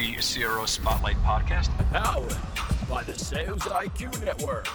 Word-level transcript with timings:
the 0.00 0.16
CRO 0.16 0.64
Spotlight 0.64 1.16
podcast. 1.18 1.68
Powered 1.92 2.34
by 2.88 3.02
the 3.02 3.12
Sales 3.18 3.60
IQ 3.64 4.24
Network. 4.24 4.66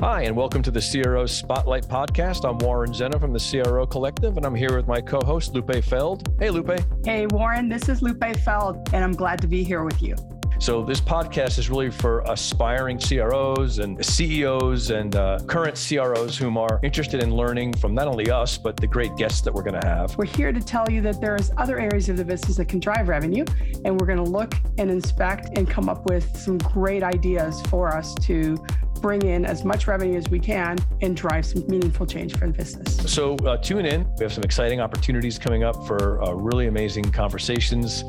Hi, 0.00 0.22
and 0.22 0.36
welcome 0.36 0.60
to 0.60 0.72
the 0.72 0.80
CRO 0.80 1.24
Spotlight 1.24 1.84
Podcast. 1.84 2.44
I'm 2.44 2.58
Warren 2.58 2.92
Zena 2.92 3.16
from 3.20 3.32
the 3.32 3.38
CRO 3.38 3.86
Collective, 3.86 4.36
and 4.36 4.44
I'm 4.44 4.56
here 4.56 4.76
with 4.76 4.88
my 4.88 5.00
co 5.00 5.20
host, 5.24 5.54
Lupe 5.54 5.84
Feld. 5.84 6.28
Hey, 6.40 6.50
Lupe. 6.50 6.80
Hey, 7.04 7.26
Warren, 7.26 7.68
this 7.68 7.88
is 7.88 8.02
Lupe 8.02 8.24
Feld, 8.44 8.92
and 8.92 9.04
I'm 9.04 9.12
glad 9.12 9.40
to 9.42 9.46
be 9.46 9.62
here 9.62 9.84
with 9.84 10.02
you. 10.02 10.16
So, 10.62 10.80
this 10.84 11.00
podcast 11.00 11.58
is 11.58 11.68
really 11.68 11.90
for 11.90 12.20
aspiring 12.20 12.96
CROs 12.96 13.80
and 13.80 13.98
CEOs 14.06 14.90
and 14.90 15.16
uh, 15.16 15.40
current 15.48 15.74
CROs 15.74 16.38
whom 16.38 16.56
are 16.56 16.78
interested 16.84 17.20
in 17.20 17.34
learning 17.34 17.72
from 17.72 17.96
not 17.96 18.06
only 18.06 18.30
us, 18.30 18.58
but 18.58 18.76
the 18.76 18.86
great 18.86 19.16
guests 19.16 19.40
that 19.40 19.52
we're 19.52 19.64
going 19.64 19.80
to 19.80 19.84
have. 19.84 20.16
We're 20.16 20.26
here 20.26 20.52
to 20.52 20.60
tell 20.60 20.88
you 20.88 21.00
that 21.00 21.20
there's 21.20 21.50
other 21.56 21.80
areas 21.80 22.08
of 22.08 22.16
the 22.16 22.24
business 22.24 22.58
that 22.58 22.66
can 22.66 22.78
drive 22.78 23.08
revenue, 23.08 23.44
and 23.84 23.98
we're 23.98 24.06
going 24.06 24.24
to 24.24 24.30
look 24.30 24.54
and 24.78 24.88
inspect 24.88 25.58
and 25.58 25.68
come 25.68 25.88
up 25.88 26.08
with 26.08 26.36
some 26.36 26.58
great 26.58 27.02
ideas 27.02 27.60
for 27.62 27.88
us 27.88 28.14
to 28.20 28.64
bring 29.00 29.22
in 29.22 29.44
as 29.44 29.64
much 29.64 29.88
revenue 29.88 30.16
as 30.16 30.28
we 30.28 30.38
can 30.38 30.78
and 31.00 31.16
drive 31.16 31.44
some 31.44 31.66
meaningful 31.66 32.06
change 32.06 32.36
for 32.38 32.46
the 32.46 32.52
business. 32.52 33.12
So, 33.12 33.34
uh, 33.38 33.56
tune 33.56 33.84
in. 33.84 34.06
We 34.16 34.22
have 34.22 34.32
some 34.32 34.44
exciting 34.44 34.80
opportunities 34.80 35.40
coming 35.40 35.64
up 35.64 35.84
for 35.88 36.22
uh, 36.22 36.30
really 36.30 36.68
amazing 36.68 37.10
conversations. 37.10 38.04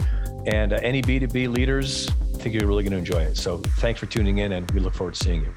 And 0.45 0.73
uh, 0.73 0.79
any 0.83 1.01
B2B 1.01 1.53
leaders, 1.53 2.09
think 2.43 2.55
you're 2.55 2.67
really 2.67 2.83
going 2.83 2.91
to 2.91 2.97
enjoy 2.97 3.21
it. 3.21 3.37
So 3.37 3.59
thanks 3.77 4.01
for 4.01 4.05
tuning 4.05 4.39
in, 4.39 4.51
and 4.51 4.69
we 4.71 4.81
look 4.81 4.93
forward 4.93 5.13
to 5.13 5.23
seeing 5.23 5.45
you. 5.45 5.53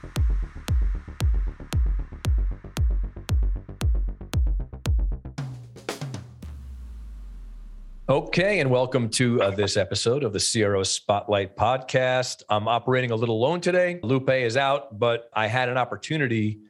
Okay, 8.08 8.60
and 8.60 8.70
welcome 8.70 9.08
to 9.10 9.42
uh, 9.42 9.50
this 9.50 9.76
episode 9.76 10.22
of 10.22 10.32
the 10.32 10.38
CRO 10.38 10.84
Spotlight 10.84 11.56
podcast. 11.56 12.44
I'm 12.48 12.68
operating 12.68 13.10
a 13.10 13.16
little 13.16 13.36
alone 13.36 13.60
today. 13.60 13.98
Lupe 14.04 14.30
is 14.30 14.56
out, 14.56 14.96
but 14.96 15.28
I 15.34 15.48
had 15.48 15.68
an 15.68 15.76
opportunity 15.76 16.60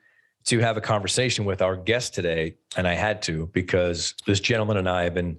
to 0.46 0.60
have 0.60 0.78
a 0.78 0.80
conversation 0.80 1.44
with 1.44 1.60
our 1.60 1.76
guest 1.76 2.14
today, 2.14 2.54
and 2.74 2.88
I 2.88 2.94
had 2.94 3.20
to 3.22 3.48
because 3.48 4.14
this 4.26 4.40
gentleman 4.40 4.78
and 4.78 4.88
I 4.88 5.04
have 5.04 5.12
been 5.12 5.36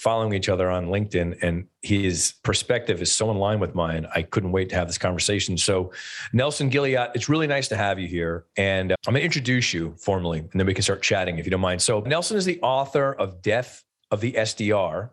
following 0.00 0.32
each 0.32 0.48
other 0.48 0.70
on 0.70 0.86
LinkedIn, 0.86 1.38
and 1.42 1.66
his 1.82 2.32
perspective 2.42 3.02
is 3.02 3.12
so 3.12 3.30
in 3.30 3.36
line 3.36 3.60
with 3.60 3.74
mine. 3.74 4.06
I 4.14 4.22
couldn't 4.22 4.50
wait 4.50 4.70
to 4.70 4.74
have 4.74 4.86
this 4.86 4.96
conversation. 4.96 5.58
So, 5.58 5.92
Nelson 6.32 6.70
Gilliat, 6.70 7.10
it's 7.14 7.28
really 7.28 7.46
nice 7.46 7.68
to 7.68 7.76
have 7.76 7.98
you 7.98 8.08
here. 8.08 8.46
And 8.56 8.92
uh, 8.92 8.96
I'm 9.06 9.12
going 9.12 9.20
to 9.20 9.24
introduce 9.24 9.74
you 9.74 9.94
formally, 9.98 10.38
and 10.38 10.52
then 10.54 10.66
we 10.66 10.72
can 10.72 10.82
start 10.82 11.02
chatting 11.02 11.38
if 11.38 11.44
you 11.44 11.50
don't 11.50 11.60
mind. 11.60 11.82
So, 11.82 12.00
Nelson 12.00 12.38
is 12.38 12.46
the 12.46 12.58
author 12.62 13.12
of 13.12 13.42
Death 13.42 13.84
of 14.10 14.22
the 14.22 14.32
SDR 14.32 15.10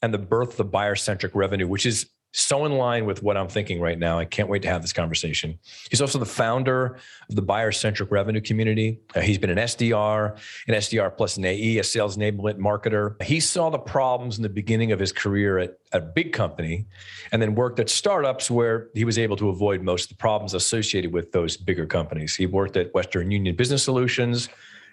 and 0.00 0.14
the 0.14 0.18
Birth 0.18 0.52
of 0.52 0.56
the 0.56 0.64
Buyer 0.64 0.96
Centric 0.96 1.34
Revenue, 1.34 1.68
which 1.68 1.84
is 1.84 2.08
so 2.32 2.64
in 2.64 2.72
line 2.72 3.04
with 3.04 3.22
what 3.22 3.36
I'm 3.36 3.48
thinking 3.48 3.78
right 3.80 3.98
now. 3.98 4.18
I 4.18 4.24
can't 4.24 4.48
wait 4.48 4.62
to 4.62 4.68
have 4.68 4.80
this 4.80 4.92
conversation. 4.92 5.58
He's 5.90 6.00
also 6.00 6.18
the 6.18 6.26
founder 6.26 6.98
of 7.28 7.36
the 7.36 7.42
buyer 7.42 7.72
centric 7.72 8.10
revenue 8.10 8.40
community. 8.40 9.00
Uh, 9.14 9.20
he's 9.20 9.38
been 9.38 9.50
an 9.50 9.58
SDR, 9.58 10.38
an 10.66 10.74
SDR 10.74 11.14
plus 11.14 11.36
an 11.36 11.44
AE, 11.44 11.78
a 11.78 11.84
sales 11.84 12.16
enablement 12.16 12.56
marketer. 12.56 13.22
He 13.22 13.38
saw 13.38 13.68
the 13.68 13.78
problems 13.78 14.38
in 14.38 14.42
the 14.42 14.48
beginning 14.48 14.92
of 14.92 14.98
his 14.98 15.12
career 15.12 15.58
at 15.58 15.78
a 15.92 16.00
big 16.00 16.32
company 16.32 16.86
and 17.32 17.42
then 17.42 17.54
worked 17.54 17.78
at 17.78 17.90
startups 17.90 18.50
where 18.50 18.88
he 18.94 19.04
was 19.04 19.18
able 19.18 19.36
to 19.36 19.50
avoid 19.50 19.82
most 19.82 20.04
of 20.04 20.08
the 20.16 20.20
problems 20.20 20.54
associated 20.54 21.12
with 21.12 21.32
those 21.32 21.58
bigger 21.58 21.84
companies. 21.84 22.34
He 22.34 22.46
worked 22.46 22.78
at 22.78 22.94
Western 22.94 23.30
Union 23.30 23.54
Business 23.54 23.84
Solutions 23.84 24.48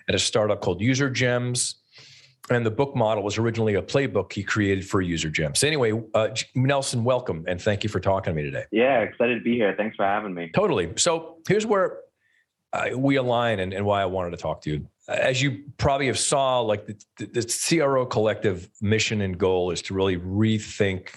at 0.09 0.15
a 0.15 0.19
startup 0.19 0.59
called 0.59 0.81
UserGems 0.81 1.75
and 2.49 2.65
the 2.65 2.71
book 2.71 2.95
model 2.95 3.23
was 3.23 3.37
originally 3.37 3.75
a 3.75 3.81
playbook 3.81 4.33
he 4.33 4.43
created 4.43 4.87
for 4.87 5.03
UserGems. 5.03 5.63
Anyway, 5.63 6.01
uh, 6.13 6.29
Nelson, 6.55 7.03
welcome 7.03 7.45
and 7.47 7.61
thank 7.61 7.83
you 7.83 7.89
for 7.89 7.99
talking 7.99 8.33
to 8.33 8.35
me 8.35 8.43
today. 8.43 8.65
Yeah, 8.71 8.99
excited 9.01 9.35
to 9.35 9.43
be 9.43 9.55
here. 9.55 9.73
Thanks 9.75 9.95
for 9.95 10.05
having 10.05 10.33
me. 10.33 10.49
Totally. 10.53 10.93
So 10.97 11.37
here's 11.47 11.65
where 11.65 11.99
uh, 12.73 12.89
we 12.95 13.15
align 13.15 13.59
and, 13.59 13.73
and, 13.73 13.85
why 13.85 14.01
I 14.01 14.05
wanted 14.05 14.31
to 14.31 14.37
talk 14.37 14.61
to 14.61 14.69
you. 14.69 14.87
As 15.07 15.41
you 15.41 15.63
probably 15.77 16.07
have 16.07 16.19
saw, 16.19 16.61
like 16.61 16.85
the, 16.85 16.95
the, 17.17 17.25
the 17.41 17.79
CRO 17.79 18.05
collective 18.05 18.69
mission 18.79 19.21
and 19.21 19.37
goal 19.37 19.71
is 19.71 19.81
to 19.83 19.95
really 19.95 20.17
rethink 20.17 21.09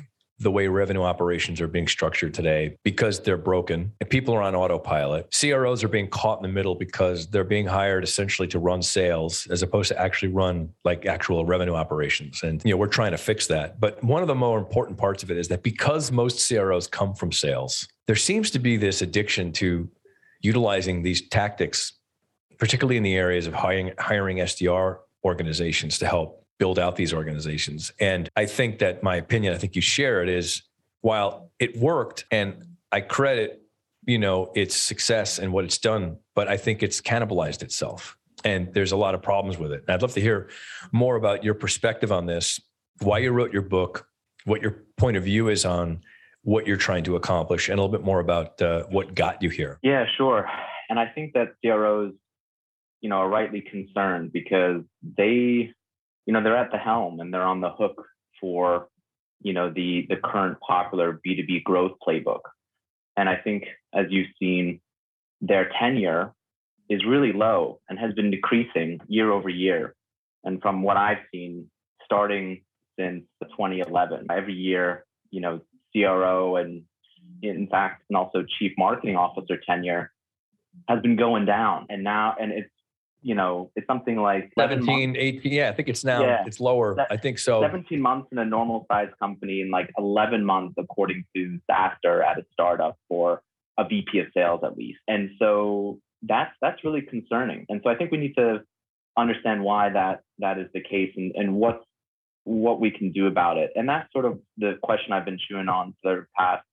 the 0.42 0.50
way 0.50 0.68
revenue 0.68 1.02
operations 1.02 1.60
are 1.60 1.66
being 1.66 1.88
structured 1.88 2.34
today 2.34 2.76
because 2.84 3.20
they're 3.20 3.36
broken 3.36 3.92
and 4.00 4.10
people 4.10 4.34
are 4.34 4.42
on 4.42 4.54
autopilot. 4.54 5.34
CROs 5.38 5.82
are 5.84 5.88
being 5.88 6.08
caught 6.08 6.38
in 6.38 6.42
the 6.42 6.48
middle 6.48 6.74
because 6.74 7.26
they're 7.28 7.44
being 7.44 7.66
hired 7.66 8.04
essentially 8.04 8.48
to 8.48 8.58
run 8.58 8.82
sales 8.82 9.46
as 9.50 9.62
opposed 9.62 9.88
to 9.88 10.00
actually 10.00 10.28
run 10.28 10.68
like 10.84 11.06
actual 11.06 11.44
revenue 11.44 11.74
operations. 11.74 12.42
And 12.42 12.62
you 12.64 12.72
know, 12.72 12.76
we're 12.76 12.86
trying 12.86 13.12
to 13.12 13.18
fix 13.18 13.46
that. 13.48 13.80
But 13.80 14.02
one 14.02 14.22
of 14.22 14.28
the 14.28 14.34
more 14.34 14.58
important 14.58 14.98
parts 14.98 15.22
of 15.22 15.30
it 15.30 15.36
is 15.36 15.48
that 15.48 15.62
because 15.62 16.12
most 16.12 16.46
CROs 16.46 16.86
come 16.86 17.14
from 17.14 17.32
sales, 17.32 17.88
there 18.06 18.16
seems 18.16 18.50
to 18.50 18.58
be 18.58 18.76
this 18.76 19.02
addiction 19.02 19.52
to 19.52 19.88
utilizing 20.40 21.02
these 21.02 21.28
tactics 21.28 21.94
particularly 22.62 22.96
in 22.96 23.02
the 23.02 23.16
areas 23.16 23.48
of 23.48 23.54
hiring 23.54 23.90
hiring 23.98 24.36
SDR 24.36 24.98
organizations 25.24 25.98
to 25.98 26.06
help 26.06 26.41
build 26.58 26.78
out 26.78 26.96
these 26.96 27.12
organizations. 27.12 27.92
And 27.98 28.28
I 28.36 28.46
think 28.46 28.78
that 28.78 29.02
my 29.02 29.16
opinion, 29.16 29.54
I 29.54 29.58
think 29.58 29.74
you 29.74 29.82
share 29.82 30.22
it, 30.22 30.28
is 30.28 30.62
while 31.00 31.50
it 31.58 31.76
worked 31.76 32.24
and 32.30 32.64
I 32.90 33.00
credit, 33.00 33.62
you 34.06 34.18
know, 34.18 34.52
its 34.54 34.76
success 34.76 35.38
and 35.38 35.52
what 35.52 35.64
it's 35.64 35.78
done, 35.78 36.18
but 36.34 36.48
I 36.48 36.56
think 36.56 36.82
it's 36.82 37.00
cannibalized 37.00 37.62
itself. 37.62 38.16
And 38.44 38.72
there's 38.74 38.92
a 38.92 38.96
lot 38.96 39.14
of 39.14 39.22
problems 39.22 39.58
with 39.58 39.72
it. 39.72 39.84
And 39.86 39.94
I'd 39.94 40.02
love 40.02 40.14
to 40.14 40.20
hear 40.20 40.50
more 40.90 41.16
about 41.16 41.44
your 41.44 41.54
perspective 41.54 42.10
on 42.10 42.26
this, 42.26 42.60
why 43.00 43.18
you 43.18 43.30
wrote 43.30 43.52
your 43.52 43.62
book, 43.62 44.06
what 44.44 44.62
your 44.62 44.84
point 44.96 45.16
of 45.16 45.24
view 45.24 45.48
is 45.48 45.64
on 45.64 46.02
what 46.42 46.66
you're 46.66 46.76
trying 46.76 47.04
to 47.04 47.14
accomplish, 47.14 47.68
and 47.68 47.78
a 47.78 47.82
little 47.82 47.96
bit 47.96 48.04
more 48.04 48.18
about 48.18 48.60
uh, 48.60 48.82
what 48.84 49.14
got 49.14 49.42
you 49.42 49.48
here. 49.48 49.78
Yeah, 49.82 50.04
sure. 50.16 50.48
And 50.88 50.98
I 50.98 51.06
think 51.06 51.34
that 51.34 51.54
CROs, 51.64 52.12
you 53.00 53.08
know, 53.08 53.16
are 53.16 53.28
rightly 53.28 53.60
concerned 53.60 54.32
because 54.32 54.82
they 55.16 55.72
you 56.26 56.32
know, 56.32 56.42
they're 56.42 56.56
at 56.56 56.70
the 56.70 56.78
helm 56.78 57.20
and 57.20 57.32
they're 57.32 57.42
on 57.42 57.60
the 57.60 57.70
hook 57.70 58.04
for, 58.40 58.88
you 59.40 59.52
know, 59.52 59.70
the 59.70 60.06
the 60.08 60.16
current 60.16 60.58
popular 60.60 61.20
B2B 61.26 61.64
growth 61.64 61.92
playbook. 62.06 62.40
And 63.16 63.28
I 63.28 63.36
think 63.36 63.64
as 63.94 64.06
you've 64.10 64.30
seen, 64.38 64.80
their 65.40 65.70
tenure 65.78 66.32
is 66.88 67.04
really 67.04 67.32
low 67.32 67.80
and 67.88 67.98
has 67.98 68.14
been 68.14 68.30
decreasing 68.30 69.00
year 69.06 69.30
over 69.32 69.48
year. 69.48 69.94
And 70.44 70.60
from 70.60 70.82
what 70.82 70.96
I've 70.96 71.24
seen, 71.32 71.70
starting 72.04 72.62
since 72.98 73.24
2011, 73.42 74.26
every 74.30 74.54
year, 74.54 75.04
you 75.30 75.40
know, 75.40 75.60
CRO 75.92 76.56
and 76.56 76.82
in 77.42 77.66
fact, 77.68 78.04
and 78.08 78.16
also 78.16 78.44
chief 78.58 78.72
marketing 78.78 79.16
officer 79.16 79.58
tenure 79.66 80.12
has 80.88 81.00
been 81.02 81.16
going 81.16 81.44
down. 81.44 81.86
And 81.88 82.04
now, 82.04 82.34
and 82.40 82.52
it's 82.52 82.70
you 83.22 83.34
know, 83.34 83.70
it's 83.76 83.86
something 83.86 84.16
like 84.16 84.52
17, 84.58 85.16
18. 85.16 85.52
Yeah, 85.52 85.70
I 85.70 85.72
think 85.72 85.88
it's 85.88 86.04
now, 86.04 86.22
yeah, 86.22 86.44
it's 86.46 86.60
lower. 86.60 86.96
I 87.10 87.16
think 87.16 87.38
so. 87.38 87.62
17 87.62 88.00
months 88.00 88.28
in 88.32 88.38
a 88.38 88.44
normal 88.44 88.84
size 88.90 89.08
company 89.20 89.62
and 89.62 89.70
like 89.70 89.90
11 89.96 90.44
months, 90.44 90.74
according 90.78 91.24
to 91.34 91.58
SaaStr 91.70 92.24
at 92.24 92.38
a 92.38 92.44
startup 92.52 92.98
for 93.08 93.42
a 93.78 93.84
VP 93.84 94.18
of 94.18 94.26
sales 94.34 94.60
at 94.64 94.76
least. 94.76 94.98
And 95.08 95.30
so 95.38 96.00
that's, 96.22 96.52
that's 96.60 96.84
really 96.84 97.02
concerning. 97.02 97.64
And 97.68 97.80
so 97.84 97.90
I 97.90 97.94
think 97.94 98.10
we 98.10 98.18
need 98.18 98.34
to 98.36 98.62
understand 99.16 99.62
why 99.62 99.90
that, 99.90 100.20
that 100.38 100.58
is 100.58 100.66
the 100.74 100.80
case 100.80 101.12
and, 101.16 101.32
and 101.36 101.54
what's, 101.54 101.84
what 102.44 102.80
we 102.80 102.90
can 102.90 103.12
do 103.12 103.28
about 103.28 103.56
it. 103.56 103.70
And 103.76 103.88
that's 103.88 104.12
sort 104.12 104.24
of 104.24 104.40
the 104.58 104.78
question 104.82 105.12
I've 105.12 105.24
been 105.24 105.38
chewing 105.48 105.68
on 105.68 105.94
for 106.02 106.16
the 106.16 106.26
past 106.36 106.64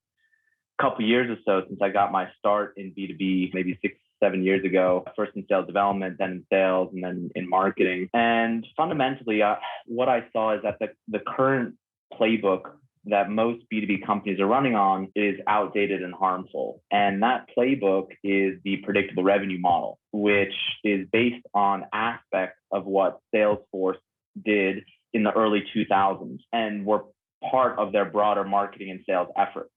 couple 0.82 1.06
years 1.06 1.30
or 1.30 1.38
so 1.46 1.68
since 1.68 1.80
I 1.82 1.90
got 1.90 2.12
my 2.12 2.30
start 2.40 2.74
in 2.78 2.92
B2B, 2.98 3.54
maybe 3.54 3.78
six, 3.82 3.96
seven 4.22 4.44
years 4.44 4.66
ago, 4.66 5.06
first 5.16 5.32
in 5.36 5.46
sales 5.50 5.68
development, 5.68 6.18
then 6.20 6.32
in 6.32 6.46
sales, 6.52 6.90
and 6.94 7.04
then 7.04 7.30
in 7.36 7.50
marketing. 7.50 8.10
And 8.14 8.66
fundamentally, 8.76 9.42
uh, 9.42 9.56
what 9.86 10.10
I 10.10 10.26
saw 10.34 10.56
is 10.56 10.62
that 10.64 10.78
the, 10.80 10.90
the 11.08 11.20
current 11.20 11.76
playbook 12.20 12.72
that 13.06 13.30
most 13.30 13.64
B2B 13.74 14.06
companies 14.06 14.40
are 14.40 14.46
running 14.46 14.76
on 14.76 15.12
is 15.16 15.36
outdated 15.48 16.04
and 16.04 16.14
harmful. 16.14 16.82
And 16.92 17.24
that 17.24 17.48
playbook 17.58 18.08
is 18.24 18.60
the 18.64 18.78
predictable 18.84 19.24
revenue 19.24 19.60
model, 19.60 20.00
which 20.12 20.54
is 20.84 21.08
based 21.12 21.46
on 21.54 21.86
aspects 21.94 22.60
of 22.72 22.86
what 22.86 23.20
Salesforce 23.34 23.98
did 24.44 24.84
in 25.14 25.24
the 25.24 25.32
early 25.32 25.64
2000s 25.76 26.40
and 26.54 26.86
were 26.86 27.06
part 27.50 27.80
of 27.80 27.92
their 27.92 28.06
broader 28.06 28.44
marketing 28.44 28.92
and 28.92 29.00
sales 29.08 29.30
effort. 29.38 29.70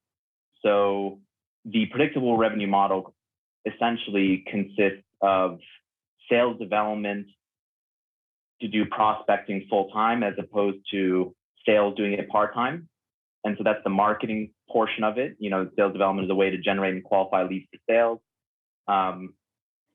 So 0.62 1.20
the 1.64 1.87
predictable 1.87 2.37
revenue 2.37 2.66
model 2.66 3.14
essentially 3.67 4.44
consists 4.50 5.05
of 5.20 5.59
sales 6.31 6.59
development 6.59 7.26
to 8.61 8.69
do 8.69 8.85
prospecting 8.87 9.67
full 9.69 9.91
time 9.91 10.23
as 10.23 10.35
opposed 10.38 10.79
to 10.91 11.35
sales 11.67 11.97
doing 11.97 12.12
it 12.12 12.29
part 12.29 12.55
time. 12.55 12.88
And 13.44 13.56
so 13.59 13.64
that's 13.64 13.82
the 13.82 13.91
marketing 13.91 14.50
portion 14.70 15.05
of 15.05 15.19
it. 15.19 15.37
You 15.38 15.50
know, 15.50 15.69
sales 15.76 15.93
development 15.93 16.26
is 16.26 16.31
a 16.31 16.35
way 16.35 16.50
to 16.50 16.59
generate 16.59 16.94
and 16.94 17.03
qualify 17.03 17.44
leads 17.44 17.67
for 17.73 17.79
sales. 17.91 18.20
Um, 18.87 19.35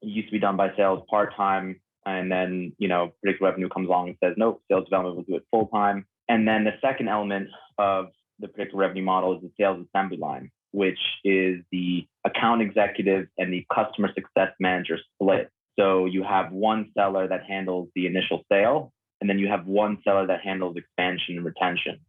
it 0.01 0.07
used 0.07 0.27
to 0.27 0.33
be 0.33 0.39
done 0.39 0.57
by 0.57 0.75
sales 0.75 1.03
part 1.09 1.35
time. 1.35 1.79
And 2.05 2.31
then, 2.31 2.73
you 2.77 2.87
know, 2.87 3.11
predictive 3.21 3.45
revenue 3.45 3.69
comes 3.69 3.87
along 3.87 4.09
and 4.09 4.17
says, 4.23 4.33
nope, 4.37 4.61
sales 4.69 4.85
development 4.85 5.15
will 5.17 5.23
do 5.23 5.35
it 5.35 5.43
full 5.51 5.67
time. 5.67 6.05
And 6.29 6.47
then 6.47 6.63
the 6.63 6.73
second 6.81 7.07
element 7.09 7.49
of 7.77 8.07
the 8.39 8.47
predictable 8.47 8.79
revenue 8.79 9.03
model 9.03 9.35
is 9.35 9.41
the 9.41 9.51
sales 9.59 9.85
assembly 9.87 10.17
line, 10.17 10.51
which 10.71 10.99
is 11.23 11.61
the 11.71 12.05
account 12.25 12.61
executive 12.61 13.27
and 13.37 13.51
the 13.51 13.65
customer 13.73 14.09
success 14.13 14.53
manager 14.59 14.97
split. 15.15 15.49
So 15.79 16.05
you 16.05 16.23
have 16.23 16.51
one 16.51 16.91
seller 16.97 17.27
that 17.27 17.43
handles 17.47 17.89
the 17.95 18.07
initial 18.07 18.43
sale, 18.51 18.91
and 19.21 19.29
then 19.29 19.39
you 19.39 19.47
have 19.47 19.65
one 19.65 19.99
seller 20.03 20.27
that 20.27 20.41
handles 20.41 20.75
expansion 20.77 21.37
and 21.37 21.45
retention 21.45 21.99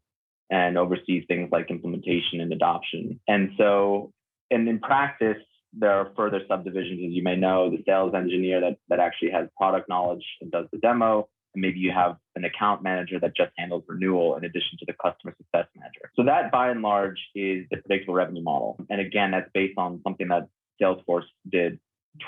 and 0.51 0.79
oversees 0.79 1.25
things 1.29 1.51
like 1.53 1.71
implementation 1.71 2.41
and 2.41 2.53
adoption. 2.53 3.21
And 3.29 3.51
so, 3.59 4.13
and 4.51 4.67
in 4.69 4.79
practice, 4.81 5.37
there 5.75 5.93
are 5.93 6.11
further 6.17 6.41
subdivisions, 6.49 7.01
as 7.05 7.13
you 7.13 7.23
may 7.23 7.37
know, 7.37 7.71
the 7.71 7.83
sales 7.87 8.15
engineer 8.15 8.61
that, 8.61 8.79
that 8.89 9.01
actually 9.01 9.31
has 9.33 9.49
product 9.59 9.89
knowledge 9.89 10.25
and 10.41 10.51
does 10.51 10.67
the 10.73 10.79
demo. 10.79 11.29
Maybe 11.61 11.79
you 11.79 11.91
have 11.93 12.17
an 12.37 12.45
account 12.45 12.83
manager 12.83 13.19
that 13.21 13.37
just 13.37 13.51
handles 13.57 13.85
renewal 13.87 14.37
in 14.37 14.45
addition 14.45 14.79
to 14.79 14.87
the 14.87 14.93
customer 14.95 15.35
success 15.37 15.67
manager. 15.77 16.11
So 16.17 16.25
that 16.25 16.51
by 16.51 16.71
and 16.71 16.83
large 16.83 17.19
is 17.35 17.67
the 17.71 17.79
predictable 17.79 18.15
revenue 18.15 18.43
model. 18.43 18.79
And 18.91 19.01
again, 19.01 19.33
that's 19.33 19.51
based 19.53 19.79
on 19.79 20.01
something 20.05 20.29
that 20.29 20.49
Salesforce 20.81 21.25
did 21.51 21.79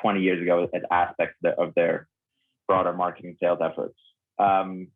20 0.03 0.21
years 0.21 0.43
ago 0.43 0.69
as 0.75 0.83
aspects 0.91 1.37
of 1.59 1.75
their 1.75 2.09
broader 2.67 2.93
marketing 2.93 3.37
sales 3.41 3.59
efforts. 3.63 3.99
Um, 4.39 4.89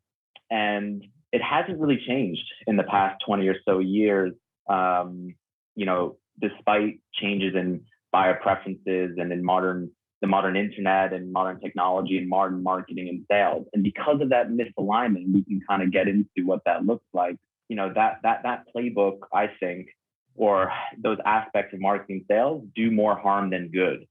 and 0.49 1.03
it 1.31 1.41
hasn't 1.41 1.79
really 1.79 2.01
changed 2.07 2.45
in 2.67 2.77
the 2.77 2.83
past 2.83 3.21
20 3.25 3.47
or 3.47 3.55
so 3.65 3.79
years. 3.79 4.33
Um, 4.69 5.35
you 5.75 5.85
know, 5.85 6.17
despite 6.41 6.99
changes 7.13 7.55
in 7.55 7.81
buyer 8.11 8.39
preferences 8.41 9.17
and 9.17 9.31
in 9.31 9.43
modern 9.43 9.91
the 10.21 10.27
modern 10.27 10.55
internet 10.55 11.13
and 11.13 11.31
modern 11.31 11.59
technology 11.59 12.17
and 12.17 12.29
modern 12.29 12.63
marketing 12.63 13.09
and 13.09 13.25
sales. 13.29 13.67
And 13.73 13.83
because 13.83 14.21
of 14.21 14.29
that 14.29 14.49
misalignment, 14.49 15.33
we 15.33 15.43
can 15.43 15.61
kind 15.67 15.81
of 15.83 15.91
get 15.91 16.07
into 16.07 16.45
what 16.45 16.61
that 16.65 16.85
looks 16.85 17.05
like. 17.13 17.37
You 17.69 17.75
know, 17.75 17.91
that 17.93 18.19
that 18.23 18.43
that 18.43 18.65
playbook, 18.75 19.19
I 19.33 19.49
think, 19.59 19.87
or 20.35 20.71
those 21.01 21.17
aspects 21.25 21.73
of 21.73 21.79
marketing 21.81 22.25
sales 22.27 22.65
do 22.75 22.91
more 22.91 23.17
harm 23.17 23.49
than 23.49 23.69
good. 23.69 24.07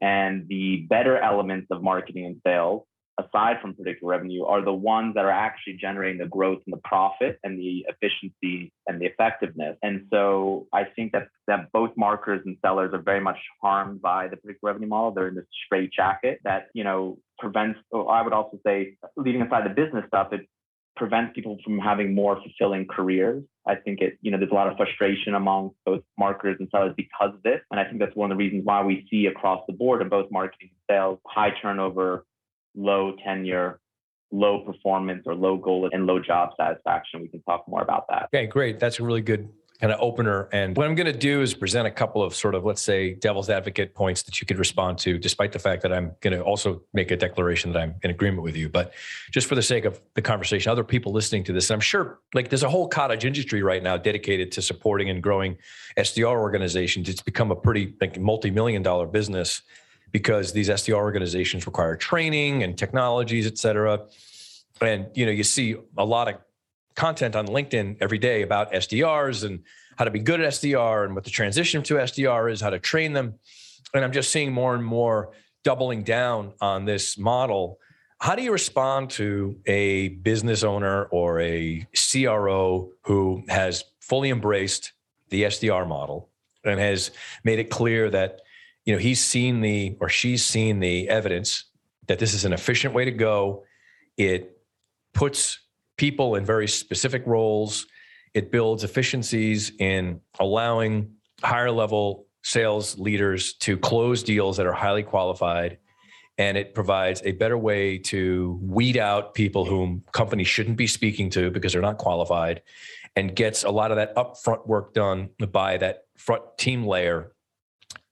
And 0.00 0.48
the 0.48 0.86
better 0.88 1.18
elements 1.18 1.68
of 1.70 1.82
marketing 1.82 2.26
and 2.26 2.40
sales 2.46 2.84
aside 3.18 3.56
from 3.60 3.74
predictable 3.74 4.08
revenue 4.08 4.44
are 4.44 4.64
the 4.64 4.72
ones 4.72 5.14
that 5.14 5.24
are 5.24 5.30
actually 5.30 5.74
generating 5.74 6.18
the 6.18 6.26
growth 6.26 6.60
and 6.66 6.72
the 6.72 6.80
profit 6.84 7.38
and 7.44 7.58
the 7.58 7.86
efficiency 7.88 8.72
and 8.86 9.00
the 9.00 9.06
effectiveness. 9.06 9.76
And 9.82 10.06
so 10.12 10.66
I 10.72 10.84
think 10.84 11.12
that 11.12 11.28
that 11.46 11.70
both 11.72 11.90
marketers 11.96 12.42
and 12.44 12.56
sellers 12.64 12.92
are 12.92 13.02
very 13.02 13.20
much 13.20 13.38
harmed 13.62 14.02
by 14.02 14.28
the 14.28 14.36
predictable 14.36 14.68
revenue 14.68 14.88
model. 14.88 15.12
They're 15.12 15.28
in 15.28 15.34
this 15.34 15.44
straight 15.66 15.92
jacket 15.92 16.40
that, 16.44 16.68
you 16.74 16.84
know, 16.84 17.18
prevents, 17.38 17.78
I 17.92 18.22
would 18.22 18.32
also 18.32 18.58
say, 18.66 18.96
leaving 19.16 19.42
aside 19.42 19.64
the 19.64 19.70
business 19.70 20.04
stuff, 20.08 20.32
it 20.32 20.48
prevents 20.96 21.34
people 21.34 21.58
from 21.64 21.78
having 21.78 22.14
more 22.14 22.40
fulfilling 22.40 22.86
careers. 22.86 23.42
I 23.66 23.74
think 23.76 24.00
it, 24.00 24.18
you 24.22 24.30
know, 24.30 24.38
there's 24.38 24.50
a 24.50 24.54
lot 24.54 24.68
of 24.68 24.76
frustration 24.76 25.34
among 25.34 25.70
both 25.84 26.02
marketers 26.18 26.56
and 26.60 26.68
sellers 26.70 26.94
because 26.96 27.34
of 27.34 27.42
this. 27.42 27.60
And 27.70 27.80
I 27.80 27.84
think 27.84 27.98
that's 27.98 28.14
one 28.14 28.30
of 28.30 28.38
the 28.38 28.44
reasons 28.44 28.64
why 28.64 28.82
we 28.82 29.06
see 29.10 29.26
across 29.26 29.62
the 29.66 29.72
board 29.72 30.02
in 30.02 30.08
both 30.08 30.30
marketing 30.30 30.70
and 30.70 30.96
sales 30.96 31.18
high 31.26 31.52
turnover 31.60 32.24
low 32.74 33.14
tenure, 33.24 33.80
low 34.32 34.60
performance, 34.60 35.22
or 35.26 35.34
low 35.34 35.56
goal 35.56 35.88
and 35.92 36.06
low 36.06 36.20
job 36.20 36.50
satisfaction. 36.56 37.22
We 37.22 37.28
can 37.28 37.42
talk 37.42 37.66
more 37.68 37.82
about 37.82 38.06
that. 38.08 38.28
Okay, 38.34 38.46
great. 38.46 38.78
That's 38.78 39.00
a 39.00 39.04
really 39.04 39.22
good 39.22 39.48
kind 39.80 39.92
of 39.92 40.00
opener. 40.00 40.48
And 40.52 40.76
what 40.76 40.86
I'm 40.86 40.94
going 40.94 41.12
to 41.12 41.18
do 41.18 41.42
is 41.42 41.52
present 41.52 41.86
a 41.86 41.90
couple 41.90 42.22
of 42.22 42.34
sort 42.34 42.54
of, 42.54 42.64
let's 42.64 42.80
say, 42.80 43.14
devil's 43.14 43.50
advocate 43.50 43.94
points 43.94 44.22
that 44.22 44.40
you 44.40 44.46
could 44.46 44.58
respond 44.58 44.98
to, 44.98 45.18
despite 45.18 45.52
the 45.52 45.58
fact 45.58 45.82
that 45.82 45.92
I'm 45.92 46.12
going 46.20 46.32
to 46.32 46.42
also 46.42 46.82
make 46.92 47.10
a 47.10 47.16
declaration 47.16 47.72
that 47.72 47.82
I'm 47.82 47.94
in 48.02 48.10
agreement 48.10 48.42
with 48.42 48.56
you. 48.56 48.68
But 48.68 48.92
just 49.30 49.48
for 49.48 49.56
the 49.56 49.62
sake 49.62 49.84
of 49.84 50.00
the 50.14 50.22
conversation, 50.22 50.70
other 50.70 50.84
people 50.84 51.12
listening 51.12 51.44
to 51.44 51.52
this, 51.52 51.70
I'm 51.70 51.80
sure 51.80 52.20
like 52.34 52.50
there's 52.50 52.62
a 52.62 52.70
whole 52.70 52.88
cottage 52.88 53.24
industry 53.24 53.62
right 53.62 53.82
now 53.82 53.96
dedicated 53.96 54.52
to 54.52 54.62
supporting 54.62 55.10
and 55.10 55.22
growing 55.22 55.58
SDR 55.98 56.38
organizations. 56.38 57.08
It's 57.08 57.22
become 57.22 57.50
a 57.50 57.56
pretty 57.56 57.94
like 58.00 58.18
multi-million 58.18 58.82
dollar 58.82 59.06
business 59.06 59.62
because 60.14 60.52
these 60.52 60.68
SDR 60.68 60.94
organizations 60.94 61.66
require 61.66 61.96
training 61.96 62.62
and 62.62 62.78
technologies, 62.78 63.48
et 63.48 63.58
cetera. 63.58 64.00
And 64.80 65.08
you 65.14 65.26
know, 65.26 65.32
you 65.32 65.42
see 65.42 65.74
a 65.98 66.04
lot 66.04 66.28
of 66.28 66.36
content 66.94 67.34
on 67.34 67.48
LinkedIn 67.48 67.96
every 68.00 68.18
day 68.18 68.42
about 68.42 68.72
SDRs 68.72 69.42
and 69.42 69.64
how 69.98 70.04
to 70.04 70.12
be 70.12 70.20
good 70.20 70.40
at 70.40 70.52
SDR 70.52 71.04
and 71.04 71.16
what 71.16 71.24
the 71.24 71.30
transition 71.30 71.82
to 71.82 71.94
SDR 71.94 72.52
is, 72.52 72.60
how 72.60 72.70
to 72.70 72.78
train 72.78 73.12
them. 73.12 73.34
And 73.92 74.04
I'm 74.04 74.12
just 74.12 74.30
seeing 74.30 74.52
more 74.52 74.76
and 74.76 74.84
more 74.84 75.32
doubling 75.64 76.04
down 76.04 76.52
on 76.60 76.84
this 76.84 77.18
model. 77.18 77.80
How 78.20 78.36
do 78.36 78.42
you 78.42 78.52
respond 78.52 79.10
to 79.10 79.58
a 79.66 80.10
business 80.10 80.62
owner 80.62 81.06
or 81.06 81.40
a 81.40 81.84
CRO 81.92 82.92
who 83.02 83.42
has 83.48 83.82
fully 83.98 84.30
embraced 84.30 84.92
the 85.30 85.42
SDR 85.42 85.88
model 85.88 86.30
and 86.62 86.78
has 86.78 87.10
made 87.42 87.58
it 87.58 87.68
clear 87.68 88.10
that 88.10 88.42
you 88.84 88.92
know 88.92 88.98
he's 88.98 89.22
seen 89.22 89.60
the 89.60 89.96
or 90.00 90.08
she's 90.08 90.44
seen 90.44 90.80
the 90.80 91.08
evidence 91.08 91.64
that 92.06 92.18
this 92.18 92.34
is 92.34 92.44
an 92.44 92.52
efficient 92.52 92.94
way 92.94 93.04
to 93.04 93.10
go. 93.10 93.64
It 94.16 94.58
puts 95.14 95.58
people 95.96 96.34
in 96.36 96.44
very 96.44 96.68
specific 96.68 97.26
roles. 97.26 97.86
It 98.34 98.50
builds 98.50 98.84
efficiencies 98.84 99.72
in 99.78 100.20
allowing 100.38 101.12
higher 101.42 101.70
level 101.70 102.26
sales 102.42 102.98
leaders 102.98 103.54
to 103.54 103.78
close 103.78 104.22
deals 104.22 104.56
that 104.58 104.66
are 104.66 104.72
highly 104.72 105.02
qualified. 105.02 105.78
And 106.36 106.58
it 106.58 106.74
provides 106.74 107.22
a 107.24 107.32
better 107.32 107.56
way 107.56 107.96
to 107.98 108.58
weed 108.60 108.96
out 108.96 109.34
people 109.34 109.64
whom 109.64 110.02
companies 110.12 110.48
shouldn't 110.48 110.76
be 110.76 110.88
speaking 110.88 111.30
to 111.30 111.50
because 111.50 111.72
they're 111.72 111.80
not 111.80 111.98
qualified 111.98 112.62
and 113.16 113.34
gets 113.34 113.62
a 113.62 113.70
lot 113.70 113.92
of 113.92 113.96
that 113.96 114.14
upfront 114.16 114.66
work 114.66 114.92
done 114.94 115.30
by 115.52 115.76
that 115.76 116.06
front 116.16 116.42
team 116.58 116.84
layer 116.84 117.32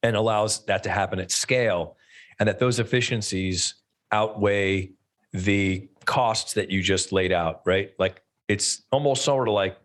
and 0.02 0.16
allows 0.16 0.64
that 0.66 0.82
to 0.82 0.90
happen 0.90 1.18
at 1.18 1.30
scale 1.30 1.96
and 2.38 2.48
that 2.48 2.58
those 2.58 2.78
efficiencies 2.78 3.74
outweigh 4.10 4.92
the 5.32 5.88
costs 6.04 6.54
that 6.54 6.70
you 6.70 6.82
just 6.82 7.12
laid 7.12 7.32
out 7.32 7.62
right? 7.64 7.92
Like 7.98 8.22
it's 8.48 8.82
almost 8.90 9.24
sort 9.24 9.48
of 9.48 9.54
like 9.54 9.78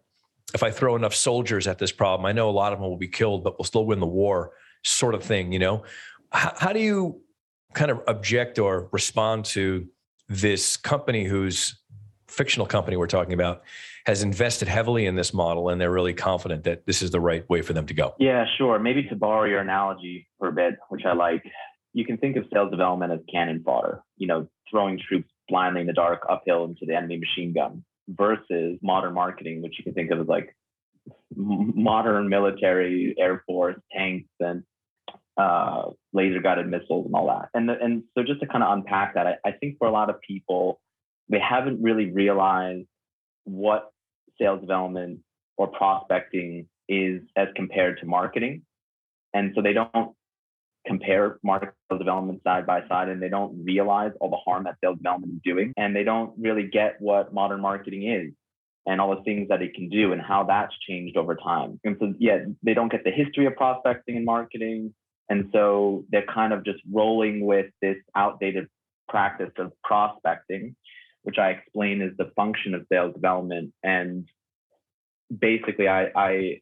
if 0.54 0.64
i 0.64 0.72
throw 0.72 0.96
enough 0.96 1.14
soldiers 1.14 1.68
at 1.68 1.78
this 1.78 1.92
problem 1.92 2.25
i 2.25 2.31
know 2.31 2.50
a 2.50 2.52
lot 2.52 2.74
of 2.74 2.80
them 2.80 2.90
will 2.90 2.98
be 2.98 3.08
killed 3.08 3.44
but 3.44 3.58
we'll 3.58 3.66
still 3.66 3.86
win 3.86 4.00
the 4.00 4.08
war 4.08 4.52
sort 4.84 5.16
of 5.16 5.24
thing 5.24 5.52
you 5.52 5.60
know? 5.60 5.84
How, 6.31 6.54
how 6.58 6.74
do 6.74 6.80
you 6.80 7.22
kind 7.74 7.92
of 7.92 8.02
object 8.08 8.60
or 8.60 8.90
respond 8.92 9.46
to 9.46 9.88
this 10.30 10.75
company 10.78 11.24
whose 11.24 11.80
fictional 12.27 12.68
company 12.68 12.97
we're 12.97 13.07
talking 13.07 13.33
about 13.33 13.63
has 14.06 14.24
invested 14.24 14.68
heavily 14.68 15.06
in 15.06 15.15
this 15.15 15.33
model 15.33 15.69
and 15.69 15.79
they're 15.79 15.91
really 15.91 16.13
confident 16.13 16.63
that 16.63 16.85
this 16.85 17.01
is 17.01 17.11
the 17.11 17.19
right 17.19 17.47
way 17.49 17.61
for 17.61 17.73
them 17.73 17.85
to 17.85 17.94
go. 17.94 18.16
Yeah, 18.19 18.45
sure. 18.57 18.80
Maybe 18.80 19.04
to 19.04 19.16
borrow 19.16 19.45
your 19.45 19.59
analogy 19.59 20.28
for 20.40 20.47
a 20.47 20.52
bit, 20.52 20.75
which 20.90 21.04
I 21.06 21.13
like, 21.13 21.44
you 21.94 22.06
can 22.06 22.18
think 22.18 22.37
of 22.37 22.45
sales 22.54 22.71
development 22.71 23.11
as 23.11 23.19
cannon 23.31 23.63
fodder, 23.63 24.02
you 24.18 24.28
know, 24.28 24.47
throwing 24.69 24.99
troops 24.99 25.30
blindly 25.49 25.81
in 25.81 25.87
the 25.87 25.94
dark 25.94 26.25
uphill 26.30 26.66
into 26.66 26.85
the 26.85 26.95
enemy 26.95 27.18
machine 27.18 27.54
gun 27.54 27.83
versus 28.09 28.78
modern 28.81 29.13
marketing, 29.13 29.61
which 29.61 29.75
you 29.78 29.83
can 29.83 29.94
think 29.94 30.11
of 30.11 30.19
as 30.19 30.28
like 30.28 30.56
modern 31.35 32.30
military, 32.30 33.16
air 33.18 33.44
force, 33.45 33.78
tanks, 33.92 34.30
and 34.40 34.63
uh, 35.37 35.83
laser 36.13 36.42
guided 36.42 36.68
missiles 36.68 37.06
and 37.06 37.16
all 37.16 37.28
that. 37.28 37.49
And, 37.54 37.69
the, 37.69 37.73
and 37.81 38.04
so 38.16 38.23
just 38.23 38.40
to 38.42 38.47
kind 38.47 38.63
of 38.63 38.71
unpack 38.78 39.13
that, 39.16 39.28
I, 39.28 39.35
I 39.45 39.52
think 39.52 39.78
for 39.78 39.87
a 39.87 39.92
lot 39.92 40.09
of 40.09 40.19
people, 40.21 40.80
they 41.30 41.40
haven't 41.40 41.81
really 41.81 42.12
realized 42.12 42.88
what 43.44 43.92
sales 44.40 44.62
development 44.62 45.19
or 45.57 45.68
prospecting 45.68 46.68
is 46.88 47.22
as 47.36 47.48
compared 47.56 48.00
to 48.00 48.06
marketing. 48.06 48.62
And 49.34 49.52
so 49.56 49.62
they 49.62 49.74
don't 49.74 50.14
compare 50.86 51.38
market 51.44 51.74
development 51.92 52.42
side 52.44 52.66
by 52.66 52.88
side 52.88 53.10
and 53.10 53.22
they 53.22 53.30
don't 53.30 53.66
realize 53.66 54.12
all 54.19 54.30
the 54.30 54.38
harm 54.38 54.64
that 54.64 54.76
sales 54.81 54.98
development 54.98 55.34
is 55.34 55.42
doing. 55.44 55.74
And 55.76 55.96
they 55.96 56.04
don't 56.04 56.34
really 56.38 56.68
get 56.68 56.96
what 57.00 57.34
modern 57.34 57.62
marketing 57.62 58.10
is 58.10 58.34
and 58.86 59.02
all 59.02 59.14
the 59.16 59.22
things 59.24 59.50
that 59.50 59.62
it 59.62 59.74
can 59.74 59.90
do 59.90 60.14
and 60.14 60.22
how 60.22 60.46
that's 60.46 60.74
changed 60.88 61.18
over 61.18 61.36
time. 61.36 61.80
And 61.84 61.98
so, 62.00 62.14
yeah, 62.19 62.46
they 62.64 62.74
don't 62.74 62.92
get 62.92 63.04
the 63.04 63.12
history 63.12 63.46
of 63.46 63.56
prospecting 63.56 64.16
and 64.16 64.26
marketing. 64.26 64.94
And 65.30 65.50
so 65.52 66.06
they're 66.10 66.26
kind 66.26 66.54
of 66.54 66.64
just 66.64 66.80
rolling 66.90 67.46
with 67.46 67.66
this 67.81 67.98
outdated 68.16 68.68
practice 69.10 69.52
of 69.57 69.74
prospecting 69.84 70.76
which 71.24 71.38
I 71.38 71.52
explain 71.52 72.02
is 72.02 72.14
the 72.18 72.31
function 72.36 72.74
of 72.74 72.86
sales 72.92 73.14
development. 73.14 73.74
And 73.83 74.28
basically, 75.36 75.88
I, 75.88 76.12
I 76.16 76.62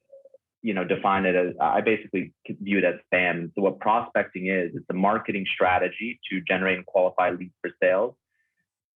you 0.66 0.74
know, 0.74 0.84
define 0.84 1.28
it 1.28 1.36
as 1.36 1.54
I 1.62 1.82
basically 1.82 2.34
view 2.50 2.80
it 2.80 2.84
as 2.84 2.96
spam. 3.14 3.52
So 3.54 3.62
what 3.62 3.80
prospecting 3.80 4.48
is, 4.48 4.72
it's 4.74 4.86
a 4.90 4.96
marketing 4.96 5.46
strategy 5.54 6.20
to 6.32 6.42
generate 6.42 6.78
and 6.78 6.86
qualify 6.88 7.30
leads 7.30 7.54
for 7.62 7.70
sales, 7.80 8.16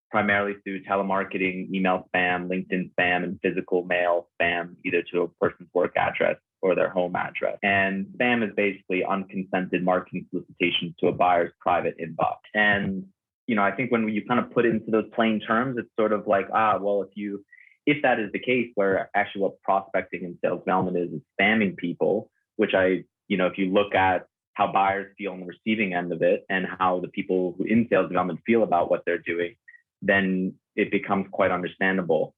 primarily 0.09 0.55
through 0.63 0.83
telemarketing, 0.85 1.71
email 1.71 2.09
spam, 2.09 2.47
LinkedIn 2.47 2.89
spam, 2.97 3.23
and 3.23 3.39
physical 3.43 3.83
mail 3.83 4.27
spam, 4.41 4.77
either 4.83 5.03
to 5.11 5.21
a 5.21 5.27
person's 5.27 5.69
work 5.75 5.95
address 5.95 6.37
or 6.63 6.73
their 6.73 6.89
home 6.89 7.15
address. 7.15 7.59
And 7.61 8.07
spam 8.17 8.43
is 8.43 8.55
basically 8.55 9.03
unconsented 9.07 9.83
marketing 9.83 10.25
solicitations 10.31 10.95
to 11.01 11.07
a 11.09 11.11
buyer's 11.11 11.51
private 11.59 11.95
inbox. 11.99 12.37
And 12.55 13.05
you 13.49 13.55
know, 13.55 13.63
I 13.63 13.71
think 13.71 13.91
when 13.91 14.07
you 14.07 14.23
kind 14.27 14.39
of 14.39 14.51
put 14.51 14.67
it 14.67 14.75
into 14.75 14.91
those 14.91 15.09
plain 15.15 15.39
terms, 15.39 15.75
it's 15.79 15.89
sort 15.99 16.13
of 16.13 16.27
like, 16.27 16.45
ah, 16.53 16.77
well, 16.79 17.01
if 17.01 17.09
you 17.15 17.43
if 17.87 18.03
that 18.03 18.19
is 18.19 18.31
the 18.31 18.37
case, 18.37 18.67
where 18.75 19.09
actually 19.15 19.41
what 19.41 19.59
prospecting 19.63 20.23
and 20.23 20.37
sales 20.45 20.59
development 20.59 20.97
is, 20.97 21.11
is 21.13 21.21
spamming 21.33 21.75
people, 21.75 22.29
which 22.57 22.75
I, 22.75 23.05
you 23.27 23.37
know, 23.37 23.47
if 23.47 23.57
you 23.57 23.73
look 23.73 23.95
at 23.95 24.27
how 24.53 24.71
buyers 24.71 25.11
feel 25.17 25.31
on 25.31 25.39
the 25.39 25.47
receiving 25.47 25.95
end 25.95 26.13
of 26.13 26.21
it 26.21 26.45
and 26.47 26.67
how 26.77 26.99
the 26.99 27.07
people 27.07 27.55
who 27.57 27.63
in 27.63 27.87
sales 27.89 28.09
development 28.09 28.41
feel 28.45 28.61
about 28.61 28.91
what 28.91 29.01
they're 29.07 29.17
doing, 29.17 29.55
then 30.03 30.53
it 30.75 30.91
becomes 30.91 31.25
quite 31.31 31.49
understandable. 31.49 32.35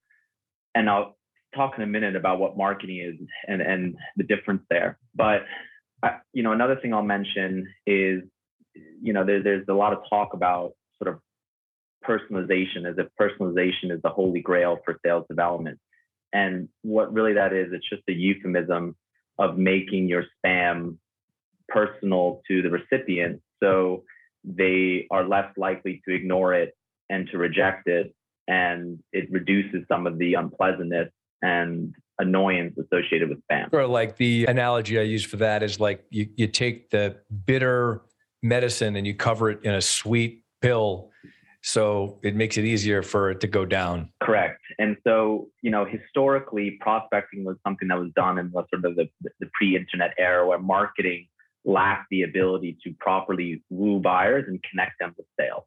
And 0.73 0.89
I'll 0.89 1.17
talk 1.53 1.73
in 1.75 1.83
a 1.83 1.87
minute 1.87 2.15
about 2.15 2.39
what 2.39 2.55
marketing 2.55 2.99
is 2.99 3.27
and, 3.49 3.61
and 3.61 3.97
the 4.15 4.23
difference 4.23 4.61
there. 4.69 4.97
But 5.13 5.41
I, 6.01 6.19
you 6.31 6.43
know, 6.43 6.53
another 6.53 6.77
thing 6.77 6.93
I'll 6.93 7.03
mention 7.03 7.67
is, 7.85 8.21
you 9.01 9.11
know, 9.11 9.25
there, 9.25 9.43
there's 9.43 9.67
a 9.67 9.73
lot 9.73 9.91
of 9.91 9.99
talk 10.09 10.33
about 10.33 10.71
sort 11.01 11.15
of 11.15 11.21
personalization 12.07 12.89
as 12.89 12.95
if 12.97 13.07
personalization 13.19 13.91
is 13.91 14.01
the 14.03 14.09
holy 14.09 14.41
grail 14.41 14.79
for 14.83 14.97
sales 15.05 15.25
development. 15.29 15.79
And 16.33 16.69
what 16.81 17.13
really 17.13 17.33
that 17.33 17.53
is, 17.53 17.67
it's 17.71 17.87
just 17.89 18.03
a 18.09 18.13
euphemism 18.13 18.95
of 19.37 19.57
making 19.57 20.07
your 20.07 20.23
spam 20.43 20.97
personal 21.67 22.41
to 22.47 22.61
the 22.61 22.69
recipient. 22.69 23.41
So 23.61 24.03
they 24.43 25.07
are 25.11 25.27
less 25.27 25.51
likely 25.57 26.01
to 26.07 26.15
ignore 26.15 26.53
it 26.53 26.73
and 27.09 27.27
to 27.31 27.37
reject 27.37 27.87
it. 27.87 28.13
And 28.47 28.99
it 29.11 29.31
reduces 29.31 29.81
some 29.87 30.07
of 30.07 30.17
the 30.17 30.33
unpleasantness 30.33 31.09
and 31.41 31.93
annoyance 32.19 32.77
associated 32.77 33.29
with 33.29 33.39
spam. 33.51 33.69
Or 33.71 33.87
like 33.87 34.17
the 34.17 34.45
analogy 34.45 34.99
I 34.99 35.03
use 35.03 35.23
for 35.23 35.37
that 35.37 35.63
is 35.63 35.79
like 35.79 36.03
you, 36.09 36.27
you 36.35 36.47
take 36.47 36.89
the 36.89 37.17
bitter 37.45 38.01
medicine 38.43 38.95
and 38.95 39.05
you 39.05 39.13
cover 39.13 39.49
it 39.49 39.59
in 39.63 39.73
a 39.73 39.81
sweet 39.81 40.40
pill. 40.61 41.09
So 41.63 42.19
it 42.23 42.35
makes 42.35 42.57
it 42.57 42.65
easier 42.65 43.03
for 43.03 43.29
it 43.29 43.39
to 43.41 43.47
go 43.47 43.65
down. 43.65 44.11
Correct. 44.21 44.59
And 44.79 44.97
so, 45.03 45.49
you 45.61 45.69
know, 45.69 45.85
historically, 45.85 46.77
prospecting 46.81 47.43
was 47.43 47.57
something 47.65 47.87
that 47.89 47.99
was 47.99 48.09
done 48.15 48.39
in 48.39 48.47
the 48.47 48.65
sort 48.73 48.85
of 48.85 48.95
the, 48.95 49.07
the 49.39 49.49
pre 49.53 49.75
internet 49.75 50.13
era 50.17 50.47
where 50.47 50.59
marketing 50.59 51.27
lacked 51.63 52.07
the 52.09 52.23
ability 52.23 52.77
to 52.83 52.93
properly 52.99 53.63
woo 53.69 53.99
buyers 53.99 54.45
and 54.47 54.59
connect 54.69 54.93
them 54.99 55.13
with 55.17 55.27
sales. 55.39 55.63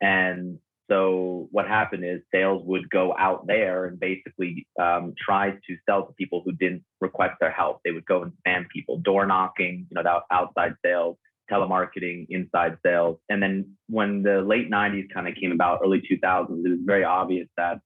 And 0.00 0.58
so 0.90 1.48
what 1.50 1.66
happened 1.66 2.04
is 2.04 2.20
sales 2.32 2.62
would 2.64 2.88
go 2.90 3.14
out 3.18 3.46
there 3.46 3.86
and 3.86 3.98
basically 3.98 4.66
um, 4.80 5.14
try 5.18 5.50
to 5.50 5.76
sell 5.88 6.06
to 6.06 6.12
people 6.14 6.42
who 6.44 6.52
didn't 6.52 6.84
request 7.00 7.34
their 7.40 7.50
help. 7.50 7.80
They 7.84 7.90
would 7.90 8.06
go 8.06 8.22
and 8.22 8.32
spam 8.46 8.68
people, 8.68 8.98
door 8.98 9.26
knocking, 9.26 9.86
you 9.90 9.94
know, 9.94 10.02
that 10.02 10.22
outside 10.30 10.74
sales, 10.84 11.16
telemarketing, 11.50 12.26
inside 12.30 12.78
sales. 12.84 13.18
And 13.28 13.42
then 13.42 13.76
when 13.88 14.22
the 14.22 14.40
late 14.40 14.70
90s 14.70 15.12
kind 15.12 15.28
of 15.28 15.34
came 15.34 15.52
about, 15.52 15.80
early 15.84 16.00
2000s, 16.00 16.64
it 16.64 16.68
was 16.68 16.80
very 16.84 17.04
obvious 17.04 17.48
that 17.56 17.80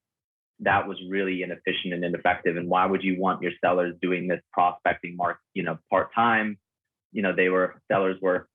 that 0.61 0.87
was 0.87 0.97
really 1.09 1.43
inefficient 1.43 1.93
and 1.93 2.03
ineffective. 2.03 2.57
And 2.57 2.69
why 2.69 2.85
would 2.85 3.03
you 3.03 3.19
want 3.19 3.41
your 3.41 3.51
sellers 3.63 3.95
doing 4.01 4.27
this 4.27 4.41
prospecting 4.53 5.15
mark, 5.15 5.37
you 5.53 5.63
know, 5.63 5.79
part 5.89 6.13
time? 6.13 6.57
You 7.11 7.23
know, 7.23 7.35
they 7.35 7.49
were 7.49 7.81
sellers 7.91 8.17
were 8.21 8.47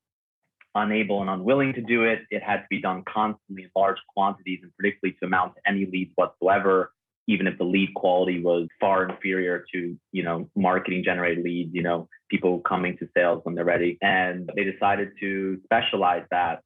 unable 0.73 1.21
and 1.21 1.29
unwilling 1.29 1.73
to 1.73 1.81
do 1.81 2.03
it. 2.03 2.19
It 2.29 2.43
had 2.43 2.57
to 2.57 2.65
be 2.69 2.81
done 2.81 3.03
constantly 3.07 3.63
in 3.63 3.69
large 3.75 3.97
quantities 4.13 4.59
and 4.63 4.71
particularly 4.77 5.17
to 5.19 5.25
amount 5.25 5.55
to 5.55 5.61
any 5.65 5.85
leads 5.85 6.11
whatsoever, 6.15 6.91
even 7.27 7.47
if 7.47 7.57
the 7.57 7.63
lead 7.63 7.93
quality 7.93 8.41
was 8.41 8.67
far 8.79 9.07
inferior 9.07 9.65
to, 9.73 9.97
you 10.11 10.23
know, 10.23 10.49
marketing 10.55 11.03
generated 11.03 11.43
leads, 11.43 11.73
you 11.73 11.83
know, 11.83 12.07
people 12.29 12.59
coming 12.61 12.97
to 12.97 13.07
sales 13.15 13.41
when 13.43 13.55
they're 13.55 13.65
ready. 13.65 13.97
And 14.01 14.49
they 14.55 14.63
decided 14.63 15.09
to 15.19 15.59
specialize 15.65 16.23
that 16.31 16.61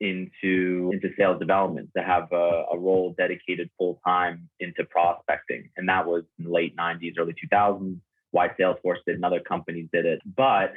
into 0.00 0.90
into 0.94 1.10
sales 1.16 1.38
development 1.38 1.90
to 1.94 2.02
have 2.02 2.32
a, 2.32 2.64
a 2.72 2.78
role 2.78 3.14
dedicated 3.18 3.70
full 3.78 4.00
time 4.04 4.48
into 4.58 4.84
prospecting. 4.84 5.70
And 5.76 5.88
that 5.88 6.06
was 6.06 6.24
in 6.38 6.46
the 6.46 6.50
late 6.50 6.74
90s, 6.76 7.14
early 7.18 7.34
2000s. 7.52 7.98
Why 8.32 8.48
Salesforce 8.58 8.98
did 9.06 9.16
and 9.16 9.24
other 9.24 9.40
companies 9.40 9.88
did 9.92 10.06
it. 10.06 10.20
But 10.24 10.72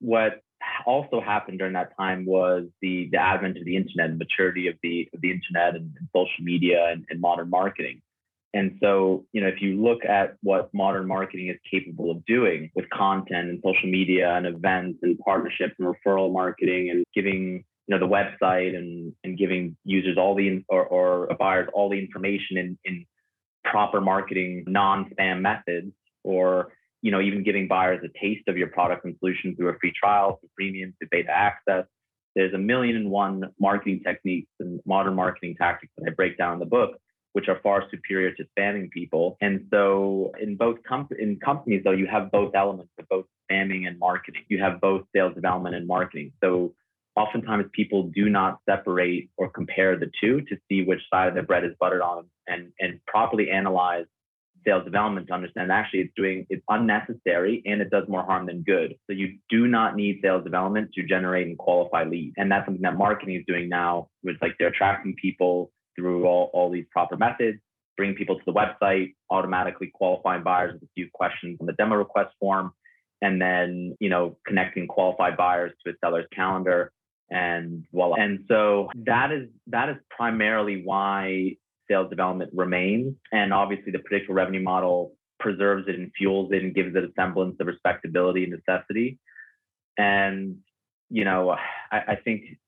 what 0.00 0.42
also 0.84 1.20
happened 1.20 1.58
during 1.58 1.74
that 1.74 1.96
time 1.96 2.24
was 2.26 2.64
the 2.80 3.08
the 3.12 3.18
advent 3.18 3.56
of 3.58 3.64
the 3.64 3.76
internet, 3.76 4.16
maturity 4.16 4.68
of 4.68 4.74
the 4.82 5.08
of 5.14 5.20
the 5.20 5.30
internet 5.30 5.74
and, 5.74 5.94
and 5.98 6.08
social 6.14 6.44
media 6.44 6.88
and, 6.90 7.04
and, 7.10 7.20
modern 7.20 7.50
marketing. 7.50 8.02
And 8.56 8.78
so, 8.82 9.26
you 9.32 9.42
know, 9.42 9.48
if 9.48 9.60
you 9.60 9.82
look 9.82 10.06
at 10.06 10.36
what 10.42 10.72
modern 10.72 11.06
marketing 11.06 11.48
is 11.48 11.58
capable 11.70 12.10
of 12.10 12.24
doing 12.24 12.70
with 12.74 12.88
content 12.88 13.50
and 13.50 13.62
social 13.62 13.90
media 13.90 14.34
and 14.34 14.46
events 14.46 15.00
and 15.02 15.18
partnerships 15.18 15.74
and 15.78 15.86
referral 15.86 16.32
marketing 16.32 16.88
and 16.90 17.04
giving 17.14 17.64
you 17.86 17.94
know 17.94 17.98
the 17.98 18.12
website 18.12 18.74
and 18.74 19.12
and 19.24 19.36
giving 19.36 19.76
users 19.84 20.16
all 20.16 20.34
the 20.34 20.64
or, 20.68 20.86
or 20.86 21.28
buyers 21.38 21.68
all 21.74 21.90
the 21.90 21.98
information 21.98 22.56
in 22.56 22.78
in 22.86 23.04
proper 23.62 24.00
marketing 24.00 24.64
non-spam 24.66 25.42
methods 25.42 25.92
or 26.24 26.72
you 27.02 27.10
know, 27.10 27.20
even 27.20 27.44
giving 27.44 27.68
buyers 27.68 28.00
a 28.04 28.18
taste 28.18 28.48
of 28.48 28.56
your 28.56 28.68
product 28.68 29.04
and 29.04 29.14
solution 29.18 29.54
through 29.54 29.68
a 29.68 29.78
free 29.78 29.92
trial, 29.92 30.40
through 30.40 30.50
freemium, 30.58 30.92
to 31.00 31.06
beta 31.10 31.30
access. 31.30 31.84
There's 32.34 32.54
a 32.54 32.58
million 32.58 32.96
and 32.96 33.10
one 33.10 33.44
marketing 33.60 34.00
techniques 34.04 34.50
and 34.60 34.80
modern 34.86 35.14
marketing 35.14 35.56
tactics 35.56 35.92
that 35.96 36.10
I 36.10 36.14
break 36.14 36.36
down 36.36 36.54
in 36.54 36.58
the 36.58 36.66
book, 36.66 36.98
which 37.36 37.48
are 37.48 37.60
far 37.62 37.84
superior 37.90 38.32
to 38.32 38.46
spamming 38.56 38.90
people. 38.90 39.36
And 39.42 39.66
so 39.70 40.32
in 40.40 40.56
both 40.56 40.78
com- 40.88 41.10
in 41.18 41.38
companies, 41.38 41.82
though, 41.84 41.90
you 41.90 42.06
have 42.06 42.30
both 42.30 42.54
elements 42.54 42.92
of 42.98 43.06
both 43.10 43.26
spamming 43.44 43.86
and 43.86 43.98
marketing. 43.98 44.44
You 44.48 44.58
have 44.62 44.80
both 44.80 45.02
sales 45.14 45.34
development 45.34 45.74
and 45.74 45.86
marketing. 45.86 46.32
So 46.42 46.72
oftentimes 47.14 47.66
people 47.74 48.04
do 48.04 48.30
not 48.30 48.60
separate 48.66 49.28
or 49.36 49.50
compare 49.50 49.98
the 49.98 50.10
two 50.18 50.40
to 50.48 50.56
see 50.66 50.82
which 50.84 51.02
side 51.12 51.28
of 51.28 51.34
the 51.34 51.42
bread 51.42 51.62
is 51.62 51.72
buttered 51.78 52.00
on 52.00 52.24
and, 52.46 52.72
and 52.80 53.00
properly 53.06 53.50
analyze 53.50 54.06
sales 54.66 54.84
development 54.84 55.26
to 55.26 55.34
understand 55.34 55.70
actually 55.70 56.00
it's 56.00 56.12
doing 56.16 56.46
it's 56.48 56.64
unnecessary 56.70 57.62
and 57.66 57.82
it 57.82 57.90
does 57.90 58.08
more 58.08 58.24
harm 58.24 58.46
than 58.46 58.62
good. 58.62 58.94
So 59.06 59.12
you 59.12 59.36
do 59.50 59.66
not 59.66 59.94
need 59.94 60.20
sales 60.22 60.42
development 60.42 60.92
to 60.94 61.02
generate 61.02 61.48
and 61.48 61.58
qualify 61.58 62.04
leads. 62.04 62.32
And 62.38 62.50
that's 62.50 62.66
something 62.66 62.82
that 62.82 62.96
marketing 62.96 63.34
is 63.36 63.44
doing 63.46 63.68
now, 63.68 64.08
with 64.24 64.36
like 64.40 64.54
they're 64.58 64.68
attracting 64.68 65.14
people 65.20 65.70
through 65.96 66.26
all, 66.26 66.50
all 66.52 66.70
these 66.70 66.86
proper 66.90 67.16
methods, 67.16 67.58
bring 67.96 68.14
people 68.14 68.36
to 68.36 68.42
the 68.46 68.52
website, 68.52 69.14
automatically 69.30 69.90
qualifying 69.92 70.42
buyers 70.42 70.74
with 70.74 70.82
a 70.82 70.92
few 70.94 71.08
questions 71.12 71.58
on 71.60 71.66
the 71.66 71.72
demo 71.74 71.96
request 71.96 72.34
form, 72.38 72.72
and 73.22 73.40
then 73.40 73.96
you 74.00 74.10
know 74.10 74.36
connecting 74.46 74.86
qualified 74.86 75.36
buyers 75.36 75.72
to 75.84 75.92
a 75.92 75.94
seller's 76.04 76.26
calendar 76.34 76.92
and 77.30 77.84
voila. 77.92 78.16
And 78.16 78.44
so 78.48 78.90
that 79.06 79.32
is 79.32 79.48
that 79.68 79.88
is 79.88 79.96
primarily 80.10 80.82
why 80.84 81.56
sales 81.88 82.10
development 82.10 82.50
remains. 82.54 83.14
And 83.32 83.52
obviously, 83.52 83.92
the 83.92 83.98
predictable 83.98 84.34
revenue 84.34 84.62
model 84.62 85.14
preserves 85.38 85.88
it 85.88 85.96
and 85.96 86.10
fuels 86.16 86.50
it 86.52 86.62
and 86.62 86.74
gives 86.74 86.94
it 86.96 87.04
a 87.04 87.08
semblance 87.16 87.56
of 87.60 87.66
respectability 87.66 88.44
and 88.44 88.52
necessity. 88.52 89.18
And, 89.98 90.58
you 91.10 91.24
know, 91.24 91.50
I, 91.50 91.98
I 92.08 92.16
think 92.16 92.58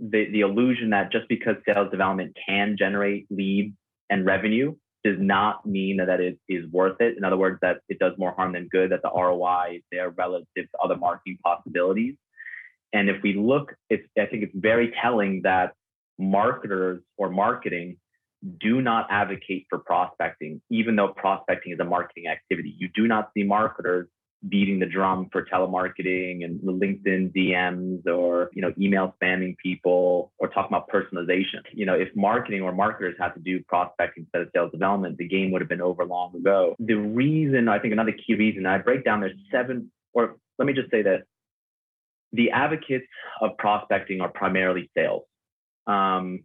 the, 0.00 0.26
the 0.30 0.40
illusion 0.40 0.90
that 0.90 1.10
just 1.12 1.28
because 1.28 1.56
sales 1.66 1.90
development 1.90 2.36
can 2.46 2.76
generate 2.78 3.26
leads 3.30 3.74
and 4.10 4.24
revenue 4.24 4.74
does 5.04 5.16
not 5.18 5.64
mean 5.64 5.98
that 5.98 6.20
it 6.20 6.38
is 6.48 6.70
worth 6.70 7.00
it. 7.00 7.16
In 7.16 7.24
other 7.24 7.36
words, 7.36 7.58
that 7.62 7.78
it 7.88 7.98
does 7.98 8.12
more 8.18 8.32
harm 8.32 8.52
than 8.52 8.68
good, 8.68 8.90
that 8.90 9.02
the 9.02 9.10
ROI 9.10 9.76
is 9.76 9.82
there 9.92 10.10
relative 10.10 10.46
to 10.56 10.78
other 10.82 10.96
marketing 10.96 11.38
possibilities. 11.44 12.14
And 12.92 13.08
if 13.08 13.22
we 13.22 13.34
look, 13.34 13.74
it's, 13.90 14.06
I 14.18 14.26
think 14.26 14.44
it's 14.44 14.54
very 14.54 14.92
telling 15.02 15.42
that 15.44 15.72
marketers 16.18 17.02
or 17.16 17.30
marketing 17.30 17.98
do 18.60 18.80
not 18.80 19.06
advocate 19.10 19.66
for 19.68 19.78
prospecting, 19.78 20.60
even 20.70 20.96
though 20.96 21.08
prospecting 21.08 21.72
is 21.72 21.80
a 21.80 21.84
marketing 21.84 22.28
activity. 22.28 22.74
You 22.78 22.88
do 22.94 23.06
not 23.06 23.30
see 23.34 23.42
marketers 23.42 24.08
beating 24.48 24.78
the 24.78 24.86
drum 24.86 25.28
for 25.32 25.44
telemarketing 25.44 26.44
and 26.44 26.60
the 26.62 26.72
LinkedIn 26.72 27.32
DMs 27.34 28.06
or 28.06 28.50
you 28.52 28.62
know 28.62 28.72
email 28.78 29.14
spamming 29.20 29.56
people 29.56 30.32
or 30.38 30.48
talking 30.48 30.76
about 30.76 30.88
personalization. 30.88 31.62
You 31.72 31.86
know, 31.86 31.94
if 31.94 32.08
marketing 32.14 32.62
or 32.62 32.72
marketers 32.72 33.16
had 33.18 33.30
to 33.34 33.40
do 33.40 33.62
prospecting 33.64 34.24
instead 34.24 34.42
of 34.42 34.48
sales 34.54 34.70
development, 34.70 35.18
the 35.18 35.26
game 35.26 35.50
would 35.50 35.60
have 35.60 35.68
been 35.68 35.80
over 35.80 36.04
long 36.04 36.34
ago. 36.36 36.76
The 36.78 36.94
reason 36.94 37.68
I 37.68 37.78
think 37.78 37.92
another 37.92 38.12
key 38.12 38.34
reason 38.34 38.66
I 38.66 38.78
break 38.78 39.04
down 39.04 39.20
there's 39.20 39.38
seven 39.50 39.90
or 40.12 40.36
let 40.58 40.66
me 40.66 40.72
just 40.72 40.90
say 40.90 41.02
this. 41.02 41.22
The 42.32 42.50
advocates 42.50 43.06
of 43.40 43.56
prospecting 43.58 44.20
are 44.20 44.28
primarily 44.28 44.90
sales. 44.96 45.22
Um, 45.86 46.44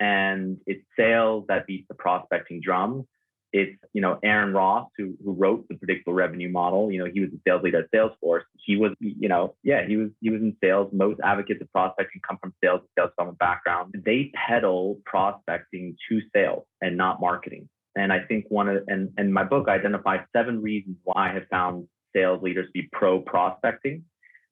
and 0.00 0.58
it's 0.66 0.82
sales 0.98 1.44
that 1.48 1.66
beats 1.66 1.86
the 1.88 1.94
prospecting 1.94 2.60
drum. 2.60 3.06
It's 3.52 3.76
you 3.92 4.00
know 4.00 4.18
Aaron 4.22 4.52
Ross 4.52 4.88
who 4.96 5.14
who 5.24 5.32
wrote 5.32 5.66
the 5.68 5.74
predictable 5.74 6.12
revenue 6.12 6.50
model. 6.50 6.90
You 6.90 7.00
know 7.00 7.10
he 7.12 7.20
was 7.20 7.30
a 7.30 7.40
sales 7.46 7.62
leader 7.62 7.80
at 7.80 7.90
Salesforce. 7.90 8.42
He 8.56 8.76
was 8.76 8.92
you 9.00 9.28
know 9.28 9.54
yeah 9.62 9.86
he 9.86 9.96
was 9.96 10.10
he 10.20 10.30
was 10.30 10.40
in 10.40 10.56
sales. 10.62 10.90
Most 10.92 11.20
advocates 11.24 11.60
of 11.60 11.70
prospecting 11.72 12.20
come 12.26 12.38
from 12.38 12.54
sales 12.62 12.82
sales 12.96 13.10
development 13.10 13.38
background. 13.38 13.94
They 14.04 14.30
peddle 14.34 14.98
prospecting 15.04 15.96
to 16.08 16.20
sales 16.34 16.64
and 16.80 16.96
not 16.96 17.20
marketing. 17.20 17.68
And 17.96 18.12
I 18.12 18.20
think 18.20 18.44
one 18.48 18.68
of 18.68 18.84
and 18.86 19.10
and 19.16 19.34
my 19.34 19.44
book 19.44 19.68
identifies 19.68 20.20
seven 20.36 20.62
reasons 20.62 20.96
why 21.02 21.30
I 21.30 21.34
have 21.34 21.48
found 21.50 21.88
sales 22.14 22.42
leaders 22.42 22.66
to 22.66 22.72
be 22.72 22.88
pro 22.92 23.20
prospecting. 23.20 24.04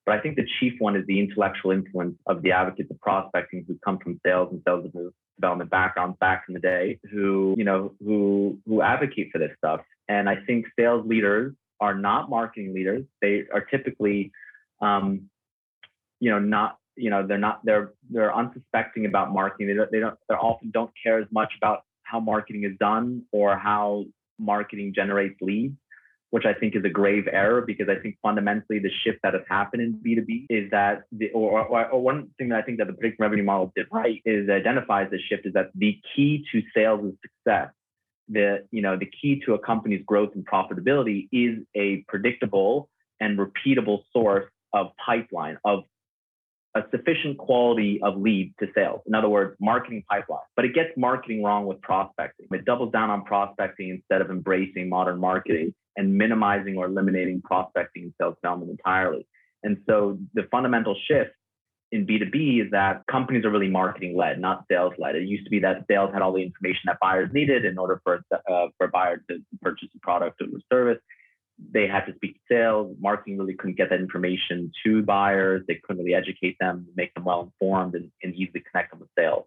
But 0.04 0.18
I 0.18 0.20
think 0.22 0.36
the 0.36 0.46
chief 0.58 0.72
one 0.78 0.96
is 0.96 1.06
the 1.06 1.20
intellectual 1.20 1.70
influence 1.70 2.16
of 2.26 2.42
the 2.42 2.52
advocates 2.52 2.90
of 2.90 2.98
prospecting 3.00 3.64
who 3.68 3.78
come 3.84 3.98
from 3.98 4.18
sales 4.24 4.48
and 4.50 4.62
sales 4.66 4.86
development 5.40 5.70
backgrounds 5.70 6.16
back 6.20 6.44
in 6.48 6.54
the 6.54 6.60
day 6.60 6.98
who, 7.10 7.54
you 7.56 7.64
know, 7.64 7.94
who 8.04 8.58
who 8.66 8.82
advocate 8.82 9.30
for 9.32 9.38
this 9.38 9.52
stuff. 9.58 9.80
And 10.08 10.28
I 10.28 10.36
think 10.46 10.66
sales 10.78 11.06
leaders 11.06 11.54
are 11.80 11.94
not 11.94 12.28
marketing 12.30 12.74
leaders. 12.74 13.04
They 13.20 13.44
are 13.52 13.60
typically, 13.60 14.32
um, 14.80 15.28
you 16.20 16.30
know, 16.30 16.38
not 16.38 16.78
you 16.96 17.10
know 17.10 17.26
they're 17.26 17.38
not 17.38 17.64
they're 17.64 17.92
they're 18.10 18.34
unsuspecting 18.34 19.06
about 19.06 19.32
marketing. 19.32 19.68
They 19.68 19.74
don't 19.74 19.90
they 19.90 20.00
don't 20.00 20.18
they 20.28 20.34
often 20.34 20.70
don't 20.70 20.90
care 21.02 21.20
as 21.20 21.26
much 21.30 21.52
about 21.56 21.84
how 22.02 22.20
marketing 22.20 22.64
is 22.64 22.76
done 22.78 23.22
or 23.32 23.56
how 23.56 24.06
marketing 24.38 24.92
generates 24.94 25.36
leads 25.40 25.76
which 26.30 26.44
I 26.44 26.52
think 26.52 26.76
is 26.76 26.84
a 26.84 26.90
grave 26.90 27.26
error 27.30 27.62
because 27.62 27.88
I 27.88 28.00
think 28.00 28.18
fundamentally 28.22 28.78
the 28.78 28.90
shift 29.02 29.20
that 29.22 29.34
has 29.34 29.42
happened 29.48 29.82
in 29.82 29.94
B2B 29.94 30.46
is 30.50 30.70
that 30.70 31.04
the, 31.10 31.30
or, 31.30 31.60
or, 31.66 31.86
or, 31.86 32.02
one 32.02 32.28
thing 32.36 32.50
that 32.50 32.58
I 32.58 32.62
think 32.62 32.78
that 32.78 32.86
the 32.86 32.92
predictive 32.92 33.20
revenue 33.20 33.44
model 33.44 33.72
did 33.74 33.86
right 33.90 34.20
is 34.24 34.50
identifies 34.50 35.10
the 35.10 35.18
shift 35.18 35.46
is 35.46 35.54
that 35.54 35.70
the 35.74 35.98
key 36.14 36.44
to 36.52 36.62
sales 36.74 37.00
and 37.00 37.16
success, 37.22 37.70
the, 38.28 38.66
you 38.70 38.82
know, 38.82 38.96
the 38.98 39.06
key 39.06 39.40
to 39.46 39.54
a 39.54 39.58
company's 39.58 40.04
growth 40.04 40.30
and 40.34 40.46
profitability 40.46 41.28
is 41.32 41.64
a 41.74 42.04
predictable 42.08 42.90
and 43.20 43.38
repeatable 43.38 44.02
source 44.12 44.50
of 44.74 44.88
pipeline, 45.04 45.56
of 45.64 45.84
a 46.74 46.82
sufficient 46.90 47.38
quality 47.38 48.00
of 48.02 48.16
lead 48.16 48.54
to 48.60 48.66
sales. 48.74 49.00
In 49.06 49.14
other 49.14 49.28
words, 49.28 49.56
marketing 49.60 50.04
pipeline. 50.08 50.40
But 50.54 50.64
it 50.64 50.74
gets 50.74 50.90
marketing 50.96 51.42
wrong 51.42 51.66
with 51.66 51.80
prospecting. 51.80 52.46
It 52.52 52.64
doubles 52.64 52.92
down 52.92 53.10
on 53.10 53.24
prospecting 53.24 53.88
instead 53.88 54.20
of 54.20 54.30
embracing 54.30 54.88
modern 54.88 55.18
marketing 55.18 55.74
and 55.96 56.14
minimizing 56.16 56.76
or 56.76 56.86
eliminating 56.86 57.40
prospecting 57.42 58.04
and 58.04 58.14
sales 58.20 58.36
development 58.42 58.70
entirely. 58.70 59.26
And 59.62 59.78
so 59.88 60.18
the 60.34 60.42
fundamental 60.50 60.94
shift 61.08 61.30
in 61.90 62.06
B2B 62.06 62.66
is 62.66 62.70
that 62.72 63.02
companies 63.10 63.44
are 63.44 63.50
really 63.50 63.70
marketing 63.70 64.16
led, 64.16 64.38
not 64.38 64.64
sales 64.70 64.92
led. 64.98 65.16
It 65.16 65.26
used 65.26 65.44
to 65.44 65.50
be 65.50 65.58
that 65.60 65.86
sales 65.90 66.10
had 66.12 66.20
all 66.20 66.34
the 66.34 66.42
information 66.42 66.82
that 66.86 66.98
buyers 67.00 67.30
needed 67.32 67.64
in 67.64 67.78
order 67.78 68.00
for, 68.04 68.22
uh, 68.32 68.66
for 68.76 68.86
a 68.86 68.88
buyer 68.88 69.22
to 69.30 69.38
purchase 69.62 69.88
a 69.96 69.98
product 70.00 70.40
or 70.42 70.46
service 70.70 70.98
they 71.72 71.86
had 71.86 72.06
to 72.06 72.14
speak 72.14 72.34
to 72.34 72.40
sales. 72.50 72.96
Marketing 73.00 73.38
really 73.38 73.54
couldn't 73.54 73.76
get 73.76 73.90
that 73.90 74.00
information 74.00 74.70
to 74.84 75.02
buyers. 75.02 75.62
They 75.66 75.80
couldn't 75.82 76.04
really 76.04 76.14
educate 76.14 76.56
them, 76.60 76.86
make 76.96 77.12
them 77.14 77.24
well 77.24 77.42
informed, 77.42 77.94
and, 77.94 78.10
and 78.22 78.34
easily 78.34 78.62
connect 78.70 78.90
them 78.90 79.00
with 79.00 79.08
sales. 79.18 79.46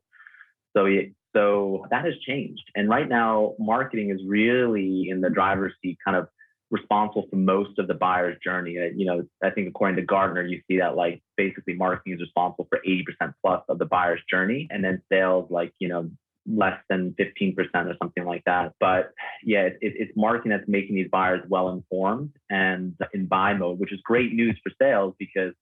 So, 0.75 0.87
so 1.35 1.85
that 1.89 2.05
has 2.05 2.13
changed. 2.25 2.63
And 2.75 2.89
right 2.89 3.07
now, 3.07 3.55
marketing 3.59 4.09
is 4.09 4.21
really 4.25 5.07
in 5.09 5.21
the 5.21 5.29
driver's 5.29 5.73
seat, 5.81 5.97
kind 6.03 6.17
of 6.17 6.27
responsible 6.69 7.27
for 7.29 7.35
most 7.35 7.77
of 7.77 7.87
the 7.87 7.93
buyer's 7.93 8.37
journey. 8.43 8.71
You 8.95 9.05
know, 9.05 9.23
I 9.43 9.49
think 9.49 9.67
according 9.67 9.97
to 9.97 10.03
Gartner, 10.03 10.43
you 10.43 10.61
see 10.69 10.79
that 10.79 10.95
like 10.95 11.21
basically 11.37 11.73
marketing 11.73 12.13
is 12.13 12.21
responsible 12.21 12.67
for 12.69 12.79
80% 12.87 13.33
plus 13.41 13.63
of 13.69 13.77
the 13.77 13.85
buyer's 13.85 14.21
journey, 14.29 14.67
and 14.69 14.83
then 14.83 15.01
sales, 15.11 15.49
like 15.49 15.73
you 15.79 15.89
know, 15.89 16.09
less 16.47 16.79
than 16.89 17.15
15% 17.19 17.55
or 17.73 17.95
something 18.01 18.25
like 18.25 18.43
that. 18.45 18.73
But 18.79 19.11
yeah, 19.43 19.63
it, 19.63 19.77
it's 19.81 20.11
marketing 20.15 20.51
that's 20.51 20.67
making 20.67 20.95
these 20.95 21.09
buyers 21.11 21.41
well 21.47 21.69
informed 21.69 22.31
and 22.49 22.95
in 23.13 23.27
buy 23.27 23.53
mode, 23.53 23.79
which 23.79 23.93
is 23.93 23.99
great 24.03 24.33
news 24.33 24.59
for 24.63 24.71
sales 24.81 25.13
because 25.19 25.53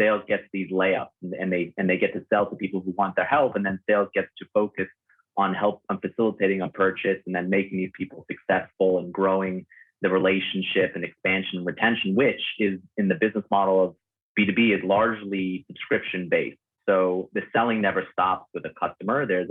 sales 0.00 0.22
gets 0.26 0.44
these 0.52 0.70
layups 0.70 1.08
and, 1.22 1.52
they 1.52 1.74
and 1.76 1.88
they 1.88 1.98
get 1.98 2.14
to 2.14 2.24
sell 2.32 2.48
to 2.48 2.56
people 2.56 2.80
who 2.80 2.92
want 2.96 3.16
their 3.16 3.26
help, 3.26 3.56
and 3.56 3.64
then 3.64 3.78
sales 3.88 4.08
gets 4.14 4.28
to 4.38 4.46
focus 4.54 4.88
on 5.36 5.54
help 5.54 5.82
on 5.88 5.98
facilitating 6.00 6.60
a 6.60 6.68
purchase 6.68 7.18
and 7.26 7.34
then 7.34 7.48
making 7.48 7.78
these 7.78 7.90
people 7.96 8.26
successful 8.30 8.98
and 8.98 9.12
growing 9.12 9.66
the 10.02 10.10
relationship 10.10 10.92
and 10.94 11.04
expansion 11.04 11.58
and 11.58 11.66
retention, 11.66 12.14
which 12.14 12.40
is 12.58 12.80
in 12.96 13.08
the 13.08 13.14
business 13.14 13.44
model 13.50 13.84
of 13.84 13.94
B2B 14.38 14.76
is 14.76 14.84
largely 14.84 15.64
subscription 15.68 16.28
based. 16.28 16.58
So 16.88 17.30
the 17.32 17.42
selling 17.52 17.80
never 17.80 18.04
stops 18.12 18.48
with 18.52 18.64
a 18.64 18.72
customer. 18.78 19.26
There's 19.26 19.48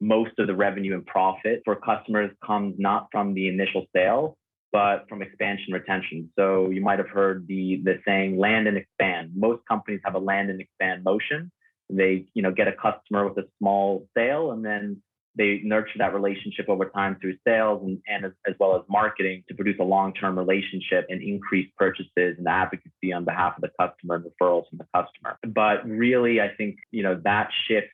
most 0.00 0.32
of 0.38 0.46
the 0.46 0.54
revenue 0.54 0.94
and 0.94 1.06
profit 1.06 1.62
for 1.64 1.76
customers 1.76 2.30
comes 2.44 2.74
not 2.78 3.08
from 3.10 3.34
the 3.34 3.48
initial 3.48 3.86
sale, 3.94 4.36
but 4.72 5.06
from 5.08 5.22
expansion 5.22 5.72
retention. 5.72 6.30
So 6.36 6.70
you 6.70 6.80
might 6.80 6.98
have 6.98 7.08
heard 7.08 7.46
the 7.46 7.80
the 7.84 8.00
saying 8.06 8.38
land 8.38 8.66
and 8.66 8.76
expand. 8.76 9.30
Most 9.34 9.62
companies 9.66 10.00
have 10.04 10.14
a 10.14 10.18
land 10.18 10.50
and 10.50 10.60
expand 10.60 11.04
motion. 11.04 11.50
They, 11.90 12.26
you 12.34 12.42
know, 12.42 12.50
get 12.50 12.66
a 12.66 12.72
customer 12.72 13.28
with 13.28 13.38
a 13.38 13.46
small 13.58 14.08
sale 14.16 14.52
and 14.52 14.64
then 14.64 15.02
they 15.36 15.60
nurture 15.64 15.98
that 15.98 16.14
relationship 16.14 16.68
over 16.68 16.86
time 16.86 17.16
through 17.20 17.36
sales 17.46 17.82
and, 17.84 18.00
and 18.06 18.24
as, 18.24 18.32
as 18.46 18.54
well 18.60 18.76
as 18.76 18.82
marketing 18.88 19.42
to 19.48 19.54
produce 19.54 19.76
a 19.80 19.84
long-term 19.84 20.38
relationship 20.38 21.06
and 21.08 21.22
increase 21.22 21.68
purchases 21.76 22.36
and 22.38 22.46
advocacy 22.46 23.12
on 23.12 23.24
behalf 23.24 23.54
of 23.56 23.62
the 23.62 23.70
customer 23.78 24.16
and 24.16 24.24
referrals 24.24 24.68
from 24.68 24.78
the 24.78 24.86
customer. 24.94 25.38
But 25.42 25.88
really, 25.88 26.40
I 26.40 26.48
think, 26.56 26.76
you 26.92 27.02
know, 27.02 27.20
that 27.24 27.50
shift 27.66 27.88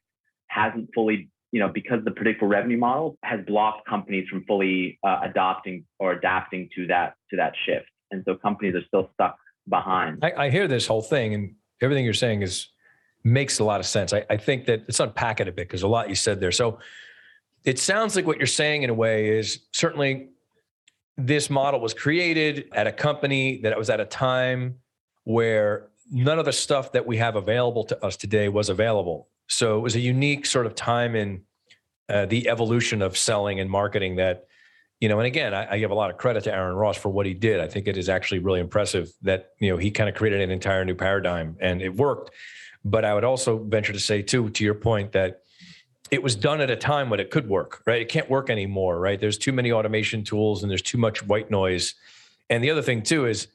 hasn't 0.48 0.90
fully 0.94 1.30
you 1.52 1.60
know, 1.60 1.68
because 1.68 2.04
the 2.04 2.10
predictable 2.10 2.48
revenue 2.48 2.78
model 2.78 3.16
has 3.24 3.40
blocked 3.46 3.88
companies 3.88 4.28
from 4.28 4.44
fully 4.44 4.98
uh, 5.04 5.20
adopting 5.22 5.84
or 5.98 6.12
adapting 6.12 6.68
to 6.76 6.86
that 6.86 7.14
to 7.30 7.36
that 7.36 7.54
shift, 7.66 7.86
and 8.10 8.22
so 8.26 8.36
companies 8.36 8.74
are 8.74 8.84
still 8.86 9.10
stuck 9.14 9.36
behind. 9.68 10.24
I, 10.24 10.46
I 10.46 10.50
hear 10.50 10.68
this 10.68 10.86
whole 10.86 11.02
thing, 11.02 11.34
and 11.34 11.54
everything 11.80 12.04
you're 12.04 12.14
saying 12.14 12.42
is 12.42 12.68
makes 13.24 13.58
a 13.58 13.64
lot 13.64 13.80
of 13.80 13.86
sense. 13.86 14.12
I, 14.12 14.24
I 14.30 14.36
think 14.36 14.66
that 14.66 14.80
let's 14.80 15.00
unpack 15.00 15.40
it 15.40 15.48
a 15.48 15.52
bit 15.52 15.68
because 15.68 15.82
a 15.82 15.88
lot 15.88 16.08
you 16.08 16.14
said 16.14 16.40
there. 16.40 16.52
So 16.52 16.78
it 17.64 17.78
sounds 17.78 18.16
like 18.16 18.26
what 18.26 18.38
you're 18.38 18.46
saying 18.46 18.82
in 18.82 18.90
a 18.90 18.94
way 18.94 19.38
is 19.38 19.60
certainly 19.72 20.28
this 21.18 21.50
model 21.50 21.80
was 21.80 21.92
created 21.92 22.68
at 22.72 22.86
a 22.86 22.92
company 22.92 23.60
that 23.62 23.76
was 23.76 23.90
at 23.90 24.00
a 24.00 24.06
time 24.06 24.76
where 25.24 25.88
none 26.10 26.38
of 26.38 26.46
the 26.46 26.52
stuff 26.52 26.92
that 26.92 27.06
we 27.06 27.18
have 27.18 27.36
available 27.36 27.84
to 27.84 28.04
us 28.04 28.16
today 28.16 28.48
was 28.48 28.68
available 28.70 29.28
so 29.50 29.76
it 29.76 29.80
was 29.80 29.96
a 29.96 30.00
unique 30.00 30.46
sort 30.46 30.64
of 30.64 30.74
time 30.74 31.16
in 31.16 31.42
uh, 32.08 32.24
the 32.26 32.48
evolution 32.48 33.02
of 33.02 33.18
selling 33.18 33.58
and 33.60 33.68
marketing 33.68 34.16
that, 34.16 34.46
you 35.00 35.08
know, 35.08 35.18
and 35.18 35.26
again, 35.26 35.52
I, 35.52 35.74
I, 35.74 35.78
give 35.78 35.90
a 35.90 35.94
lot 35.94 36.10
of 36.10 36.18
credit 36.18 36.44
to 36.44 36.54
Aaron 36.54 36.76
Ross 36.76 36.96
for 36.96 37.08
what 37.08 37.26
he 37.26 37.34
did. 37.34 37.60
I 37.60 37.66
think 37.66 37.88
it 37.88 37.96
is 37.96 38.08
actually 38.08 38.38
really 38.38 38.60
impressive 38.60 39.10
that, 39.22 39.50
you 39.58 39.70
know, 39.70 39.76
he 39.76 39.90
kind 39.90 40.08
of 40.08 40.14
created 40.14 40.40
an 40.40 40.50
entire 40.50 40.84
new 40.84 40.94
paradigm 40.94 41.56
and 41.60 41.82
it 41.82 41.94
worked. 41.94 42.30
But 42.84 43.04
I 43.04 43.12
would 43.12 43.24
also 43.24 43.58
venture 43.58 43.92
to 43.92 44.00
say, 44.00 44.22
too, 44.22 44.50
to 44.50 44.64
your 44.64 44.74
point, 44.74 45.12
that 45.12 45.42
it 46.10 46.22
was 46.22 46.36
done 46.36 46.60
at 46.60 46.70
a 46.70 46.76
time 46.76 47.10
when 47.10 47.20
it 47.20 47.30
could 47.30 47.48
work, 47.48 47.82
right? 47.86 48.00
It 48.00 48.08
can't 48.08 48.30
work 48.30 48.50
anymore, 48.50 48.98
right? 48.98 49.20
There's 49.20 49.38
too 49.38 49.52
many 49.52 49.72
automation 49.72 50.22
tools 50.24 50.62
and 50.62 50.70
there's 50.70 50.82
too 50.82 50.98
much 50.98 51.24
white 51.26 51.50
noise. 51.50 51.94
And 52.48 52.62
the 52.62 52.70
other 52.70 52.82
thing, 52.82 53.02
too, 53.02 53.26
is 53.26 53.48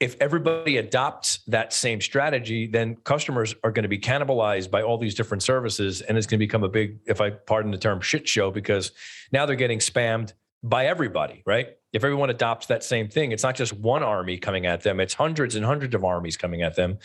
if 0.00 0.16
everybody 0.20 0.76
adopts 0.76 1.40
that 1.48 1.72
same 1.72 2.00
strategy, 2.00 2.66
then 2.66 2.96
customers 2.96 3.54
are 3.64 3.72
going 3.72 3.82
to 3.82 3.88
be 3.88 3.98
cannibalized 3.98 4.70
by 4.70 4.82
all 4.82 4.96
these 4.96 5.14
different 5.14 5.42
services. 5.42 6.02
And 6.02 6.16
it's 6.16 6.26
going 6.26 6.38
to 6.38 6.46
become 6.46 6.62
a 6.62 6.68
big, 6.68 6.98
if 7.06 7.20
I 7.20 7.30
pardon 7.30 7.72
the 7.72 7.78
term, 7.78 8.00
shit 8.00 8.28
show 8.28 8.50
because 8.50 8.92
now 9.32 9.44
they're 9.44 9.56
getting 9.56 9.80
spammed 9.80 10.34
by 10.62 10.86
everybody, 10.86 11.42
right? 11.46 11.77
If 11.92 12.04
everyone 12.04 12.30
adopts 12.30 12.66
that 12.66 12.84
same 12.84 13.08
thing, 13.08 13.32
it's 13.32 13.42
not 13.42 13.54
just 13.54 13.72
one 13.72 14.02
army 14.02 14.36
coming 14.36 14.66
at 14.66 14.82
them, 14.82 15.00
it's 15.00 15.14
hundreds 15.14 15.54
and 15.54 15.64
hundreds 15.64 15.94
of 15.94 16.04
armies 16.04 16.36
coming 16.36 16.62
at 16.62 16.76
them, 16.76 16.98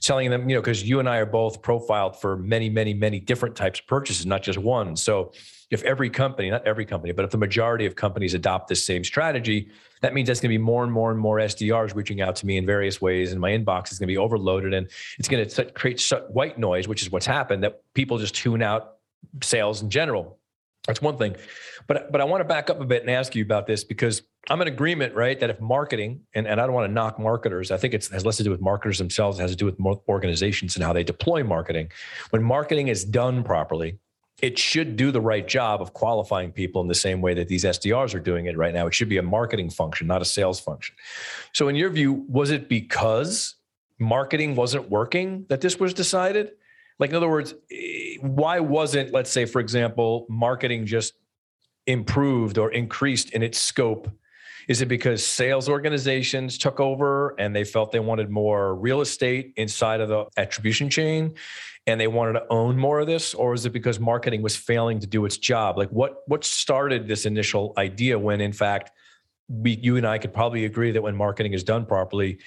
telling 0.00 0.30
them, 0.30 0.48
you 0.48 0.54
know, 0.54 0.62
because 0.62 0.82
you 0.82 0.98
and 0.98 1.08
I 1.08 1.18
are 1.18 1.26
both 1.26 1.60
profiled 1.60 2.18
for 2.18 2.36
many, 2.36 2.70
many, 2.70 2.94
many 2.94 3.20
different 3.20 3.54
types 3.54 3.80
of 3.80 3.86
purchases, 3.86 4.24
not 4.24 4.42
just 4.42 4.58
one. 4.58 4.96
So 4.96 5.32
if 5.70 5.82
every 5.84 6.10
company, 6.10 6.50
not 6.50 6.66
every 6.66 6.84
company, 6.84 7.12
but 7.12 7.24
if 7.24 7.30
the 7.30 7.38
majority 7.38 7.86
of 7.86 7.94
companies 7.94 8.34
adopt 8.34 8.68
this 8.68 8.84
same 8.84 9.04
strategy, 9.04 9.68
that 10.00 10.14
means 10.14 10.26
that's 10.26 10.40
going 10.40 10.50
to 10.50 10.58
be 10.58 10.62
more 10.62 10.82
and 10.82 10.92
more 10.92 11.10
and 11.10 11.20
more 11.20 11.36
SDRs 11.36 11.94
reaching 11.94 12.20
out 12.20 12.34
to 12.36 12.46
me 12.46 12.56
in 12.56 12.66
various 12.66 13.00
ways, 13.00 13.32
and 13.32 13.40
my 13.40 13.50
inbox 13.50 13.92
is 13.92 13.98
going 13.98 14.08
to 14.08 14.12
be 14.12 14.18
overloaded, 14.18 14.74
and 14.74 14.90
it's 15.18 15.28
going 15.28 15.46
to 15.46 15.64
create 15.72 16.02
white 16.30 16.58
noise, 16.58 16.88
which 16.88 17.02
is 17.02 17.12
what's 17.12 17.26
happened. 17.26 17.62
That 17.62 17.82
people 17.94 18.18
just 18.18 18.34
tune 18.34 18.62
out 18.62 18.96
sales 19.42 19.82
in 19.82 19.90
general. 19.90 20.39
That's 20.86 21.02
one 21.02 21.18
thing, 21.18 21.36
but 21.86 22.10
but 22.10 22.20
I 22.20 22.24
want 22.24 22.40
to 22.40 22.44
back 22.44 22.70
up 22.70 22.80
a 22.80 22.84
bit 22.84 23.02
and 23.02 23.10
ask 23.10 23.34
you 23.34 23.44
about 23.44 23.66
this 23.66 23.84
because 23.84 24.22
I'm 24.48 24.62
in 24.62 24.68
agreement, 24.68 25.14
right? 25.14 25.38
That 25.38 25.50
if 25.50 25.60
marketing 25.60 26.22
and, 26.34 26.46
and 26.46 26.58
I 26.58 26.64
don't 26.64 26.74
want 26.74 26.88
to 26.88 26.92
knock 26.92 27.18
marketers, 27.18 27.70
I 27.70 27.76
think 27.76 27.92
it 27.92 28.08
has 28.08 28.24
less 28.24 28.38
to 28.38 28.44
do 28.44 28.50
with 28.50 28.62
marketers 28.62 28.96
themselves. 28.96 29.38
It 29.38 29.42
has 29.42 29.50
to 29.50 29.56
do 29.56 29.66
with 29.66 29.78
organizations 30.08 30.76
and 30.76 30.84
how 30.84 30.94
they 30.94 31.04
deploy 31.04 31.44
marketing. 31.44 31.92
When 32.30 32.42
marketing 32.42 32.88
is 32.88 33.04
done 33.04 33.44
properly, 33.44 33.98
it 34.40 34.58
should 34.58 34.96
do 34.96 35.10
the 35.10 35.20
right 35.20 35.46
job 35.46 35.82
of 35.82 35.92
qualifying 35.92 36.50
people 36.50 36.80
in 36.80 36.88
the 36.88 36.94
same 36.94 37.20
way 37.20 37.34
that 37.34 37.48
these 37.48 37.64
SDRs 37.64 38.14
are 38.14 38.20
doing 38.20 38.46
it 38.46 38.56
right 38.56 38.72
now. 38.72 38.86
It 38.86 38.94
should 38.94 39.08
be 39.08 39.18
a 39.18 39.22
marketing 39.22 39.70
function, 39.70 40.06
not 40.06 40.22
a 40.22 40.24
sales 40.24 40.58
function. 40.58 40.94
So, 41.52 41.68
in 41.68 41.76
your 41.76 41.90
view, 41.90 42.24
was 42.28 42.50
it 42.50 42.68
because 42.68 43.56
marketing 43.98 44.56
wasn't 44.56 44.88
working 44.88 45.44
that 45.48 45.60
this 45.60 45.78
was 45.78 45.92
decided? 45.92 46.52
Like, 47.00 47.10
in 47.10 47.16
other 47.16 47.28
words, 47.28 47.54
why 48.20 48.60
wasn't, 48.60 49.12
let's 49.12 49.30
say, 49.30 49.46
for 49.46 49.60
example, 49.60 50.26
marketing 50.28 50.86
just 50.86 51.14
improved 51.86 52.58
or 52.58 52.70
increased 52.70 53.30
in 53.30 53.42
its 53.42 53.58
scope? 53.58 54.08
Is 54.68 54.82
it 54.82 54.86
because 54.86 55.26
sales 55.26 55.68
organizations 55.68 56.58
took 56.58 56.78
over 56.78 57.34
and 57.40 57.56
they 57.56 57.64
felt 57.64 57.90
they 57.90 57.98
wanted 57.98 58.30
more 58.30 58.76
real 58.76 59.00
estate 59.00 59.54
inside 59.56 60.00
of 60.00 60.08
the 60.08 60.26
attribution 60.36 60.88
chain? 60.88 61.34
and 61.86 61.98
they 61.98 62.06
wanted 62.06 62.34
to 62.34 62.44
own 62.50 62.76
more 62.76 63.00
of 63.00 63.06
this 63.06 63.32
or 63.32 63.54
is 63.54 63.64
it 63.64 63.70
because 63.70 63.98
marketing 63.98 64.42
was 64.42 64.54
failing 64.54 65.00
to 65.00 65.06
do 65.06 65.24
its 65.24 65.38
job 65.38 65.78
like 65.78 65.88
what 65.88 66.18
what 66.26 66.44
started 66.44 67.08
this 67.08 67.24
initial 67.24 67.72
idea 67.78 68.18
when 68.18 68.40
in 68.40 68.52
fact 68.52 68.92
we 69.48 69.72
you 69.82 69.96
and 69.96 70.06
I 70.06 70.18
could 70.18 70.32
probably 70.32 70.64
agree 70.64 70.92
that 70.92 71.02
when 71.02 71.16
marketing 71.16 71.52
is 71.52 71.64
done 71.64 71.86
properly 71.86 72.38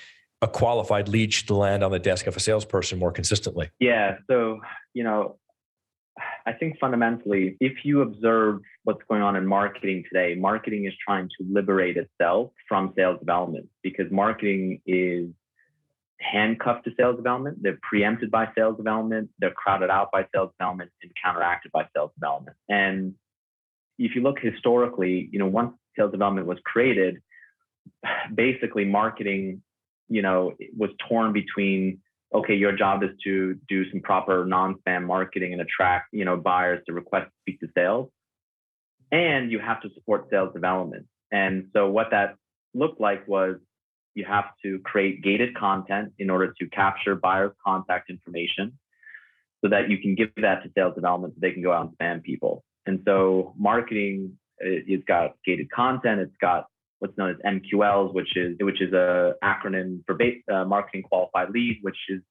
a 0.44 0.48
qualified 0.48 1.08
lead 1.08 1.34
should 1.34 1.50
land 1.50 1.84
on 1.84 1.92
the 1.92 2.00
desk 2.00 2.28
of 2.28 2.36
a 2.36 2.40
salesperson 2.40 3.00
more 3.00 3.12
consistently 3.12 3.70
yeah 3.80 4.18
so 4.30 4.60
you 4.94 5.04
know 5.04 5.38
I 6.46 6.54
think 6.54 6.78
fundamentally, 6.80 7.58
if 7.60 7.84
you 7.84 8.02
observe 8.02 8.60
what's 8.84 9.02
going 9.10 9.22
on 9.22 9.36
in 9.36 9.48
marketing 9.48 10.04
today, 10.12 10.36
marketing 10.36 10.86
is 10.86 10.94
trying 11.04 11.30
to 11.30 11.46
liberate 11.50 11.98
itself 11.98 12.52
from 12.68 12.94
sales 12.96 13.20
development 13.20 13.70
because 13.82 14.12
marketing 14.12 14.82
is 14.86 15.30
handcuffed 16.20 16.86
to 16.86 16.92
sales 16.98 17.16
development. 17.16 17.62
They're 17.62 17.80
preempted 17.82 18.30
by 18.30 18.50
sales 18.56 18.78
development. 18.78 19.30
They're 19.40 19.52
crowded 19.52 19.90
out 19.90 20.10
by 20.12 20.26
sales 20.34 20.52
development 20.58 20.92
and 21.02 21.12
counteracted 21.24 21.72
by 21.72 21.88
sales 21.96 22.12
development. 22.16 22.58
And 22.70 23.16
if 23.98 24.16
you 24.16 24.22
look 24.22 24.40
historically, 24.40 25.30
you 25.32 25.40
know, 25.40 25.48
once 25.48 25.74
sales 25.98 26.12
development 26.12 26.48
was 26.48 26.60
created, 26.64 27.22
basically 28.34 28.86
marketing, 28.86 29.62
you 30.10 30.22
know, 30.22 30.54
it 30.60 30.72
was 30.78 30.90
torn 31.08 31.34
between 31.34 32.00
okay, 32.34 32.56
your 32.56 32.76
job 32.76 33.04
is 33.04 33.12
to 33.24 33.56
do 33.68 33.90
some 33.92 34.02
proper 34.02 34.46
non-spam 34.46 35.06
marketing 35.06 35.54
and 35.54 35.62
attract, 35.62 36.08
you 36.12 36.26
know, 36.26 36.36
buyers 36.36 36.82
to 36.88 36.94
request 36.94 37.26
to 37.26 37.32
speak 37.42 37.60
to 37.60 37.68
sales. 37.76 38.10
And 39.12 39.52
you 39.52 39.60
have 39.60 39.82
to 39.82 39.90
support 39.94 40.28
sales 40.32 40.54
development. 40.54 41.06
And 41.32 41.68
so 41.74 41.90
what 41.90 42.10
that 42.12 42.36
looked 42.74 43.00
like 43.00 43.28
was 43.28 43.58
you 44.16 44.26
have 44.26 44.46
to 44.64 44.80
create 44.80 45.24
gated 45.24 45.56
content 45.56 46.14
in 46.18 46.30
order 46.30 46.54
to 46.60 46.68
capture 46.70 47.16
buyers' 47.16 47.52
contact 47.66 48.10
information 48.10 48.78
so 49.64 49.70
that 49.70 49.90
you 49.90 50.00
can 50.00 50.16
give 50.16 50.30
that 50.38 50.64
to 50.64 50.72
sales 50.76 50.96
development 50.96 51.36
so 51.36 51.40
they 51.42 51.52
can 51.52 51.62
go 51.62 51.72
out 51.72 51.88
and 51.88 51.98
spam 51.98 52.24
people. 52.24 52.64
And 52.86 53.02
so 53.06 53.54
marketing, 53.58 54.38
it's 54.58 55.06
got 55.06 55.34
gated 55.46 55.70
content, 55.72 56.20
it's 56.20 56.36
got 56.42 56.66
what's 57.04 57.18
known 57.18 57.32
as 57.32 57.38
MQLs, 57.46 58.14
which 58.14 58.38
is 58.38 58.56
which 58.62 58.82
is 58.82 58.94
a 58.94 59.34
acronym 59.44 60.04
for 60.08 60.16
base, 60.16 60.42
uh, 60.52 60.64
marketing 60.64 61.04
qualified 61.04 61.50
lead, 61.50 61.80
which 61.82 61.98
is 62.08 62.22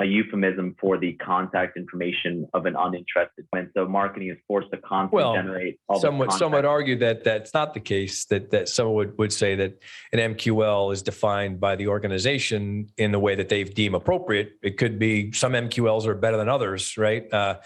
a 0.00 0.04
euphemism 0.04 0.74
for 0.80 0.98
the 0.98 1.12
contact 1.12 1.76
information 1.76 2.46
of 2.54 2.66
an 2.66 2.74
uninterested. 2.76 3.46
And 3.52 3.68
so 3.76 3.86
marketing 3.86 4.30
is 4.30 4.38
forced 4.48 4.70
to 4.72 4.78
constantly 4.78 5.22
well, 5.22 5.34
generate. 5.34 5.78
All 5.88 6.00
some 6.00 6.18
would 6.18 6.32
some 6.32 6.50
would 6.52 6.64
argue 6.64 6.98
that 6.98 7.22
that's 7.22 7.54
not 7.54 7.72
the 7.72 7.80
case. 7.80 8.24
That 8.26 8.50
that 8.50 8.68
someone 8.68 8.96
would 8.96 9.18
would 9.18 9.32
say 9.32 9.54
that 9.54 9.78
an 10.12 10.34
MQL 10.34 10.92
is 10.92 11.02
defined 11.02 11.60
by 11.60 11.76
the 11.76 11.86
organization 11.86 12.88
in 12.98 13.12
the 13.12 13.20
way 13.20 13.36
that 13.36 13.48
they 13.48 13.62
deem 13.62 13.94
appropriate. 13.94 14.54
It 14.60 14.76
could 14.76 14.98
be 14.98 15.30
some 15.32 15.52
MQLs 15.52 16.04
are 16.06 16.16
better 16.16 16.36
than 16.36 16.48
others, 16.48 16.98
right? 16.98 17.32
Uh, 17.32 17.58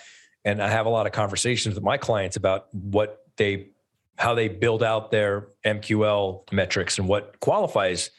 and 0.45 0.63
I 0.63 0.69
have 0.69 0.85
a 0.85 0.91
lot 0.91 1.07
of 1.07 1.13
conversations 1.13 1.75
with 1.75 1.85
my 1.85 1.97
clients 1.97 2.37
about 2.37 2.67
what 2.75 3.21
they 3.39 3.71
how 4.17 4.35
they 4.35 4.49
build 4.49 4.83
out 4.83 5.11
their 5.11 5.49
MQL 5.65 6.53
metrics 6.53 6.99
and 6.99 7.09
what 7.09 7.39
qualifies 7.41 8.11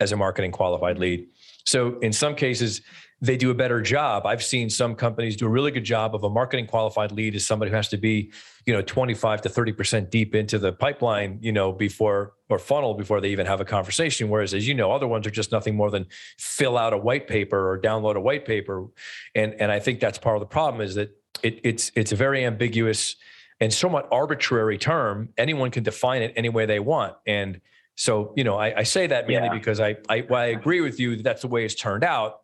as 0.00 0.12
a 0.12 0.16
marketing 0.16 0.52
qualified 0.52 0.98
lead. 0.98 1.26
So 1.64 1.98
in 2.00 2.12
some 2.12 2.34
cases, 2.34 2.82
they 3.20 3.36
do 3.36 3.50
a 3.50 3.54
better 3.54 3.80
job. 3.80 4.26
I've 4.26 4.42
seen 4.42 4.68
some 4.68 4.94
companies 4.94 5.36
do 5.36 5.46
a 5.46 5.48
really 5.48 5.70
good 5.70 5.84
job 5.84 6.14
of 6.14 6.24
a 6.24 6.30
marketing 6.30 6.66
qualified 6.66 7.10
lead 7.10 7.34
is 7.34 7.46
somebody 7.46 7.70
who 7.70 7.76
has 7.76 7.88
to 7.88 7.96
be, 7.96 8.32
you 8.66 8.74
know, 8.74 8.82
25 8.82 9.42
to 9.42 9.48
30% 9.48 10.10
deep 10.10 10.34
into 10.34 10.58
the 10.58 10.72
pipeline, 10.72 11.38
you 11.40 11.52
know, 11.52 11.72
before 11.72 12.34
or 12.50 12.58
funnel 12.58 12.94
before 12.94 13.20
they 13.20 13.28
even 13.28 13.46
have 13.46 13.60
a 13.60 13.64
conversation. 13.64 14.28
Whereas, 14.28 14.52
as 14.52 14.68
you 14.68 14.74
know, 14.74 14.92
other 14.92 15.06
ones 15.06 15.26
are 15.26 15.30
just 15.30 15.52
nothing 15.52 15.74
more 15.74 15.90
than 15.90 16.06
fill 16.38 16.76
out 16.76 16.92
a 16.92 16.98
white 16.98 17.26
paper 17.26 17.70
or 17.70 17.80
download 17.80 18.16
a 18.16 18.20
white 18.20 18.44
paper. 18.44 18.86
And 19.34 19.54
and 19.54 19.72
I 19.72 19.78
think 19.78 20.00
that's 20.00 20.18
part 20.18 20.36
of 20.36 20.40
the 20.40 20.46
problem 20.46 20.82
is 20.82 20.94
that 20.96 21.10
it, 21.42 21.60
it's 21.64 21.92
it's 21.94 22.12
a 22.12 22.16
very 22.16 22.44
ambiguous 22.44 23.16
and 23.64 23.72
somewhat 23.72 24.06
arbitrary 24.12 24.76
term. 24.76 25.30
Anyone 25.38 25.70
can 25.70 25.82
define 25.82 26.20
it 26.20 26.34
any 26.36 26.50
way 26.50 26.66
they 26.66 26.80
want. 26.80 27.14
And 27.26 27.62
so, 27.96 28.34
you 28.36 28.44
know, 28.44 28.56
I, 28.56 28.80
I 28.80 28.82
say 28.82 29.06
that 29.06 29.26
mainly 29.26 29.48
yeah. 29.48 29.54
because 29.54 29.80
I, 29.80 29.96
I, 30.06 30.26
I 30.30 30.44
agree 30.46 30.82
with 30.82 31.00
you 31.00 31.16
that 31.16 31.22
that's 31.22 31.40
the 31.40 31.48
way 31.48 31.64
it's 31.64 31.74
turned 31.74 32.04
out. 32.04 32.42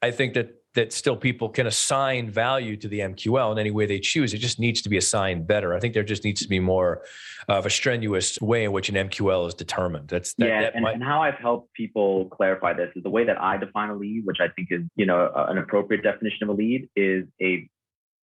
I 0.00 0.12
think 0.12 0.34
that 0.34 0.54
that 0.74 0.92
still 0.92 1.16
people 1.16 1.50
can 1.50 1.66
assign 1.66 2.30
value 2.30 2.76
to 2.78 2.88
the 2.88 3.00
MQL 3.00 3.52
in 3.52 3.58
any 3.58 3.70
way 3.70 3.84
they 3.84 3.98
choose. 3.98 4.32
It 4.32 4.38
just 4.38 4.58
needs 4.58 4.80
to 4.82 4.88
be 4.88 4.96
assigned 4.96 5.46
better. 5.46 5.74
I 5.74 5.80
think 5.80 5.92
there 5.92 6.02
just 6.02 6.24
needs 6.24 6.40
to 6.42 6.48
be 6.48 6.60
more 6.60 7.02
of 7.48 7.66
a 7.66 7.70
strenuous 7.70 8.40
way 8.40 8.64
in 8.64 8.72
which 8.72 8.88
an 8.88 8.94
MQL 8.94 9.48
is 9.48 9.54
determined. 9.54 10.08
That's 10.08 10.32
that, 10.34 10.48
yeah, 10.48 10.60
that 10.62 10.74
and, 10.74 10.84
might... 10.84 10.94
and, 10.94 11.04
how 11.04 11.20
I've 11.22 11.34
helped 11.34 11.74
people 11.74 12.26
clarify 12.26 12.72
this 12.72 12.88
is 12.96 13.02
the 13.02 13.10
way 13.10 13.24
that 13.24 13.38
I 13.38 13.58
define 13.58 13.90
a 13.90 13.96
lead, 13.96 14.24
which 14.24 14.38
I 14.40 14.48
think 14.48 14.68
is 14.70 14.82
you 14.96 15.04
know 15.04 15.30
an 15.34 15.58
appropriate 15.58 16.02
definition 16.02 16.44
of 16.44 16.48
a 16.50 16.52
lead 16.52 16.88
is 16.96 17.26
a 17.42 17.68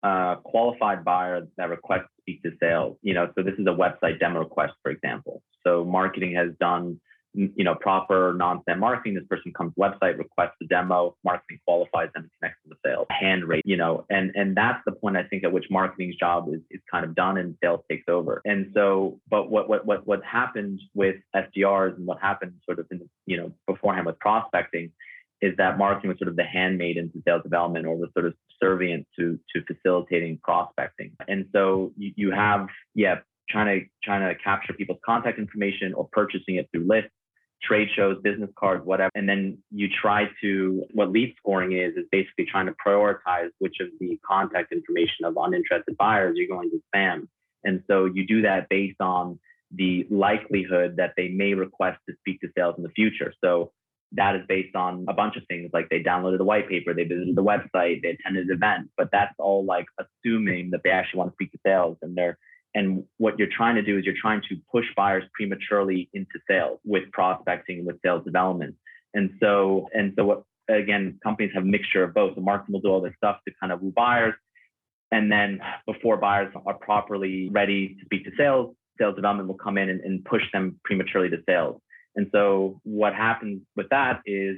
uh, 0.02 0.36
qualified 0.38 1.04
buyer 1.04 1.48
that 1.58 1.70
requests 1.70 2.08
speak 2.30 2.44
to 2.44 2.52
sales. 2.60 2.98
You 3.02 3.14
know, 3.14 3.32
so 3.36 3.44
this 3.44 3.56
is 3.56 3.66
a 3.68 3.72
website 3.72 4.20
demo 4.20 4.40
request, 4.40 4.74
for 4.84 4.92
example. 4.92 5.42
So 5.66 5.84
marketing 5.84 6.36
has 6.36 6.50
done 6.60 7.00
mm, 7.38 7.52
you 7.56 7.64
know, 7.64 7.76
proper 7.76 8.34
non-spam 8.38 8.80
marketing. 8.80 9.16
This 9.16 9.26
person 9.30 9.54
comes 9.54 9.74
website, 9.80 10.18
requests 10.18 10.56
a 10.62 10.66
demo, 10.66 11.16
marketing 11.24 11.60
qualifies 11.66 12.10
them, 12.14 12.24
and 12.24 12.32
connects 12.40 12.60
to 12.64 12.70
the 12.70 12.76
sale, 12.86 13.06
hand 13.10 13.46
rate, 13.46 13.64
you 13.66 13.78
know, 13.78 14.06
and 14.10 14.32
and 14.36 14.56
that's 14.56 14.82
the 14.86 14.92
point 14.92 15.18
I 15.18 15.24
think 15.24 15.44
at 15.44 15.52
which 15.52 15.66
marketing's 15.70 16.16
job 16.16 16.48
is 16.50 16.62
is 16.72 16.82
kind 16.92 17.06
of 17.06 17.16
done 17.16 17.38
and 17.38 17.56
sales 17.64 17.82
takes 17.90 18.06
over. 18.08 18.42
And 18.46 18.72
so, 18.74 19.20
but 19.30 19.50
what 19.50 19.70
what 19.70 19.86
what 19.86 20.06
what 20.08 20.24
happened 20.24 20.82
with 20.94 21.18
SDRs 21.36 21.98
and 21.98 22.06
what 22.06 22.20
happened 22.20 22.54
sort 22.66 22.80
of 22.80 22.88
in 22.92 23.10
you 23.26 23.38
know 23.38 23.52
beforehand 23.68 24.06
with 24.06 24.20
prospecting 24.20 24.92
is 25.42 25.56
that 25.58 25.78
marketing 25.78 26.10
was 26.10 26.18
sort 26.18 26.28
of 26.28 26.36
the 26.36 26.44
handmaid 26.44 26.96
to 26.96 27.22
sales 27.28 27.44
development 27.44 27.86
or 27.86 27.96
was 27.96 28.10
sort 28.14 28.26
of 28.26 28.34
servient 28.62 29.06
to 29.18 29.40
to 29.56 29.64
facilitating 29.66 30.40
prospecting. 30.44 31.12
And 31.28 31.46
so 31.54 31.92
you, 31.98 32.14
you 32.16 32.32
have 32.32 32.68
yeah 32.96 33.20
trying 33.50 33.80
to 33.80 33.86
trying 34.04 34.22
to 34.22 34.42
capture 34.42 34.74
people's 34.74 35.00
contact 35.06 35.40
information 35.40 35.94
or 35.94 36.08
purchasing 36.12 36.56
it 36.56 36.70
through 36.72 36.88
lists 36.88 37.12
trade 37.62 37.90
shows, 37.96 38.18
business 38.24 38.50
cards, 38.58 38.86
whatever. 38.86 39.12
And 39.16 39.28
then 39.28 39.58
you 39.72 39.88
try 39.90 40.26
to, 40.42 40.86
what 40.94 41.12
lead 41.12 41.36
scoring 41.38 41.74
is, 41.74 41.94
is 41.96 42.06
basically 42.12 42.46
trying 42.46 42.68
to 42.68 42.76
prioritize 42.86 43.50
which 43.60 43.78
of 43.82 43.88
the 44.00 44.20
contact 44.26 44.72
information 44.72 45.26
of 45.26 45.36
uninterested 45.38 45.98
buyers 45.98 46.36
you're 46.38 46.48
going 46.48 46.70
to 46.72 46.82
spam. 46.94 47.28
And 47.64 47.84
so 47.88 48.06
you 48.06 48.26
do 48.26 48.42
that 48.44 48.70
based 48.70 49.02
on 49.02 49.40
the 49.72 50.08
likelihood 50.10 50.96
that 50.98 51.14
they 51.18 51.28
may 51.28 51.54
request 51.54 52.00
to 52.08 52.16
speak 52.20 52.42
to 52.42 52.48
sales 52.58 52.76
in 52.78 52.84
the 52.84 52.90
future. 52.90 53.34
So 53.44 53.72
that 54.14 54.36
is 54.36 54.42
based 54.48 54.76
on 54.76 55.06
a 55.08 55.14
bunch 55.14 55.36
of 55.36 55.44
things 55.48 55.70
like 55.74 55.88
they 55.90 56.02
downloaded 56.02 56.40
the 56.40 56.44
white 56.44 56.68
paper, 56.68 56.94
they 56.94 57.04
visited 57.04 57.36
the 57.36 57.44
website, 57.44 58.02
they 58.02 58.10
attended 58.10 58.48
an 58.48 58.56
event, 58.56 58.90
but 58.98 59.10
that's 59.12 59.34
all 59.38 59.64
like 59.66 59.86
assuming 60.00 60.72
that 60.72 60.82
they 60.84 60.90
actually 60.90 61.20
want 61.20 61.32
to 61.32 61.36
speak 61.36 61.52
to 61.52 61.60
sales 61.66 61.98
and 62.02 62.16
they're 62.18 62.38
and 62.76 63.04
what 63.18 63.40
you're 63.40 63.50
trying 63.56 63.76
to 63.76 63.82
do 63.82 63.98
is 63.98 64.06
you're 64.06 64.14
trying 64.22 64.42
to 64.48 64.56
push 64.72 64.86
buyers 64.96 65.24
prematurely 65.34 66.08
into 66.14 66.40
sales 66.48 66.80
with 66.86 67.12
prospecting, 67.12 67.84
with 67.84 68.00
sales 68.06 68.24
development. 68.24 68.76
And 69.16 69.32
so, 69.40 69.90
and 69.92 70.14
so 70.16 70.24
what 70.24 70.44
again, 70.70 71.20
companies 71.24 71.52
have 71.56 71.64
a 71.64 71.66
mixture 71.66 72.04
of 72.04 72.14
both. 72.14 72.36
The 72.36 72.42
marketing 72.42 72.74
will 72.74 72.82
do 72.82 72.90
all 72.90 73.02
this 73.02 73.14
stuff 73.18 73.38
to 73.48 73.54
kind 73.60 73.74
of 73.74 73.82
woo 73.82 73.92
buyers. 73.92 74.36
And 75.12 75.32
then 75.32 75.60
before 75.88 76.18
buyers 76.18 76.54
are 76.66 76.76
properly 76.76 77.50
ready 77.52 77.96
to 77.96 78.06
speak 78.06 78.26
to 78.26 78.32
sales, 78.38 78.76
sales 79.00 79.16
development 79.16 79.48
will 79.48 79.58
come 79.58 79.78
in 79.78 79.90
and, 79.90 80.02
and 80.02 80.24
push 80.24 80.44
them 80.54 80.80
prematurely 80.84 81.30
to 81.30 81.38
sales. 81.48 81.82
And 82.16 82.28
so 82.32 82.80
what 82.84 83.14
happens 83.14 83.62
with 83.76 83.90
that 83.90 84.22
is 84.26 84.58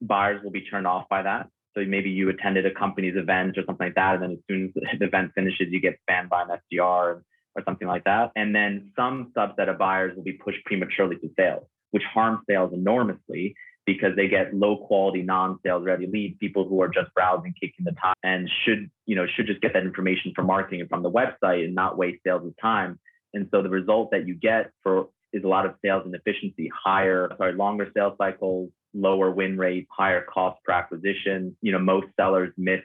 buyers 0.00 0.42
will 0.42 0.50
be 0.50 0.62
turned 0.62 0.86
off 0.86 1.08
by 1.08 1.22
that. 1.22 1.48
So 1.74 1.84
maybe 1.84 2.10
you 2.10 2.30
attended 2.30 2.64
a 2.64 2.72
company's 2.72 3.16
event 3.16 3.58
or 3.58 3.64
something 3.66 3.86
like 3.86 3.96
that, 3.96 4.14
and 4.14 4.22
then 4.22 4.32
as 4.32 4.38
soon 4.48 4.72
as 4.76 4.98
the 4.98 5.06
event 5.06 5.32
finishes, 5.34 5.68
you 5.70 5.80
get 5.80 5.98
spammed 6.08 6.30
by 6.30 6.42
an 6.42 6.48
SDR 6.48 7.22
or 7.56 7.62
something 7.64 7.88
like 7.88 8.04
that. 8.04 8.32
And 8.36 8.54
then 8.54 8.92
some 8.96 9.32
subset 9.36 9.68
of 9.68 9.78
buyers 9.78 10.14
will 10.16 10.22
be 10.22 10.34
pushed 10.34 10.64
prematurely 10.64 11.16
to 11.16 11.30
sales, 11.38 11.66
which 11.90 12.02
harms 12.04 12.40
sales 12.48 12.72
enormously 12.72 13.54
because 13.86 14.16
they 14.16 14.26
get 14.26 14.52
low 14.52 14.76
quality 14.86 15.22
non-sales 15.22 15.84
ready 15.84 16.06
leads, 16.06 16.36
people 16.38 16.68
who 16.68 16.82
are 16.82 16.88
just 16.88 17.12
browsing, 17.14 17.54
kicking 17.58 17.84
the 17.84 17.92
time, 17.92 18.14
and 18.22 18.50
should 18.64 18.90
you 19.06 19.14
know 19.14 19.26
should 19.26 19.46
just 19.46 19.60
get 19.60 19.72
that 19.72 19.84
information 19.84 20.32
from 20.34 20.46
marketing 20.46 20.80
and 20.80 20.88
from 20.88 21.02
the 21.02 21.10
website 21.10 21.64
and 21.64 21.74
not 21.74 21.96
waste 21.96 22.22
sales' 22.26 22.52
time. 22.60 22.98
And 23.32 23.48
so 23.50 23.62
the 23.62 23.68
result 23.68 24.10
that 24.12 24.26
you 24.26 24.34
get 24.34 24.70
for 24.82 25.08
is 25.36 25.44
a 25.44 25.48
lot 25.48 25.66
of 25.66 25.74
sales 25.84 26.04
inefficiency, 26.06 26.70
higher, 26.84 27.30
sorry, 27.36 27.52
longer 27.52 27.90
sales 27.94 28.14
cycles, 28.18 28.70
lower 28.94 29.30
win 29.30 29.58
rate, 29.58 29.86
higher 29.90 30.22
cost 30.22 30.58
per 30.64 30.72
acquisition. 30.72 31.56
You 31.60 31.72
know, 31.72 31.78
most 31.78 32.06
sellers 32.18 32.52
miss 32.56 32.80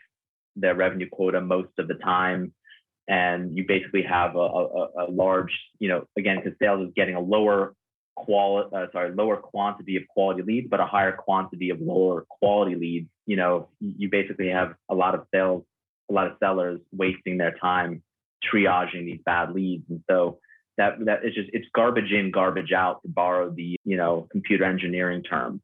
their 0.56 0.76
revenue 0.76 1.08
quota 1.10 1.40
most 1.42 1.70
of 1.80 1.88
the 1.88 1.96
time. 1.96 2.54
And 3.08 3.58
you 3.58 3.66
basically 3.68 4.04
have 4.04 4.36
a, 4.36 4.40
a, 4.40 4.88
a 5.00 5.06
large, 5.10 5.52
you 5.80 5.90
know, 5.90 6.06
again, 6.18 6.38
because 6.38 6.58
sales 6.60 6.88
is 6.88 6.94
getting 6.96 7.16
a 7.16 7.20
lower 7.20 7.74
quality, 8.16 8.70
uh, 8.76 8.86
sorry, 8.92 9.14
lower 9.16 9.38
quantity 9.38 9.96
of 9.96 10.04
quality 10.08 10.44
leads, 10.44 10.68
but 10.70 10.80
a 10.80 10.86
higher 10.86 11.14
quantity 11.14 11.70
of 11.72 11.80
lower 11.82 12.26
quality 12.30 12.76
leads. 12.76 13.10
You 13.26 13.38
know, 13.38 13.70
you 13.80 14.10
basically 14.10 14.50
have 14.50 14.76
a 14.90 14.96
lot 14.96 15.16
of 15.16 15.26
sales, 15.34 15.64
a 16.10 16.14
lot 16.14 16.28
of 16.28 16.34
sellers 16.40 16.80
wasting 16.92 17.38
their 17.38 17.56
time 17.58 18.04
triaging 18.54 19.06
these 19.06 19.22
bad 19.26 19.52
leads. 19.52 19.86
And 19.90 20.04
so 20.10 20.40
that 20.78 20.94
that 21.06 21.26
is 21.26 21.34
just 21.34 21.50
it's 21.54 21.68
garbage 21.74 22.12
in, 22.12 22.32
garbage 22.32 22.72
out 22.72 23.02
to 23.04 23.10
borrow 23.10 23.52
the, 23.52 23.76
you 23.84 23.98
know, 23.98 24.28
computer 24.32 24.64
engineering 24.64 25.24
term. 25.24 25.62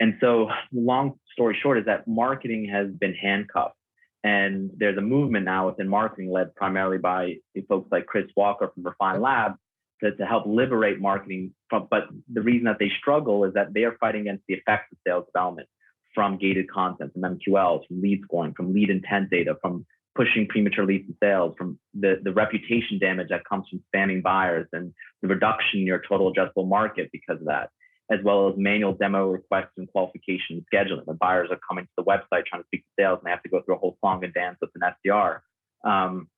And 0.00 0.16
so, 0.20 0.48
long 0.72 1.18
story 1.32 1.56
short, 1.62 1.78
is 1.78 1.84
that 1.84 2.08
marketing 2.08 2.68
has 2.72 2.88
been 2.90 3.14
handcuffed. 3.14 3.76
And 4.22 4.70
there's 4.76 4.98
a 4.98 5.02
movement 5.02 5.44
now 5.44 5.68
within 5.68 5.88
marketing, 5.88 6.30
led 6.30 6.54
primarily 6.54 6.98
by 6.98 7.36
folks 7.68 7.88
like 7.90 8.06
Chris 8.06 8.26
Walker 8.36 8.70
from 8.74 8.82
Refine 8.82 9.20
Labs, 9.20 9.58
to, 10.02 10.14
to 10.16 10.26
help 10.26 10.44
liberate 10.46 11.00
marketing. 11.00 11.54
From, 11.68 11.86
but 11.90 12.04
the 12.32 12.42
reason 12.42 12.64
that 12.64 12.78
they 12.78 12.90
struggle 12.98 13.44
is 13.44 13.54
that 13.54 13.72
they 13.72 13.84
are 13.84 13.96
fighting 14.00 14.22
against 14.22 14.44
the 14.48 14.54
effects 14.54 14.92
of 14.92 14.98
sales 15.06 15.26
development 15.32 15.68
from 16.14 16.38
gated 16.38 16.70
content, 16.70 17.12
from 17.12 17.22
MQLs, 17.22 17.86
from 17.86 18.02
lead 18.02 18.22
scoring, 18.24 18.54
from 18.54 18.72
lead 18.74 18.90
intent 18.90 19.30
data, 19.30 19.56
from 19.60 19.86
pushing 20.14 20.46
premature 20.48 20.84
leads 20.84 21.06
to 21.08 21.14
sales, 21.22 21.54
from 21.56 21.78
the, 21.94 22.20
the 22.22 22.32
reputation 22.32 22.98
damage 22.98 23.28
that 23.28 23.44
comes 23.44 23.66
from 23.68 23.82
spamming 23.94 24.22
buyers 24.22 24.66
and 24.72 24.92
the 25.22 25.28
reduction 25.28 25.80
in 25.80 25.86
your 25.86 26.02
total 26.08 26.32
addressable 26.32 26.68
market 26.68 27.08
because 27.12 27.40
of 27.40 27.46
that, 27.46 27.70
as 28.10 28.18
well 28.24 28.48
as 28.48 28.54
manual 28.56 28.92
demo 28.92 29.28
requests 29.28 29.72
and 29.76 29.90
qualification 29.92 30.64
scheduling. 30.72 31.04
The 31.06 31.14
buyers 31.14 31.48
are 31.50 31.60
coming 31.68 31.84
to 31.84 31.90
the 31.96 32.04
website 32.04 32.46
trying 32.46 32.62
to 32.62 32.66
speak 32.66 32.82
to 32.82 33.02
sales 33.02 33.18
and 33.20 33.26
they 33.26 33.30
have 33.30 33.42
to 33.44 33.48
go 33.48 33.62
through 33.62 33.76
a 33.76 33.78
whole 33.78 33.96
song 34.00 34.24
and 34.24 34.34
dance 34.34 34.58
with 34.60 34.70
an 34.74 34.82
SDR. 35.06 35.40
Um, 35.84 36.28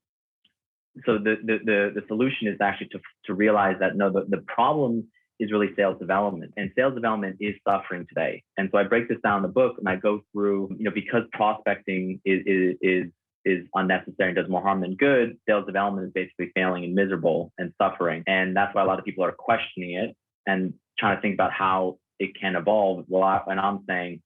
so 1.07 1.17
the, 1.17 1.37
the, 1.43 1.59
the, 1.65 1.93
the, 1.95 2.03
solution 2.07 2.49
is 2.49 2.59
actually 2.61 2.89
to, 2.89 3.01
to 3.25 3.35
realize 3.35 3.77
that 3.81 3.97
no, 3.97 4.13
the, 4.13 4.27
the 4.29 4.45
problem 4.47 5.07
is 5.41 5.51
really 5.51 5.71
sales 5.75 5.99
development 5.99 6.53
and 6.57 6.71
sales 6.77 6.95
development 6.95 7.37
is 7.41 7.55
suffering 7.67 8.07
today. 8.09 8.45
And 8.59 8.69
so 8.71 8.79
I 8.79 8.85
break 8.85 9.09
this 9.09 9.19
down 9.25 9.39
in 9.39 9.43
the 9.43 9.49
book 9.49 9.77
and 9.79 9.89
I 9.89 9.97
go 9.97 10.21
through, 10.33 10.77
you 10.79 10.85
know, 10.85 10.91
because 10.95 11.23
prospecting 11.33 12.21
is, 12.25 12.43
is, 12.47 12.77
is 12.83 13.05
is 13.45 13.67
unnecessary 13.75 14.31
and 14.31 14.37
does 14.37 14.49
more 14.49 14.63
harm 14.63 14.81
than 14.81 14.95
good, 14.95 15.37
sales 15.49 15.67
development 15.67 16.07
is 16.07 16.13
basically 16.13 16.51
failing 16.55 16.85
and 16.85 16.95
miserable 16.95 17.53
and 17.59 17.73
suffering. 17.81 18.23
And 18.27 18.57
that's 18.57 18.75
why 18.75 18.83
a 18.83 18.87
lot 18.87 18.99
of 18.99 19.05
people 19.05 19.25
are 19.25 19.33
questioning 19.33 19.95
it 19.95 20.17
and 20.47 20.75
trying 20.99 21.17
to 21.17 21.23
think 21.23 21.35
about 21.35 21.53
how 21.53 21.99
it 22.19 22.39
can 22.41 22.57
evolve. 22.57 23.05
Well, 23.09 23.23
I, 23.23 23.41
and 23.47 23.59
I'm 23.59 23.85
saying 23.89 24.23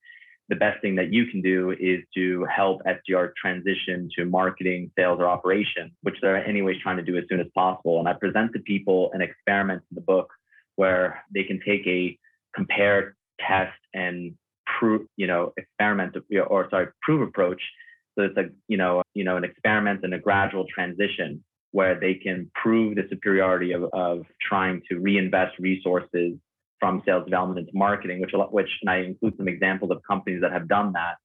the 0.49 0.57
best 0.57 0.81
thing 0.81 0.95
that 0.97 1.13
you 1.13 1.27
can 1.27 1.43
do 1.43 1.73
is 1.73 2.03
to 2.15 2.45
help 2.45 2.83
SDR 2.85 3.33
transition 3.41 4.09
to 4.17 4.25
marketing, 4.25 4.93
sales, 4.97 5.19
or 5.19 5.27
operation, 5.27 5.91
which 6.03 6.17
they're 6.21 6.45
anyways 6.45 6.77
trying 6.83 6.99
to 6.99 7.03
do 7.03 7.17
as 7.17 7.25
soon 7.29 7.41
as 7.41 7.47
possible. 7.55 7.99
And 7.99 8.09
I 8.09 8.13
present 8.13 8.53
to 8.53 8.61
people 8.61 9.11
an 9.13 9.23
experiment 9.23 9.83
in 9.91 9.95
the 9.97 10.01
book 10.01 10.31
where 10.77 11.25
they 11.35 11.43
can 11.43 11.61
take 11.67 11.87
a 11.87 12.17
compare, 12.55 13.17
test, 13.41 13.77
and 13.93 14.35
prove, 14.79 15.07
you 15.17 15.27
know, 15.27 15.53
experiment 15.57 16.17
or 16.49 16.69
sorry, 16.71 16.89
prove 17.03 17.27
approach 17.27 17.63
so 18.17 18.25
it's 18.25 18.37
a 18.37 18.47
you 18.69 18.77
know 18.77 19.03
you 19.15 19.25
know 19.25 19.37
an 19.37 19.45
experiment 19.45 20.01
and 20.03 20.15
a 20.15 20.19
gradual 20.19 20.65
transition 20.73 21.43
where 21.73 21.99
they 21.99 22.15
can 22.15 22.51
prove 22.55 22.97
the 22.97 23.03
superiority 23.11 23.73
of, 23.73 23.85
of 23.93 24.25
trying 24.41 24.81
to 24.89 24.99
reinvest 24.99 25.59
resources 25.59 26.33
from 26.81 27.03
sales 27.07 27.25
development 27.25 27.59
into 27.59 27.73
marketing, 27.75 28.21
which 28.21 28.33
which 28.51 28.71
and 28.83 28.91
I 28.91 28.99
include 28.99 29.37
some 29.37 29.49
examples 29.49 29.91
of 29.91 29.99
companies 30.09 30.41
that 30.43 30.53
have 30.53 30.69
done 30.69 30.93
that 30.93 31.17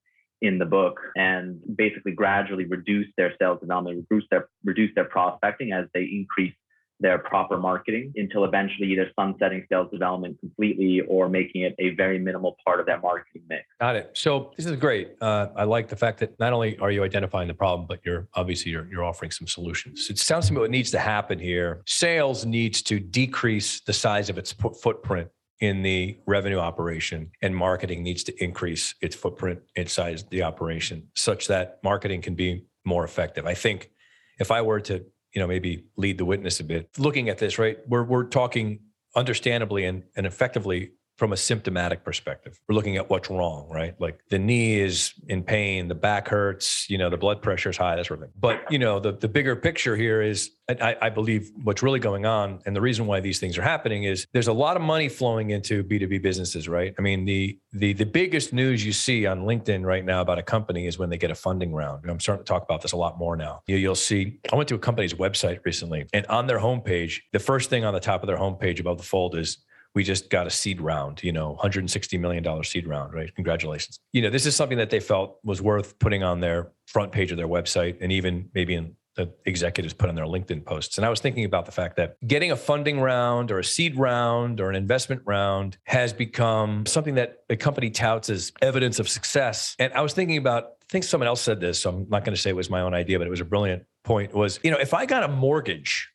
in 0.41 0.58
the 0.58 0.65
book 0.65 0.99
and 1.15 1.60
basically 1.75 2.13
gradually 2.13 2.65
reduce 2.65 3.08
their 3.15 3.34
sales 3.39 3.60
development, 3.62 4.06
reduce 4.10 4.27
their 4.32 4.49
reduce 4.63 4.91
their 4.95 5.06
prospecting 5.06 5.71
as 5.71 5.86
they 5.93 6.04
increase 6.04 6.54
their 7.01 7.17
proper 7.17 7.57
marketing 7.57 8.13
until 8.15 8.45
eventually 8.45 8.91
either 8.91 9.09
sunsetting 9.19 9.65
sales 9.69 9.89
development 9.91 10.39
completely 10.39 11.01
or 11.07 11.27
making 11.27 11.63
it 11.63 11.75
a 11.79 11.89
very 11.95 12.19
minimal 12.19 12.55
part 12.63 12.79
of 12.79 12.85
that 12.85 13.01
marketing 13.01 13.41
mix. 13.49 13.65
Got 13.79 13.95
it. 13.95 14.11
So 14.13 14.51
this 14.55 14.65
is 14.65 14.75
great. 14.77 15.15
Uh, 15.19 15.47
I 15.55 15.63
like 15.63 15.89
the 15.89 15.95
fact 15.95 16.19
that 16.19 16.39
not 16.39 16.53
only 16.53 16.77
are 16.77 16.91
you 16.91 17.03
identifying 17.03 17.47
the 17.47 17.53
problem, 17.53 17.87
but 17.87 17.99
you're 18.05 18.27
obviously 18.35 18.71
you're, 18.71 18.87
you're 18.89 19.03
offering 19.03 19.31
some 19.31 19.47
solutions. 19.47 20.09
It 20.09 20.19
sounds 20.19 20.47
to 20.47 20.53
me 20.53 20.59
what 20.59 20.71
needs 20.71 20.91
to 20.91 20.99
happen 20.99 21.39
here. 21.39 21.81
Sales 21.85 22.45
needs 22.45 22.81
to 22.83 22.99
decrease 22.99 23.81
the 23.81 23.93
size 23.93 24.29
of 24.29 24.37
its 24.37 24.51
footprint 24.51 25.29
in 25.59 25.83
the 25.83 26.17
revenue 26.25 26.57
operation 26.57 27.31
and 27.41 27.55
marketing 27.55 28.03
needs 28.03 28.23
to 28.23 28.43
increase 28.43 28.95
its 29.01 29.15
footprint 29.15 29.59
inside 29.75 30.23
the 30.31 30.41
operation 30.41 31.07
such 31.15 31.47
that 31.47 31.79
marketing 31.83 32.21
can 32.21 32.33
be 32.33 32.65
more 32.83 33.03
effective. 33.03 33.45
I 33.45 33.53
think 33.53 33.91
if 34.39 34.49
I 34.49 34.63
were 34.63 34.79
to 34.81 35.05
you 35.34 35.41
know 35.41 35.48
maybe 35.48 35.86
lead 35.98 36.17
the 36.17 36.26
witness 36.26 36.60
a 36.60 36.63
bit. 36.63 36.89
Looking 36.98 37.30
at 37.30 37.38
this 37.38 37.58
right 37.58 37.78
we're 37.88 38.04
we're 38.04 38.26
talking 38.26 38.80
understandably 39.15 39.86
and, 39.86 40.04
and 40.15 40.26
effectively 40.26 40.91
from 41.21 41.34
a 41.34 41.38
symptomatic 41.38 42.03
perspective. 42.03 42.60
We're 42.67 42.73
looking 42.73 42.97
at 42.97 43.07
what's 43.07 43.29
wrong, 43.29 43.69
right? 43.69 43.93
Like 44.01 44.21
the 44.31 44.39
knee 44.39 44.79
is 44.79 45.13
in 45.27 45.43
pain, 45.43 45.88
the 45.88 45.93
back 45.93 46.27
hurts, 46.27 46.89
you 46.89 46.97
know, 46.97 47.12
the 47.12 47.17
blood 47.17 47.43
pressure 47.43 47.69
is 47.69 47.77
high, 47.77 47.95
that 47.95 48.07
sort 48.07 48.21
of 48.21 48.25
thing. 48.25 48.34
But, 48.39 48.63
you 48.71 48.79
know, 48.79 48.99
the, 48.99 49.12
the 49.12 49.27
bigger 49.27 49.55
picture 49.55 49.95
here 49.95 50.23
is 50.23 50.49
I, 50.67 50.97
I 50.99 51.10
believe 51.10 51.51
what's 51.63 51.84
really 51.84 51.99
going 51.99 52.25
on 52.25 52.60
and 52.65 52.75
the 52.75 52.81
reason 52.81 53.05
why 53.05 53.19
these 53.19 53.39
things 53.39 53.55
are 53.60 53.62
happening 53.62 54.05
is 54.05 54.25
there's 54.34 54.47
a 54.47 54.53
lot 54.53 54.75
of 54.75 54.81
money 54.81 55.10
flowing 55.10 55.51
into 55.51 55.84
B2B 55.84 56.23
businesses, 56.23 56.67
right? 56.67 56.95
I 56.97 57.01
mean, 57.03 57.25
the 57.25 57.60
the 57.73 57.93
the 57.93 58.05
biggest 58.05 58.53
news 58.53 58.86
you 58.86 58.93
see 58.93 59.25
on 59.25 59.41
LinkedIn 59.41 59.84
right 59.84 60.03
now 60.03 60.21
about 60.21 60.39
a 60.39 60.43
company 60.43 60.88
is 60.88 60.97
when 60.97 61.10
they 61.10 61.17
get 61.17 61.29
a 61.29 61.36
funding 61.36 61.73
round. 61.73 62.03
And 62.03 62.12
I'm 62.12 62.19
starting 62.19 62.45
to 62.45 62.47
talk 62.47 62.63
about 62.63 62.81
this 62.81 62.93
a 62.93 62.97
lot 62.97 63.17
more 63.17 63.36
now. 63.36 63.62
You, 63.67 63.77
you'll 63.77 63.95
see, 63.95 64.39
I 64.51 64.55
went 64.55 64.69
to 64.69 64.75
a 64.75 64.79
company's 64.79 65.13
website 65.13 65.60
recently 65.65 66.05
and 66.13 66.25
on 66.27 66.47
their 66.47 66.60
homepage, 66.60 67.19
the 67.31 67.39
first 67.39 67.69
thing 67.69 67.84
on 67.86 67.93
the 67.93 67.99
top 67.99 68.23
of 68.23 68.27
their 68.27 68.38
homepage 68.38 68.79
above 68.79 68.97
the 68.97 69.03
fold 69.03 69.36
is 69.36 69.57
we 69.93 70.04
just 70.04 70.30
got 70.30 70.47
a 70.47 70.49
seed 70.49 70.82
round, 70.82 71.23
you 71.23 71.32
know, 71.32 71.58
$160 71.62 72.19
million 72.19 72.63
seed 72.63 72.88
round, 72.88 73.13
right? 73.13 73.34
Congratulations. 73.36 73.99
You 74.13 74.21
know, 74.21 74.30
this 74.30 74.45
is 74.45 74.56
something 74.56 74.77
that 74.77 74.89
they 74.89 74.99
felt 74.99 75.39
was 75.43 75.62
worth 75.62 75.99
putting 75.99 76.23
on 76.23 76.39
their 76.39 76.71
front 76.88 77.12
page 77.12 77.32
of 77.32 77.38
their 77.38 77.47
website 77.47 77.97
and 78.01 78.12
even 78.12 78.49
maybe 78.54 78.75
in 78.75 78.95
the 79.15 79.30
executives 79.45 79.93
put 79.93 80.08
on 80.08 80.15
their 80.15 80.25
LinkedIn 80.25 80.63
posts. 80.63 80.97
And 80.97 81.06
I 81.06 81.10
was 81.10 81.19
thinking 81.19 81.43
about 81.43 81.65
the 81.65 81.71
fact 81.73 81.97
that 81.97 82.15
getting 82.25 82.51
a 82.51 82.56
funding 82.56 83.01
round 83.01 83.51
or 83.51 83.60
a 83.60 83.63
seed 83.63 83.97
round 83.97 84.62
or 84.62 84.69
an 84.69 84.75
investment 84.75 85.21
round 85.25 85.77
has 85.84 86.13
become 86.13 86.86
something 86.86 87.15
that 87.15 87.39
a 87.49 87.58
company 87.58 87.89
touts 87.89 88.30
as 88.30 88.54
evidence 88.62 88.99
of 88.99 89.10
success. 89.10 89.75
And 89.80 89.91
I 89.93 90.01
was 90.01 90.13
thinking 90.13 90.38
about, 90.38 90.63
I 90.63 90.86
think 90.89 91.04
someone 91.04 91.27
else 91.27 91.41
said 91.41 91.60
this, 91.60 91.82
so 91.82 91.89
I'm 91.89 92.10
not 92.10 92.23
going 92.23 92.36
to 92.36 92.41
say 92.41 92.51
it 92.51 92.56
was 92.56 92.69
my 92.69 92.82
own 92.82 92.93
idea, 92.93 93.17
but 93.19 93.27
it 93.27 93.32
was 93.32 93.41
a 93.41 93.45
brilliant 93.45 93.84
point 94.06 94.34
was, 94.34 94.62
you 94.63 94.71
know, 94.71 94.77
if 94.77 94.93
I 94.93 95.06
got 95.06 95.23
a 95.23 95.27
mortgage 95.27 96.12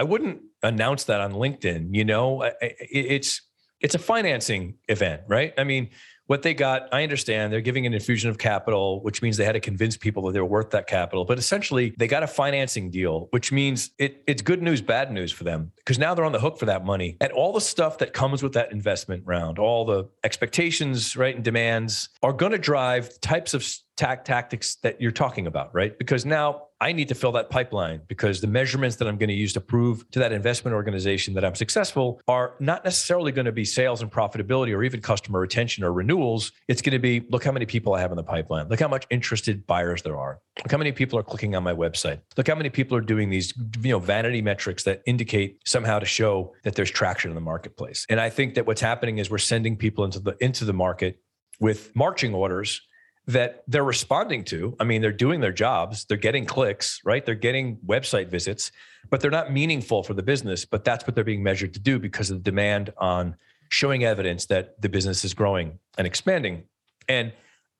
I 0.00 0.02
wouldn't 0.02 0.40
announce 0.62 1.04
that 1.04 1.20
on 1.20 1.32
LinkedIn. 1.32 1.94
You 1.94 2.04
know, 2.04 2.50
it's 2.60 3.42
it's 3.80 3.94
a 3.94 3.98
financing 3.98 4.74
event, 4.88 5.22
right? 5.26 5.54
I 5.56 5.64
mean, 5.64 5.90
what 6.30 6.42
they 6.42 6.54
got, 6.54 6.88
I 6.92 7.02
understand 7.02 7.52
they're 7.52 7.60
giving 7.60 7.86
an 7.86 7.92
infusion 7.92 8.30
of 8.30 8.38
capital, 8.38 9.02
which 9.02 9.20
means 9.20 9.36
they 9.36 9.44
had 9.44 9.54
to 9.54 9.60
convince 9.60 9.96
people 9.96 10.22
that 10.26 10.32
they 10.32 10.38
were 10.38 10.46
worth 10.46 10.70
that 10.70 10.86
capital. 10.86 11.24
But 11.24 11.40
essentially, 11.40 11.92
they 11.98 12.06
got 12.06 12.22
a 12.22 12.28
financing 12.28 12.88
deal, 12.88 13.26
which 13.30 13.50
means 13.50 13.90
it, 13.98 14.22
it's 14.28 14.40
good 14.40 14.62
news, 14.62 14.80
bad 14.80 15.10
news 15.10 15.32
for 15.32 15.42
them 15.42 15.72
because 15.74 15.98
now 15.98 16.14
they're 16.14 16.24
on 16.24 16.30
the 16.30 16.38
hook 16.38 16.56
for 16.56 16.66
that 16.66 16.84
money 16.84 17.16
and 17.20 17.32
all 17.32 17.52
the 17.52 17.60
stuff 17.60 17.98
that 17.98 18.12
comes 18.12 18.44
with 18.44 18.52
that 18.52 18.70
investment 18.70 19.24
round, 19.26 19.58
all 19.58 19.84
the 19.84 20.08
expectations, 20.22 21.16
right, 21.16 21.34
and 21.34 21.42
demands 21.42 22.10
are 22.22 22.32
going 22.32 22.52
to 22.52 22.58
drive 22.58 23.20
types 23.20 23.52
of 23.52 23.64
tac- 24.00 24.24
tactics 24.24 24.76
that 24.76 24.98
you're 25.00 25.10
talking 25.10 25.46
about, 25.46 25.74
right? 25.74 25.96
Because 25.98 26.24
now 26.24 26.68
I 26.80 26.92
need 26.92 27.08
to 27.08 27.14
fill 27.14 27.32
that 27.32 27.50
pipeline 27.50 28.00
because 28.08 28.40
the 28.40 28.46
measurements 28.46 28.96
that 28.96 29.06
I'm 29.06 29.18
going 29.18 29.28
to 29.28 29.34
use 29.34 29.52
to 29.52 29.60
prove 29.60 30.10
to 30.12 30.18
that 30.20 30.32
investment 30.32 30.74
organization 30.74 31.34
that 31.34 31.44
I'm 31.44 31.54
successful 31.54 32.18
are 32.26 32.54
not 32.58 32.82
necessarily 32.82 33.30
going 33.30 33.44
to 33.44 33.52
be 33.52 33.66
sales 33.66 34.00
and 34.00 34.10
profitability 34.10 34.74
or 34.74 34.82
even 34.82 35.02
customer 35.02 35.38
retention 35.38 35.84
or 35.84 35.92
renewals. 35.92 36.52
It's 36.66 36.80
going 36.80 36.94
to 36.94 36.98
be 36.98 37.20
look 37.28 37.44
how 37.44 37.52
many 37.52 37.66
people 37.66 37.92
I 37.94 38.00
have 38.00 38.10
in 38.10 38.16
the 38.16 38.22
pipeline. 38.22 38.68
Look 38.68 38.80
how 38.80 38.88
much 38.88 39.06
interested 39.10 39.66
buyers 39.66 40.00
there 40.00 40.16
are. 40.16 40.40
Look 40.58 40.72
how 40.72 40.78
many 40.78 40.92
people 40.92 41.18
are 41.18 41.22
clicking 41.22 41.54
on 41.54 41.62
my 41.62 41.74
website. 41.74 42.20
Look 42.38 42.48
how 42.48 42.54
many 42.54 42.70
people 42.70 42.96
are 42.96 43.02
doing 43.02 43.28
these, 43.28 43.52
you 43.82 43.90
know, 43.90 43.98
vanity 43.98 44.40
metrics 44.40 44.84
that 44.84 45.02
indicate 45.04 45.60
somehow 45.66 45.98
to 45.98 46.06
show 46.06 46.54
that 46.64 46.74
there's 46.74 46.90
traction 46.90 47.30
in 47.30 47.34
the 47.34 47.42
marketplace. 47.42 48.06
And 48.08 48.18
I 48.18 48.30
think 48.30 48.54
that 48.54 48.66
what's 48.66 48.80
happening 48.80 49.18
is 49.18 49.30
we're 49.30 49.36
sending 49.36 49.76
people 49.76 50.04
into 50.04 50.20
the 50.20 50.34
into 50.40 50.64
the 50.64 50.72
market 50.72 51.20
with 51.60 51.94
marching 51.94 52.32
orders 52.32 52.80
that 53.26 53.62
they're 53.68 53.84
responding 53.84 54.44
to. 54.44 54.76
I 54.80 54.84
mean, 54.84 55.02
they're 55.02 55.12
doing 55.12 55.40
their 55.40 55.52
jobs, 55.52 56.04
they're 56.04 56.16
getting 56.16 56.46
clicks, 56.46 57.00
right? 57.04 57.24
They're 57.24 57.34
getting 57.34 57.76
website 57.86 58.28
visits, 58.28 58.72
but 59.08 59.20
they're 59.20 59.30
not 59.30 59.52
meaningful 59.52 60.02
for 60.02 60.14
the 60.14 60.22
business. 60.22 60.64
But 60.64 60.84
that's 60.84 61.06
what 61.06 61.14
they're 61.14 61.24
being 61.24 61.42
measured 61.42 61.74
to 61.74 61.80
do 61.80 61.98
because 61.98 62.30
of 62.30 62.38
the 62.38 62.50
demand 62.50 62.92
on 62.96 63.36
showing 63.68 64.04
evidence 64.04 64.46
that 64.46 64.80
the 64.80 64.88
business 64.88 65.24
is 65.24 65.34
growing 65.34 65.78
and 65.96 66.06
expanding. 66.06 66.64
And 67.08 67.32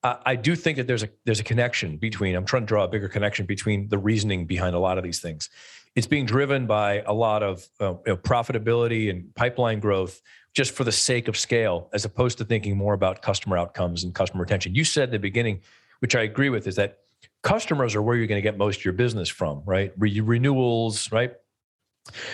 I 0.03 0.37
do 0.37 0.57
think 0.57 0.79
that 0.79 0.87
there's 0.87 1.03
a 1.03 1.11
there's 1.27 1.41
a 1.41 1.45
connection 1.45 1.99
between. 1.99 2.35
I'm 2.35 2.47
trying 2.47 2.63
to 2.63 2.67
draw 2.67 2.85
a 2.85 2.89
bigger 2.89 3.09
connection 3.09 3.45
between 3.45 3.89
the 3.91 3.99
reasoning 3.99 4.47
behind 4.47 4.75
a 4.75 4.79
lot 4.79 4.97
of 4.97 5.05
these 5.05 5.21
things. 5.21 5.51
It's 5.95 6.07
being 6.07 6.25
driven 6.25 6.67
by 6.67 7.03
a 7.03 7.13
lot 7.13 7.43
of 7.43 7.69
uh, 7.81 7.95
you 8.07 8.13
know, 8.13 8.17
profitability 8.17 9.11
and 9.11 9.35
pipeline 9.35 9.79
growth, 9.79 10.23
just 10.55 10.73
for 10.73 10.85
the 10.85 10.93
sake 10.93 11.29
of 11.29 11.37
scale, 11.37 11.89
as 11.93 12.05
opposed 12.05 12.39
to 12.39 12.45
thinking 12.45 12.77
more 12.77 12.95
about 12.95 13.23
customer 13.23 13.57
outcomes 13.57 14.05
and 14.05 14.15
customer 14.15 14.43
retention. 14.43 14.75
You 14.75 14.85
said 14.85 15.05
at 15.05 15.11
the 15.13 15.19
beginning, 15.19 15.61
which 16.01 16.17
I 16.17 16.23
agree 16.23 16.49
with, 16.49 16.67
is 16.67 16.77
that 16.77 16.99
customers 17.43 17.95
are 17.95 18.03
where 18.03 18.17
you're 18.17 18.27
going 18.27 18.39
to 18.39 18.43
get 18.43 18.59
most 18.59 18.81
of 18.81 18.85
your 18.85 18.95
business 18.95 19.29
from, 19.29 19.63
right? 19.65 19.93
Re- 19.97 20.21
renewals, 20.21 21.11
right? 21.13 21.35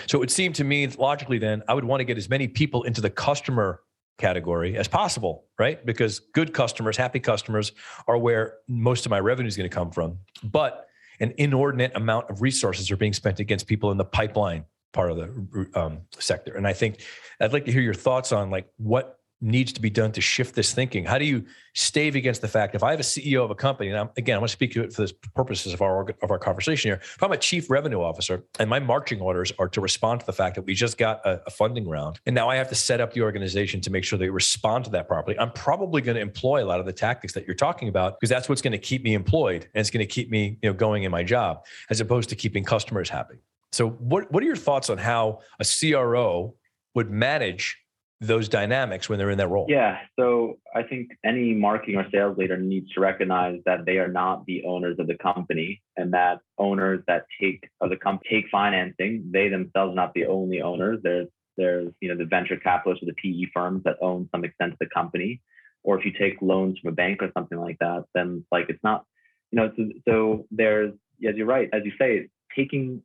So 0.07 0.17
it 0.17 0.19
would 0.19 0.31
seem 0.31 0.53
to 0.53 0.63
me 0.63 0.87
logically 0.87 1.37
then 1.37 1.61
I 1.67 1.73
would 1.73 1.83
want 1.83 1.99
to 1.99 2.05
get 2.05 2.17
as 2.17 2.29
many 2.29 2.47
people 2.47 2.83
into 2.83 3.01
the 3.01 3.09
customer 3.09 3.81
category 4.17 4.77
as 4.77 4.87
possible, 4.87 5.45
right? 5.59 5.85
Because 5.85 6.19
good 6.19 6.53
customers, 6.53 6.97
happy 6.97 7.19
customers 7.19 7.71
are 8.07 8.17
where 8.17 8.55
most 8.67 9.05
of 9.05 9.09
my 9.11 9.19
revenue 9.19 9.47
is 9.47 9.55
going 9.55 9.69
to 9.69 9.75
come 9.75 9.91
from. 9.91 10.17
But 10.43 10.87
an 11.19 11.33
inordinate 11.37 11.91
amount 11.95 12.29
of 12.29 12.41
resources 12.41 12.89
are 12.91 12.97
being 12.97 13.13
spent 13.13 13.39
against 13.39 13.67
people 13.67 13.91
in 13.91 13.97
the 13.97 14.05
pipeline 14.05 14.65
part 14.97 15.11
of 15.11 15.17
the 15.17 15.69
um, 15.79 15.99
sector. 16.17 16.55
And 16.55 16.67
I 16.67 16.73
think 16.73 17.03
I'd 17.39 17.53
like 17.53 17.65
to 17.65 17.71
hear 17.71 17.83
your 17.83 17.93
thoughts 17.93 18.31
on 18.31 18.49
like 18.49 18.67
what 18.77 19.17
needs 19.39 19.71
to 19.71 19.81
be 19.81 19.89
done 19.89 20.11
to 20.11 20.21
shift 20.21 20.55
this 20.55 20.73
thinking? 20.73 21.05
How 21.05 21.17
do 21.17 21.25
you 21.25 21.45
stave 21.75 22.15
against 22.15 22.41
the 22.41 22.47
fact 22.47 22.73
if 22.73 22.81
I 22.81 22.89
have 22.91 22.99
a 22.99 23.03
CEO 23.03 23.43
of 23.43 23.51
a 23.51 23.55
company, 23.55 23.89
and 23.89 23.99
I'm, 23.99 24.09
again, 24.17 24.35
I'm 24.35 24.39
going 24.39 24.47
to 24.47 24.51
speak 24.51 24.71
to 24.73 24.83
it 24.83 24.93
for 24.93 25.03
the 25.03 25.13
purposes 25.35 25.73
of 25.73 25.81
our 25.81 26.09
of 26.23 26.31
our 26.31 26.39
conversation 26.39 26.89
here. 26.89 26.99
If 27.03 27.21
I'm 27.21 27.31
a 27.31 27.37
chief 27.37 27.69
revenue 27.69 28.01
officer 28.01 28.43
and 28.59 28.69
my 28.69 28.79
marching 28.79 29.21
orders 29.21 29.53
are 29.59 29.69
to 29.69 29.81
respond 29.81 30.21
to 30.21 30.25
the 30.25 30.33
fact 30.33 30.55
that 30.55 30.63
we 30.63 30.73
just 30.73 30.97
got 30.97 31.23
a, 31.25 31.41
a 31.45 31.51
funding 31.51 31.87
round, 31.87 32.19
and 32.25 32.33
now 32.33 32.49
I 32.49 32.55
have 32.55 32.69
to 32.69 32.75
set 32.75 32.99
up 32.99 33.13
the 33.13 33.21
organization 33.21 33.79
to 33.81 33.91
make 33.91 34.03
sure 34.03 34.17
they 34.17 34.29
respond 34.29 34.85
to 34.85 34.91
that 34.91 35.07
properly, 35.07 35.37
I'm 35.37 35.51
probably 35.51 36.01
going 36.01 36.15
to 36.15 36.21
employ 36.21 36.63
a 36.63 36.67
lot 36.67 36.79
of 36.79 36.87
the 36.87 36.93
tactics 36.93 37.33
that 37.33 37.45
you're 37.45 37.55
talking 37.55 37.89
about 37.89 38.19
because 38.19 38.29
that's 38.29 38.49
what's 38.49 38.63
going 38.63 38.71
to 38.71 38.79
keep 38.79 39.03
me 39.03 39.13
employed 39.13 39.67
and 39.75 39.81
it's 39.81 39.91
going 39.91 40.05
to 40.05 40.11
keep 40.11 40.31
me 40.31 40.57
you 40.63 40.69
know 40.69 40.73
going 40.73 41.03
in 41.03 41.11
my 41.11 41.23
job 41.23 41.63
as 41.91 42.01
opposed 42.01 42.29
to 42.29 42.35
keeping 42.35 42.63
customers 42.63 43.09
happy. 43.09 43.35
So, 43.71 43.89
what 43.89 44.31
what 44.31 44.43
are 44.43 44.45
your 44.45 44.55
thoughts 44.55 44.89
on 44.89 44.97
how 44.97 45.39
a 45.59 45.65
CRO 45.65 46.55
would 46.95 47.11
manage 47.11 47.77
those 48.19 48.49
dynamics 48.49 49.07
when 49.07 49.19
they're 49.19 49.29
in 49.29 49.37
that 49.37 49.47
role? 49.47 49.67
Yeah. 49.69 49.99
So 50.19 50.57
I 50.75 50.83
think 50.83 51.09
any 51.23 51.53
marketing 51.53 51.97
or 51.97 52.07
sales 52.11 52.37
leader 52.37 52.57
needs 52.57 52.91
to 52.93 52.99
recognize 52.99 53.59
that 53.65 53.85
they 53.85 53.97
are 53.97 54.07
not 54.07 54.45
the 54.45 54.63
owners 54.65 54.97
of 54.99 55.07
the 55.07 55.17
company 55.17 55.81
and 55.97 56.11
that 56.13 56.39
owners 56.57 57.03
that 57.07 57.25
take 57.39 57.69
of 57.81 57.89
the 57.89 57.97
company 57.97 58.29
take 58.29 58.45
financing, 58.51 59.29
they 59.31 59.49
themselves 59.49 59.91
are 59.91 59.95
not 59.95 60.13
the 60.15 60.25
only 60.25 60.61
owners. 60.61 60.99
There's 61.03 61.27
there's 61.57 61.91
you 62.01 62.09
know 62.09 62.17
the 62.17 62.25
venture 62.25 62.57
capitalists 62.57 63.03
or 63.03 63.07
the 63.07 63.13
PE 63.13 63.51
firms 63.53 63.83
that 63.83 63.97
own 64.01 64.29
some 64.31 64.43
extent 64.43 64.73
of 64.73 64.79
the 64.79 64.89
company. 64.93 65.41
Or 65.83 65.97
if 65.97 66.05
you 66.05 66.11
take 66.11 66.41
loans 66.41 66.79
from 66.79 66.91
a 66.91 66.95
bank 66.95 67.21
or 67.21 67.31
something 67.37 67.59
like 67.59 67.77
that, 67.79 68.05
then 68.13 68.43
like 68.51 68.65
it's 68.67 68.83
not, 68.83 69.05
you 69.51 69.57
know, 69.57 69.71
so, 69.77 69.89
so 70.07 70.45
there's 70.51 70.91
as 71.27 71.35
you're 71.35 71.45
right, 71.45 71.69
as 71.71 71.83
you 71.85 71.91
say, 71.99 72.27
taking 72.55 73.03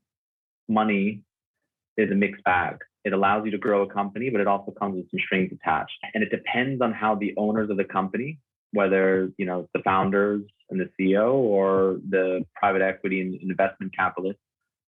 money 0.68 1.22
is 1.96 2.10
a 2.10 2.14
mixed 2.14 2.42
bag 2.44 2.78
it 3.04 3.12
allows 3.12 3.44
you 3.44 3.50
to 3.50 3.58
grow 3.58 3.82
a 3.82 3.92
company, 3.92 4.30
but 4.30 4.40
it 4.40 4.46
also 4.46 4.70
comes 4.72 4.96
with 4.96 5.10
some 5.10 5.20
strings 5.24 5.52
attached. 5.52 5.98
And 6.14 6.22
it 6.22 6.30
depends 6.30 6.80
on 6.80 6.92
how 6.92 7.14
the 7.14 7.34
owners 7.36 7.70
of 7.70 7.76
the 7.76 7.84
company, 7.84 8.38
whether 8.72 9.30
you 9.38 9.46
know 9.46 9.68
the 9.74 9.82
founders 9.82 10.42
and 10.70 10.80
the 10.80 10.88
CEO 10.98 11.34
or 11.34 11.98
the 12.08 12.44
private 12.54 12.82
equity 12.82 13.20
and 13.20 13.34
investment 13.42 13.94
capitalists, 13.96 14.40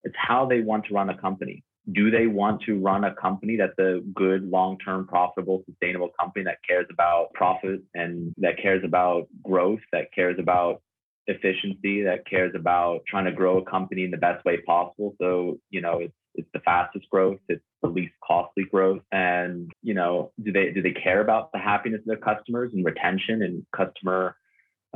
it's 0.03 0.15
how 0.17 0.45
they 0.45 0.61
want 0.61 0.85
to 0.85 0.93
run 0.93 1.09
a 1.09 1.17
company. 1.17 1.63
Do 1.91 2.09
they 2.09 2.25
want 2.25 2.61
to 2.63 2.79
run 2.79 3.03
a 3.03 3.13
company 3.13 3.57
that's 3.57 3.77
a 3.77 3.99
good, 4.15 4.49
long-term, 4.49 5.07
profitable, 5.07 5.61
sustainable 5.69 6.09
company 6.19 6.43
that 6.45 6.57
cares 6.67 6.87
about 6.91 7.31
profit 7.33 7.81
and 7.93 8.33
that 8.37 8.57
cares 8.59 8.83
about 8.83 9.27
growth, 9.43 9.81
that 9.91 10.11
cares 10.11 10.37
about 10.39 10.81
efficiency, 11.27 12.03
that 12.03 12.25
cares 12.27 12.53
about 12.55 13.01
trying 13.07 13.25
to 13.25 13.31
grow 13.31 13.57
a 13.57 13.65
company 13.65 14.03
in 14.03 14.11
the 14.11 14.17
best 14.17 14.43
way 14.45 14.57
possible? 14.61 15.15
So, 15.19 15.59
you 15.69 15.81
know, 15.81 15.99
it's 15.99 16.13
it's 16.37 16.49
the 16.53 16.59
fastest 16.59 17.09
growth 17.09 17.39
it's 17.49 17.63
the 17.81 17.87
least 17.87 18.13
costly 18.25 18.63
growth 18.65 19.01
and 19.11 19.71
you 19.81 19.93
know 19.93 20.31
do 20.43 20.51
they 20.51 20.71
do 20.71 20.81
they 20.81 20.91
care 20.91 21.21
about 21.21 21.51
the 21.51 21.59
happiness 21.59 21.99
of 21.99 22.05
their 22.05 22.17
customers 22.17 22.71
and 22.73 22.85
retention 22.85 23.41
and 23.41 23.65
customer 23.75 24.35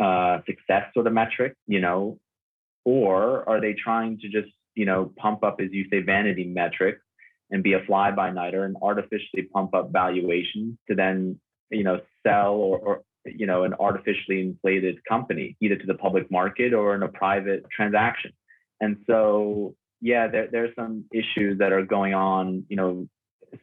uh, 0.01 0.39
success 0.45 0.85
sort 0.93 1.07
of 1.07 1.13
metric 1.13 1.55
you 1.67 1.79
know 1.79 2.19
or 2.85 3.47
are 3.49 3.59
they 3.59 3.73
trying 3.73 4.17
to 4.19 4.29
just 4.29 4.51
you 4.75 4.85
know 4.85 5.11
pump 5.17 5.43
up 5.43 5.59
as 5.61 5.69
you 5.71 5.85
say 5.89 6.01
vanity 6.01 6.45
metrics 6.45 7.01
and 7.51 7.63
be 7.63 7.73
a 7.73 7.83
fly 7.85 8.11
by 8.11 8.29
nighter 8.29 8.63
and 8.63 8.77
artificially 8.81 9.43
pump 9.53 9.73
up 9.73 9.91
valuations 9.91 10.77
to 10.87 10.95
then 10.95 11.39
you 11.69 11.83
know 11.83 11.99
sell 12.25 12.53
or, 12.53 12.79
or 12.79 13.01
you 13.37 13.45
know 13.45 13.63
an 13.63 13.73
artificially 13.79 14.41
inflated 14.41 15.03
company 15.05 15.55
either 15.61 15.75
to 15.75 15.85
the 15.85 15.95
public 15.95 16.29
market 16.31 16.73
or 16.73 16.95
in 16.95 17.03
a 17.03 17.07
private 17.07 17.63
transaction. 17.71 18.31
And 18.81 18.97
so 19.07 19.75
yeah, 20.01 20.27
there, 20.27 20.47
there 20.51 20.63
are 20.65 20.73
some 20.75 21.05
issues 21.11 21.59
that 21.59 21.73
are 21.73 21.83
going 21.83 22.13
on, 22.13 22.63
you 22.69 22.77
know, 22.77 23.07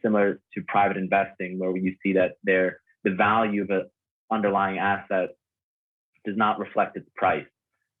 similar 0.01 0.39
to 0.53 0.61
private 0.67 0.97
investing, 0.97 1.57
where 1.57 1.75
you 1.75 1.95
see 2.03 2.13
that 2.13 2.33
there 2.43 2.79
the 3.03 3.11
value 3.11 3.63
of 3.63 3.69
an 3.69 3.89
underlying 4.31 4.77
asset 4.77 5.29
does 6.25 6.37
not 6.37 6.59
reflect 6.59 6.97
its 6.97 7.09
price, 7.15 7.47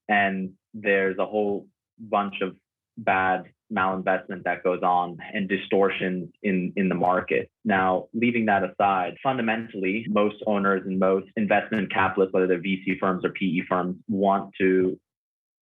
and 0.07 0.51
there's 0.73 1.17
a 1.17 1.25
whole 1.25 1.67
bunch 1.99 2.41
of 2.41 2.55
bad 2.97 3.45
malinvestment 3.71 4.43
that 4.43 4.63
goes 4.63 4.81
on 4.81 5.17
and 5.33 5.49
distortions 5.49 6.29
in 6.41 6.73
in 6.75 6.89
the 6.89 6.95
market. 6.95 7.49
Now, 7.65 8.07
leaving 8.13 8.45
that 8.45 8.63
aside, 8.63 9.17
fundamentally, 9.21 10.05
most 10.09 10.37
owners 10.45 10.83
and 10.85 10.99
most 10.99 11.27
investment 11.35 11.91
capitalists, 11.91 12.33
whether 12.33 12.47
they're 12.47 12.61
VC 12.61 12.97
firms 12.99 13.25
or 13.25 13.31
PE 13.31 13.61
firms, 13.67 13.97
want 14.07 14.53
to 14.59 14.99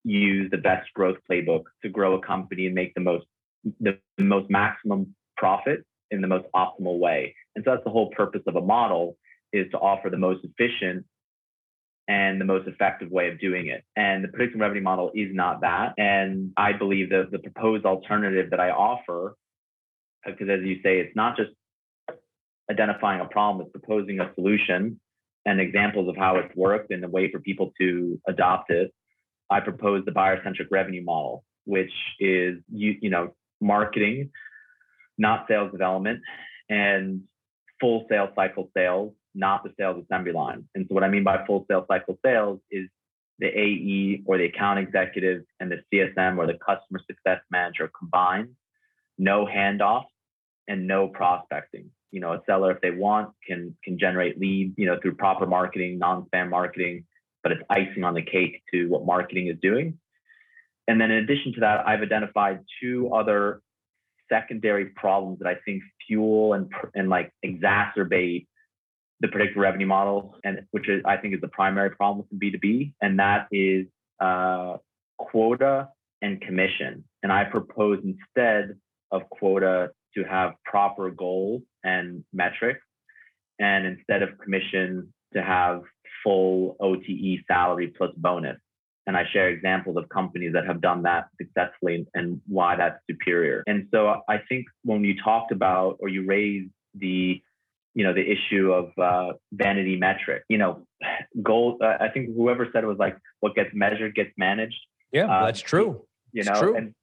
use 0.03 0.49
the 0.51 0.57
best 0.57 0.87
growth 0.93 1.17
playbook 1.29 1.63
to 1.81 1.89
grow 1.89 2.13
a 2.15 2.21
company 2.21 2.67
and 2.67 2.75
make 2.75 2.93
the 2.93 3.01
most 3.01 3.25
the 3.79 3.97
most 4.19 4.49
maximum 4.49 5.15
profit 5.37 5.83
in 6.11 6.21
the 6.21 6.27
most 6.27 6.45
optimal 6.55 6.99
way. 6.99 7.35
And 7.55 7.65
so 7.65 7.71
that's 7.71 7.83
the 7.83 7.89
whole 7.89 8.11
purpose 8.11 8.43
of 8.47 8.55
a 8.55 8.61
model 8.61 9.17
is 9.51 9.69
to 9.71 9.79
offer 9.79 10.09
the 10.09 10.17
most 10.17 10.45
efficient 10.45 11.05
and 12.07 12.39
the 12.39 12.45
most 12.45 12.67
effective 12.67 13.09
way 13.09 13.29
of 13.29 13.39
doing 13.39 13.67
it. 13.67 13.83
And 13.95 14.23
the 14.23 14.27
predictable 14.27 14.61
revenue 14.61 14.83
model 14.83 15.11
is 15.15 15.29
not 15.33 15.61
that. 15.61 15.93
And 15.97 16.51
I 16.55 16.73
believe 16.73 17.09
that 17.09 17.31
the 17.31 17.39
proposed 17.39 17.85
alternative 17.85 18.51
that 18.51 18.59
I 18.59 18.69
offer, 18.69 19.35
because 20.25 20.49
as 20.49 20.59
you 20.63 20.75
say, 20.83 20.99
it's 20.99 21.15
not 21.15 21.35
just 21.35 21.51
identifying 22.69 23.21
a 23.21 23.25
problem, 23.25 23.65
it's 23.65 23.71
proposing 23.71 24.19
a 24.19 24.31
solution 24.35 24.99
and 25.45 25.59
examples 25.59 26.09
of 26.09 26.15
how 26.17 26.37
it's 26.37 26.55
worked 26.55 26.91
and 26.91 27.03
a 27.03 27.07
way 27.07 27.31
for 27.31 27.39
people 27.39 27.71
to 27.79 28.19
adopt 28.27 28.71
it 28.71 28.91
I 29.49 29.59
propose 29.59 30.03
the 30.05 30.11
buyer 30.11 30.41
centric 30.43 30.69
revenue 30.71 31.03
model, 31.03 31.43
which 31.65 31.91
is 32.19 32.57
you 32.71 32.95
you 33.01 33.09
know 33.09 33.35
marketing, 33.61 34.31
not 35.17 35.45
sales 35.47 35.71
development, 35.71 36.21
and 36.69 37.21
full 37.79 38.05
sales 38.09 38.29
cycle 38.35 38.69
sales, 38.75 39.13
not 39.35 39.63
the 39.63 39.71
sales 39.77 40.03
assembly 40.03 40.31
line. 40.31 40.67
And 40.73 40.85
so 40.87 40.95
what 40.95 41.03
I 41.03 41.09
mean 41.09 41.23
by 41.23 41.45
full 41.45 41.65
sales 41.69 41.85
cycle 41.87 42.17
sales 42.25 42.59
is 42.71 42.87
the 43.39 43.47
AE 43.47 44.23
or 44.25 44.37
the 44.37 44.45
account 44.45 44.79
executive 44.79 45.43
and 45.59 45.71
the 45.71 45.81
CSM 45.93 46.37
or 46.37 46.47
the 46.47 46.57
customer 46.65 46.99
success 47.05 47.41
manager 47.51 47.91
combined, 47.97 48.49
no 49.17 49.45
handoffs 49.45 50.05
and 50.67 50.87
no 50.87 51.07
prospecting. 51.07 51.91
You 52.11 52.21
know, 52.21 52.33
a 52.33 52.41
seller, 52.45 52.71
if 52.71 52.79
they 52.81 52.91
want, 52.91 53.31
can 53.45 53.75
can 53.83 53.99
generate 53.99 54.39
leads, 54.39 54.73
you 54.77 54.85
know, 54.85 54.97
through 55.01 55.15
proper 55.15 55.45
marketing, 55.45 55.99
non-spam 55.99 56.49
marketing, 56.49 57.05
but 57.43 57.51
it's 57.51 57.61
icing 57.69 58.05
on 58.05 58.13
the 58.13 58.21
cake 58.21 58.61
to 58.73 58.87
what 58.87 59.05
marketing 59.05 59.47
is 59.47 59.57
doing. 59.61 59.99
And 60.87 61.01
then 61.01 61.11
in 61.11 61.23
addition 61.23 61.53
to 61.55 61.59
that, 61.61 61.85
I've 61.85 62.01
identified 62.01 62.59
two 62.81 63.11
other 63.13 63.61
secondary 64.31 64.85
problems 64.85 65.39
that 65.39 65.47
I 65.47 65.55
think 65.65 65.83
fuel 66.07 66.53
and 66.53 66.71
and 66.93 67.09
like 67.09 67.33
exacerbate 67.45 68.47
the 69.25 69.31
predictable 69.31 69.63
revenue 69.63 69.87
model, 69.87 70.35
and 70.43 70.61
which 70.71 70.87
is 70.87 71.01
I 71.05 71.17
think 71.17 71.33
is 71.33 71.41
the 71.41 71.47
primary 71.47 71.91
problem 71.91 72.25
with 72.29 72.39
B2B, 72.39 72.93
and 73.01 73.19
that 73.19 73.47
is 73.51 73.87
uh, 74.19 74.77
quota 75.17 75.89
and 76.21 76.39
commission. 76.41 77.03
And 77.23 77.31
I 77.31 77.45
propose 77.45 77.99
instead 78.03 78.75
of 79.11 79.23
quota 79.29 79.91
to 80.15 80.23
have 80.23 80.53
proper 80.63 81.09
goals 81.09 81.63
and 81.83 82.23
metrics, 82.33 82.81
and 83.59 83.85
instead 83.85 84.21
of 84.21 84.37
commission 84.37 85.13
to 85.33 85.41
have 85.41 85.81
full 86.23 86.75
OTE 86.79 87.39
salary 87.47 87.93
plus 87.97 88.11
bonus. 88.17 88.57
And 89.07 89.15
I 89.15 89.23
share 89.31 89.49
examples 89.49 89.97
of 89.97 90.09
companies 90.09 90.53
that 90.53 90.65
have 90.65 90.81
done 90.81 91.03
that 91.03 91.27
successfully 91.39 92.07
and 92.15 92.41
why 92.47 92.75
that's 92.75 92.99
superior. 93.09 93.63
And 93.67 93.87
so 93.91 94.21
I 94.27 94.39
think 94.49 94.65
when 94.83 95.03
you 95.03 95.15
talked 95.23 95.51
about 95.51 95.97
or 95.99 96.09
you 96.09 96.25
raised 96.25 96.71
the 96.95 97.41
you 97.95 98.03
know 98.03 98.13
the 98.13 98.25
issue 98.29 98.71
of 98.71 98.91
uh, 98.99 99.33
vanity 99.53 99.97
metric 99.97 100.43
you 100.49 100.57
know 100.57 100.85
goal 101.41 101.77
uh, 101.81 101.97
i 101.99 102.09
think 102.09 102.35
whoever 102.35 102.67
said 102.71 102.83
it 102.83 102.87
was 102.87 102.97
like 102.99 103.17
what 103.39 103.55
gets 103.55 103.69
measured 103.73 104.13
gets 104.13 104.31
managed 104.37 104.79
yeah 105.11 105.25
uh, 105.25 105.45
that's 105.45 105.61
true 105.61 106.05
you 106.31 106.43
know 106.43 106.59
true. 106.59 106.75
and 106.75 106.93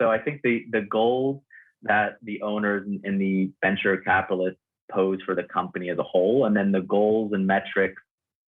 so 0.00 0.10
i 0.10 0.18
think 0.18 0.40
the 0.42 0.64
the 0.70 0.82
goals 0.82 1.40
that 1.82 2.16
the 2.22 2.42
owners 2.42 2.86
and 3.04 3.20
the 3.20 3.50
venture 3.62 3.96
capitalists 3.96 4.60
pose 4.92 5.18
for 5.24 5.34
the 5.34 5.44
company 5.44 5.88
as 5.88 5.98
a 5.98 6.02
whole 6.02 6.44
and 6.44 6.54
then 6.54 6.72
the 6.72 6.82
goals 6.82 7.32
and 7.32 7.46
metrics 7.46 8.02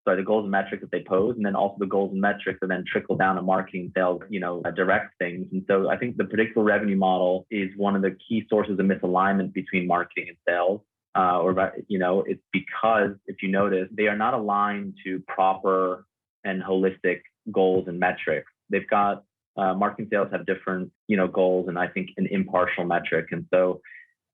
sorry, 0.05 0.17
the 0.17 0.25
goals 0.25 0.43
and 0.43 0.51
metrics 0.51 0.81
that 0.81 0.91
they 0.91 1.03
pose, 1.03 1.37
and 1.37 1.47
then 1.47 1.55
also 1.55 1.77
the 1.79 1.87
goals 1.87 2.11
and 2.12 2.21
metrics 2.21 2.59
that 2.61 2.69
then 2.69 2.85
trickle 2.91 3.17
down 3.17 3.37
to 3.37 3.43
marketing, 3.43 3.93
sales, 3.95 4.21
you 4.29 4.41
know, 4.41 4.61
uh, 4.65 4.71
direct 4.71 5.17
things. 5.19 5.47
And 5.53 5.65
so 5.69 5.88
I 5.88 5.97
think 5.97 6.17
the 6.17 6.25
predictable 6.25 6.65
revenue 6.65 6.97
model 6.97 7.47
is 7.51 7.71
one 7.77 7.95
of 7.95 8.03
the 8.03 8.17
key 8.29 8.45
sources 8.49 8.79
of 8.79 8.87
misalignment 8.87 9.53
between 9.53 9.87
marketing 9.87 10.27
and 10.29 10.37
sales. 10.49 10.81
Uh, 11.14 11.40
or 11.40 11.72
you 11.88 11.98
know, 11.98 12.25
it's 12.27 12.42
because 12.53 13.11
if 13.27 13.42
you 13.42 13.51
notice, 13.51 13.88
they 13.92 14.07
are 14.07 14.16
not 14.16 14.33
aligned 14.33 14.94
to 15.05 15.22
proper 15.29 16.07
and 16.44 16.62
holistic 16.62 17.20
goals 17.51 17.87
and 17.87 17.98
metrics. 17.98 18.51
They've 18.70 18.88
got 18.88 19.25
uh, 19.57 19.75
marketing 19.75 20.09
sales 20.11 20.29
have 20.33 20.46
different, 20.46 20.90
you 21.09 21.16
know, 21.16 21.29
goals 21.29 21.68
and 21.68 21.79
I 21.79 21.88
think 21.88 22.11
an 22.16 22.27
impartial 22.31 22.85
metric. 22.85 23.27
And 23.31 23.46
so 23.52 23.83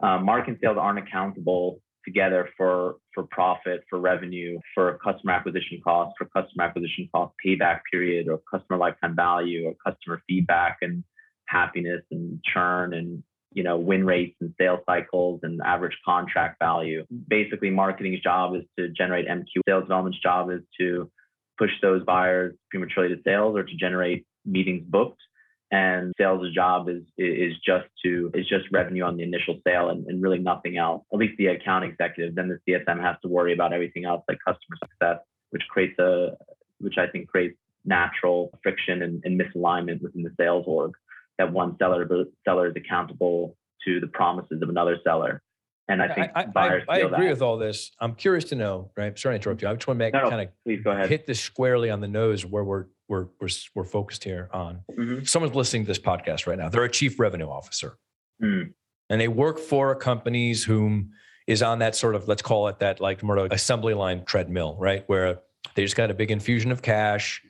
uh, 0.01 0.19
marketing 0.19 0.59
sales 0.63 0.77
aren't 0.79 1.01
accountable 1.01 1.81
together 2.05 2.49
for 2.57 2.97
for 3.15 3.25
profit, 3.25 3.85
for 3.91 3.99
revenue, 3.99 4.59
for 4.75 4.99
customer 5.05 5.33
acquisition 5.33 5.81
cost, 5.83 6.15
for 6.17 6.27
customer 6.27 6.65
acquisition 6.65 7.09
cost 7.13 7.35
payback 7.45 7.81
period, 7.91 8.29
or 8.29 8.41
customer 8.51 8.79
lifetime 8.79 9.17
value, 9.17 9.67
or 9.67 9.75
customer 9.85 10.23
feedback 10.29 10.79
and 10.83 11.03
happiness 11.47 12.03
and 12.11 12.41
churn 12.45 12.95
and 12.95 13.23
you 13.53 13.63
know, 13.63 13.79
win 13.79 14.05
rates 14.05 14.37
and 14.41 14.55
sales 14.59 14.81
cycles 14.87 15.41
and 15.43 15.61
average 15.65 15.97
contract 16.05 16.59
value. 16.59 17.03
Mm-hmm. 17.03 17.17
Basically, 17.29 17.71
marketing's 17.71 18.21
job 18.21 18.55
is 18.55 18.63
to 18.79 18.89
generate 18.91 19.27
MQ. 19.27 19.47
Sales 19.67 19.85
development's 19.85 20.21
job 20.21 20.51
is 20.51 20.61
to 20.81 21.11
push 21.59 21.71
those 21.83 22.05
buyers 22.05 22.55
prematurely 22.71 23.15
to 23.15 23.23
sales 23.23 23.57
or 23.57 23.65
to 23.65 23.75
generate 23.77 24.27
meetings 24.45 24.85
booked. 24.87 25.21
And 25.71 26.15
sales' 26.17 26.55
job 26.55 26.89
is 26.89 27.03
is 27.19 27.53
just 27.65 27.87
to 28.03 28.31
is 28.33 28.49
just 28.49 28.65
revenue 28.73 29.03
on 29.03 29.19
the 29.19 29.23
initial 29.23 29.61
sale 29.67 29.91
and, 29.91 30.07
and 30.07 30.23
really 30.23 30.39
nothing 30.39 30.79
else. 30.79 31.05
At 31.13 31.19
least 31.19 31.35
the 31.37 31.49
account 31.49 31.85
executive. 31.85 32.35
Then 32.35 32.49
the 32.49 32.59
CSM 32.67 33.03
has 33.03 33.17
to 33.23 33.29
worry 33.29 33.53
about 33.53 33.75
everything 33.75 34.07
else 34.07 34.23
like 34.29 34.39
customer 34.39 34.79
success, 34.83 35.19
which 35.51 35.63
creates 35.69 35.99
a 35.99 36.37
which 36.79 36.97
I 36.97 37.07
think 37.07 37.29
creates 37.29 37.59
natural 37.85 38.51
friction 38.63 39.03
and, 39.03 39.23
and 39.25 39.39
misalignment 39.39 40.01
within 40.01 40.23
the 40.23 40.33
sales 40.39 40.65
org 40.67 40.95
that 41.39 41.53
one 41.53 41.77
seller 41.79 42.07
seller 42.45 42.69
is 42.69 42.75
accountable 42.77 43.57
to 43.87 44.01
the 44.01 44.07
promises 44.09 44.61
of 44.63 44.69
another 44.69 44.99
seller. 45.05 45.43
And 45.91 46.03
I 46.03 46.15
think 46.15 46.31
I, 46.35 46.45
buyers 46.45 46.83
I, 46.89 46.97
I 46.97 46.99
feel 46.99 47.15
agree 47.15 47.27
that. 47.27 47.33
with 47.33 47.43
all 47.43 47.57
this. 47.57 47.93
I'm 47.99 48.15
curious 48.15 48.45
to 48.47 48.57
know, 48.57 48.91
right? 48.97 49.19
Sorry 49.19 49.33
to 49.33 49.37
interrupt 49.37 49.63
you. 49.63 49.69
I 49.69 49.75
just 49.75 49.87
want 49.87 49.97
to 49.99 50.05
make 50.05 50.13
No, 50.13 50.25
no, 50.25 50.29
kind 50.31 50.43
of 50.43 50.49
Please 50.67 50.81
go 50.85 50.91
ahead. 50.91 51.09
hit 51.09 51.27
this 51.27 51.41
squarely 51.41 51.89
on 51.89 52.01
the 52.01 52.09
nose 52.09 52.45
where 52.45 52.65
we're 52.65 52.87
we're 53.09 53.29
we're, 53.41 53.49
we're 53.75 53.85
focused 53.85 54.23
here 54.23 54.51
on. 54.53 54.81
Mhm. 54.93 55.27
Someone's 55.27 55.55
listening 55.55 55.85
to 55.85 55.89
this 55.89 55.99
podcast 55.99 56.47
right 56.47 56.59
now. 56.59 56.69
They're 56.69 56.85
a 56.85 56.91
chief 56.91 57.19
revenue 57.19 57.49
officer. 57.49 57.97
Mm. 58.43 58.73
and 59.11 59.21
they 59.21 59.27
work 59.27 59.59
for 59.59 59.97
companies 59.97 60.63
whom 60.63 61.11
is 61.49 61.61
on 61.61 61.81
that 61.81 61.97
sort 61.97 62.15
of 62.15 62.29
let's 62.29 62.43
call 62.43 62.69
it 62.69 62.79
that 62.79 63.01
like 63.01 63.21
more 63.25 63.37
assembly 63.51 63.95
line 63.95 64.25
treadmill 64.27 64.77
right 64.79 65.03
where 65.09 65.41
they 65.75 65.83
just 65.83 65.97
got 65.97 66.09
a 66.09 66.15
big 66.15 66.31
infusion 66.31 66.71
of 66.71 66.81
cash 66.81 67.43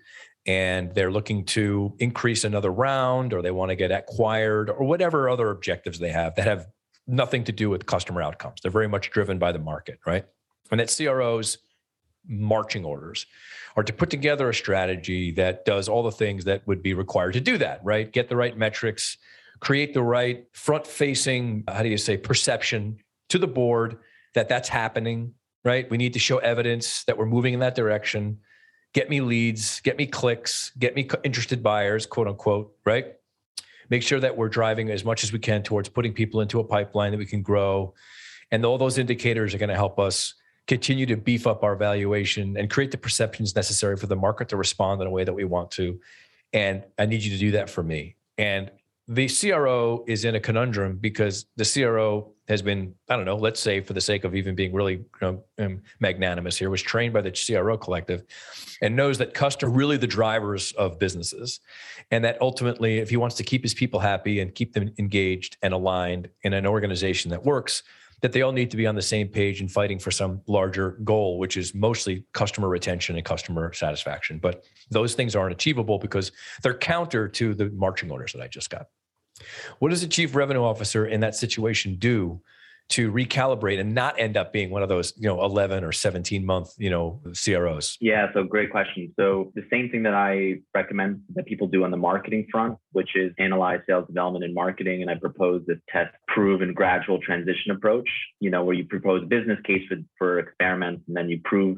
and 0.49 0.95
they're 0.95 1.13
looking 1.13 1.45
to 1.45 1.93
increase 1.99 2.43
another 2.43 2.71
round 2.71 3.35
or 3.35 3.43
they 3.43 3.51
want 3.51 3.69
to 3.69 3.77
get 3.77 3.93
acquired 3.93 4.71
or 4.71 4.87
whatever 4.87 5.29
other 5.29 5.51
objectives 5.51 5.99
they 5.99 6.11
have 6.11 6.35
that 6.37 6.47
have 6.47 6.67
nothing 7.07 7.45
to 7.45 7.53
do 7.53 7.69
with 7.69 7.85
customer 7.85 8.23
outcomes. 8.23 8.61
They're 8.63 8.71
very 8.71 8.89
much 8.89 9.11
driven 9.11 9.39
by 9.39 9.53
the 9.53 9.59
market 9.59 10.01
right? 10.07 10.25
And 10.71 10.81
that 10.81 10.93
CROs 10.97 11.59
marching 12.27 12.85
orders 12.85 13.27
are 13.77 13.83
to 13.83 13.93
put 13.93 14.09
together 14.09 14.49
a 14.49 14.55
strategy 14.55 15.33
that 15.33 15.67
does 15.67 15.87
all 15.87 16.03
the 16.03 16.11
things 16.11 16.47
that 16.47 16.67
would 16.67 16.83
be 16.83 16.95
required 16.95 17.35
to 17.35 17.41
do 17.41 17.59
that 17.59 17.81
right? 17.85 18.11
Get 18.11 18.31
the 18.31 18.37
right 18.37 18.57
metrics 18.57 19.19
create 19.61 19.93
the 19.93 20.03
right 20.03 20.45
front 20.53 20.87
facing 20.87 21.65
how 21.69 21.83
do 21.83 21.89
you 21.89 21.99
say 21.99 22.17
perception 22.17 22.97
to 23.29 23.39
the 23.39 23.47
board 23.47 23.99
that 24.35 24.49
that's 24.49 24.69
happening 24.69 25.35
right? 25.65 25.91
We 25.91 25.99
need 25.99 26.15
to 26.15 26.19
show 26.19 26.39
evidence 26.39 27.05
that 27.05 27.19
we're 27.19 27.27
moving 27.27 27.53
in 27.53 27.61
that 27.61 27.75
direction 27.75 28.39
get 28.95 29.11
me 29.11 29.21
leads 29.21 29.81
get 29.81 29.97
me 29.97 30.07
clicks 30.07 30.73
get 30.79 30.95
me 30.95 31.09
interested 31.25 31.63
buyers 31.63 32.07
quote 32.07 32.29
unquote 32.29 32.75
right? 32.85 33.15
Make 33.91 34.03
sure 34.03 34.21
that 34.21 34.37
we're 34.37 34.49
driving 34.49 34.91
as 34.91 35.05
much 35.05 35.25
as 35.25 35.33
we 35.33 35.39
can 35.39 35.63
towards 35.63 35.89
putting 35.89 36.13
people 36.13 36.41
into 36.41 36.61
a 36.61 36.65
pipeline 36.65 37.11
that 37.13 37.19
we 37.19 37.27
can 37.27 37.43
grow. 37.43 37.95
And 38.51 38.65
all 38.65 38.79
those 38.79 38.99
indicators 38.99 39.55
are 39.55 39.59
going 39.59 39.71
to 39.71 39.75
help 39.75 39.99
us 39.99 40.35
continue 40.67 41.07
to 41.07 41.17
beef 41.17 41.47
up 41.47 41.65
our 41.65 41.75
valuation 41.75 42.57
and 42.59 42.71
create 42.71 42.91
the 42.91 42.99
perceptions 42.99 43.57
necessary 43.57 43.97
for 43.97 44.07
the 44.07 44.17
market 44.17 44.51
to 44.51 44.57
respond 44.57 45.01
in 45.01 45.07
a 45.07 45.11
way 45.11 45.25
that 45.25 45.33
we 45.33 45.45
want 45.45 45.71
to. 45.73 45.99
And 46.53 46.85
i 46.99 47.07
need 47.07 47.23
you 47.23 47.31
to 47.31 47.39
do 47.39 47.51
that 47.53 47.71
for 47.71 47.83
me. 47.83 48.17
And 48.37 48.71
the 49.07 49.29
CRO 49.29 50.05
is 50.07 50.25
in 50.27 50.35
a 50.35 50.41
conundrum 50.41 50.99
because 50.99 51.47
the 51.57 51.65
CRO 51.65 52.35
has 52.49 52.63
been, 52.63 52.95
I 53.09 53.17
don't 53.17 53.27
know, 53.27 53.37
let's 53.37 53.61
say 53.61 53.81
for 53.81 53.93
the 53.93 54.01
sake 54.01 54.25
of 54.25 54.35
even 54.35 54.55
being 54.55 54.73
really 54.73 54.95
you 54.95 55.07
know, 55.21 55.45
um, 55.59 55.83
magnanimous 56.01 56.57
here, 56.57 56.71
was 56.71 56.81
trained 56.81 57.13
by 57.13 57.21
the 57.21 57.31
CRO 57.31 57.77
collective 57.77 58.25
and 58.81 58.97
knows 58.97 59.19
that 59.19 59.35
customers 59.35 59.71
are 59.71 59.77
really 59.77 59.99
the 59.99 60.07
drivers 60.07 60.73
of 60.73 60.99
businesses. 60.99 61.61
And 62.11 62.25
that 62.25 62.41
ultimately, 62.41 62.99
if 62.99 63.11
he 63.11 63.17
wants 63.17 63.37
to 63.37 63.43
keep 63.43 63.63
his 63.63 63.75
people 63.75 64.01
happy 64.01 64.41
and 64.41 64.55
keep 64.55 64.73
them 64.73 64.93
engaged 64.99 65.59
and 65.63 65.75
aligned 65.75 66.29
in 66.43 66.55
an 66.55 66.67
organization 66.67 67.31
that 67.31 67.45
works, 67.45 67.83
that 68.21 68.33
they 68.33 68.43
all 68.43 68.53
need 68.53 68.71
to 68.71 68.77
be 68.77 68.87
on 68.87 68.95
the 68.95 69.03
same 69.03 69.29
page 69.29 69.61
and 69.61 69.71
fighting 69.71 69.99
for 69.99 70.11
some 70.11 70.41
larger 70.47 70.93
goal, 71.05 71.39
which 71.39 71.57
is 71.57 71.75
mostly 71.75 72.25
customer 72.33 72.69
retention 72.69 73.17
and 73.17 73.25
customer 73.25 73.73
satisfaction. 73.73 74.39
But 74.39 74.65
those 74.91 75.15
things 75.15 75.37
aren't 75.37 75.53
achievable 75.53 75.99
because 75.99 76.33
they're 76.63 76.77
counter 76.77 77.29
to 77.29 77.55
the 77.55 77.71
marching 77.71 78.11
orders 78.11 78.33
that 78.33 78.43
I 78.43 78.49
just 78.49 78.71
got. 78.71 78.87
What 79.79 79.91
does 79.91 80.03
a 80.03 80.09
chief 80.09 80.35
revenue 80.35 80.63
officer 80.63 81.07
in 81.07 81.21
that 81.21 81.35
situation 81.35 81.97
do 81.97 82.41
to 82.91 83.13
recalibrate 83.13 83.79
and 83.79 83.95
not 83.95 84.19
end 84.19 84.37
up 84.37 84.53
being 84.53 84.71
one 84.71 84.83
of 84.83 84.89
those, 84.89 85.13
you 85.17 85.29
know, 85.29 85.45
11 85.45 85.85
or 85.85 85.93
17 85.93 86.45
month, 86.45 86.73
you 86.79 86.89
know, 86.89 87.21
CROs? 87.45 87.99
Yeah, 88.01 88.29
so 88.33 88.45
great 88.45 88.71
question. 88.71 89.13
So 89.19 89.53
the 89.55 89.65
same 89.71 89.91
thing 89.91 90.03
that 90.05 90.15
I 90.15 90.61
recommend 90.75 91.21
that 91.35 91.47
people 91.47 91.67
do 91.67 91.85
on 91.85 91.91
the 91.91 91.99
marketing 91.99 92.47
front, 92.51 92.79
which 92.93 93.11
is 93.15 93.33
analyze 93.39 93.81
sales 93.87 94.07
development 94.07 94.45
and 94.45 94.55
marketing, 94.55 95.03
and 95.03 95.11
I 95.11 95.17
propose 95.17 95.63
this 95.67 95.79
test, 95.91 96.15
prove, 96.29 96.63
and 96.63 96.75
gradual 96.75 97.21
transition 97.21 97.73
approach. 97.73 98.09
You 98.41 98.51
know, 98.51 98.65
where 98.65 98.75
you 98.75 98.87
propose 98.87 99.23
a 99.23 99.27
business 99.27 99.59
case 99.65 99.83
for, 99.89 99.97
for 100.17 100.39
experiments, 100.39 101.03
and 101.09 101.17
then 101.17 101.29
you 101.29 101.41
prove, 101.45 101.77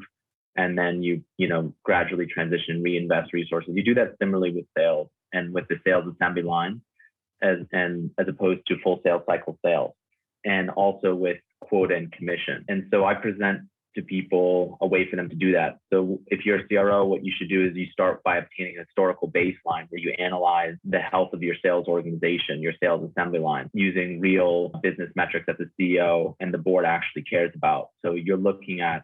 and 0.55 0.77
then 0.77 1.03
you 1.03 1.23
you 1.37 1.49
know 1.49 1.73
gradually 1.83 2.25
transition 2.25 2.81
reinvest 2.81 3.33
resources. 3.33 3.73
You 3.75 3.83
do 3.83 3.95
that 3.95 4.15
similarly 4.21 4.53
with 4.53 4.65
sales 4.77 5.09
and 5.33 5.53
with 5.53 5.67
the 5.67 5.75
sales 5.85 6.05
assembly 6.13 6.43
line, 6.43 6.81
as 7.41 7.59
and 7.71 8.11
as 8.19 8.27
opposed 8.27 8.61
to 8.67 8.75
full 8.83 9.01
sales 9.03 9.23
cycle 9.25 9.57
sales 9.63 9.93
and 10.43 10.69
also 10.71 11.13
with 11.13 11.37
quota 11.61 11.95
and 11.95 12.11
commission. 12.11 12.65
And 12.67 12.87
so 12.91 13.05
I 13.05 13.13
present 13.13 13.61
to 13.95 14.01
people 14.01 14.77
a 14.81 14.87
way 14.87 15.09
for 15.09 15.17
them 15.17 15.29
to 15.29 15.35
do 15.35 15.51
that. 15.51 15.77
So 15.91 16.21
if 16.27 16.45
you're 16.45 16.59
a 16.59 16.67
CRO, 16.67 17.05
what 17.05 17.25
you 17.25 17.33
should 17.37 17.49
do 17.49 17.65
is 17.65 17.75
you 17.75 17.87
start 17.91 18.23
by 18.23 18.37
obtaining 18.37 18.77
a 18.77 18.85
historical 18.85 19.29
baseline 19.29 19.87
where 19.89 19.99
you 19.99 20.13
analyze 20.17 20.75
the 20.85 20.99
health 20.99 21.33
of 21.33 21.43
your 21.43 21.55
sales 21.61 21.87
organization, 21.87 22.61
your 22.61 22.73
sales 22.81 23.09
assembly 23.09 23.39
line, 23.39 23.69
using 23.73 24.21
real 24.21 24.69
business 24.81 25.09
metrics 25.15 25.45
that 25.47 25.57
the 25.57 25.69
CEO 25.79 26.35
and 26.39 26.53
the 26.53 26.57
board 26.57 26.85
actually 26.85 27.23
cares 27.23 27.51
about. 27.53 27.89
So 28.03 28.13
you're 28.13 28.37
looking 28.37 28.79
at 28.79 29.03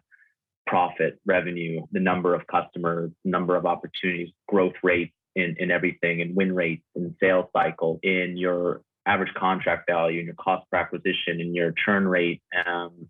profit, 0.66 1.18
revenue, 1.26 1.82
the 1.92 2.00
number 2.00 2.34
of 2.34 2.46
customers, 2.46 3.10
number 3.24 3.56
of 3.56 3.66
opportunities, 3.66 4.30
growth 4.48 4.74
rates 4.82 5.12
in, 5.38 5.56
in 5.58 5.70
everything, 5.70 6.20
and 6.20 6.36
win 6.36 6.54
rates 6.54 6.84
and 6.94 7.14
sales 7.20 7.46
cycle 7.52 7.98
in 8.02 8.36
your 8.36 8.82
average 9.06 9.32
contract 9.34 9.88
value 9.88 10.18
and 10.18 10.26
your 10.26 10.34
cost 10.34 10.66
per 10.70 10.78
acquisition 10.78 11.40
and 11.40 11.54
your 11.54 11.72
churn 11.84 12.06
rate 12.06 12.42
um, 12.66 13.08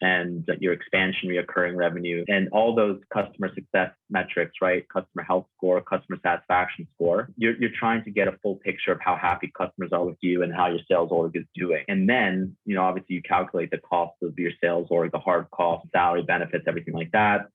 and 0.00 0.48
your 0.60 0.72
expansion 0.72 1.28
reoccurring 1.28 1.76
revenue 1.76 2.24
and 2.28 2.48
all 2.52 2.74
those 2.74 2.98
customer 3.12 3.50
success 3.54 3.90
metrics, 4.08 4.54
right? 4.62 4.88
Customer 4.88 5.22
health 5.22 5.46
score, 5.56 5.80
customer 5.82 6.18
satisfaction 6.22 6.86
score. 6.94 7.28
You're, 7.36 7.56
you're 7.60 7.76
trying 7.78 8.04
to 8.04 8.10
get 8.10 8.28
a 8.28 8.38
full 8.42 8.56
picture 8.56 8.92
of 8.92 8.98
how 9.00 9.16
happy 9.16 9.52
customers 9.56 9.90
are 9.92 10.04
with 10.04 10.16
you 10.22 10.42
and 10.42 10.54
how 10.54 10.68
your 10.68 10.80
sales 10.90 11.10
org 11.10 11.36
is 11.36 11.44
doing. 11.54 11.84
And 11.88 12.08
then, 12.08 12.56
you 12.64 12.74
know, 12.76 12.82
obviously 12.82 13.16
you 13.16 13.22
calculate 13.22 13.70
the 13.70 13.78
cost 13.78 14.14
of 14.22 14.38
your 14.38 14.52
sales 14.62 14.86
org, 14.90 15.12
the 15.12 15.18
hard 15.18 15.50
cost, 15.50 15.86
salary 15.92 16.22
benefits, 16.22 16.64
everything 16.66 16.94
like 16.94 17.10
that. 17.12 17.48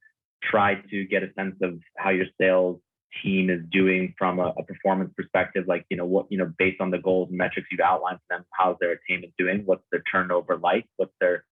Try 0.44 0.76
to 0.92 1.06
get 1.06 1.24
a 1.24 1.34
sense 1.34 1.56
of 1.64 1.80
how 1.98 2.12
your 2.12 2.28
sales 2.40 2.80
team 3.24 3.50
is 3.50 3.62
doing 3.72 4.14
from 4.18 4.40
a, 4.40 4.54
a, 4.58 4.64
performance 4.64 5.12
perspective 5.16 5.66
like 5.68 5.86
you 5.90 5.98
know 5.98 6.06
what 6.06 6.26
you 6.30 6.38
know 6.38 6.52
based 6.58 6.82
on 6.82 6.92
the 6.92 6.98
goals 6.98 7.30
and 7.30 7.38
metrics 7.38 7.68
you've 7.72 7.80
outlined 7.80 8.20
for 8.20 8.38
them 8.38 8.46
how's 8.52 8.78
their 8.80 8.92
attainment 8.92 9.34
doing? 9.38 9.64
What's 9.66 9.84
their 9.92 10.04
turnover 10.12 10.58
like? 10.58 10.86
What's 10.98 11.14
their 11.20 11.46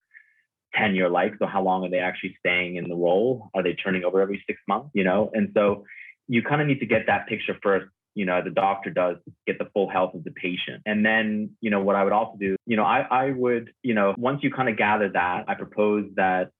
tenure 0.74 1.08
like? 1.08 1.34
So 1.38 1.46
how 1.46 1.62
long 1.62 1.84
are 1.84 1.90
they 1.90 1.98
actually 1.98 2.36
staying 2.40 2.76
in 2.76 2.88
the 2.88 2.96
role? 2.96 3.50
Are 3.54 3.62
they 3.62 3.74
turning 3.74 4.04
over 4.04 4.20
every 4.20 4.42
six 4.46 4.60
months 4.68 4.90
you 4.94 5.04
know? 5.04 5.30
And 5.32 5.50
so 5.54 5.84
you 6.28 6.42
kind 6.42 6.60
of 6.60 6.66
need 6.66 6.80
to 6.80 6.86
get 6.86 7.06
that 7.06 7.26
picture 7.26 7.56
first 7.62 7.86
you 8.14 8.24
know 8.24 8.42
the 8.42 8.50
doctor 8.50 8.90
does 8.90 9.16
get 9.46 9.58
the 9.58 9.68
full 9.74 9.88
health 9.88 10.14
of 10.14 10.24
the 10.24 10.30
patient. 10.30 10.82
And 10.86 11.04
then 11.04 11.50
you 11.60 11.70
know 11.70 11.80
what 11.80 11.96
i 11.96 12.04
would 12.04 12.12
also 12.12 12.36
do 12.38 12.56
you 12.66 12.76
know 12.76 12.84
i, 12.84 13.00
I 13.00 13.30
would 13.30 13.72
you 13.82 13.94
know 13.94 14.14
once 14.16 14.40
you 14.42 14.50
kind 14.50 14.68
of 14.68 14.76
gather 14.76 15.08
that 15.10 15.44
i 15.48 15.54
propose 15.54 16.06
that 16.16 16.50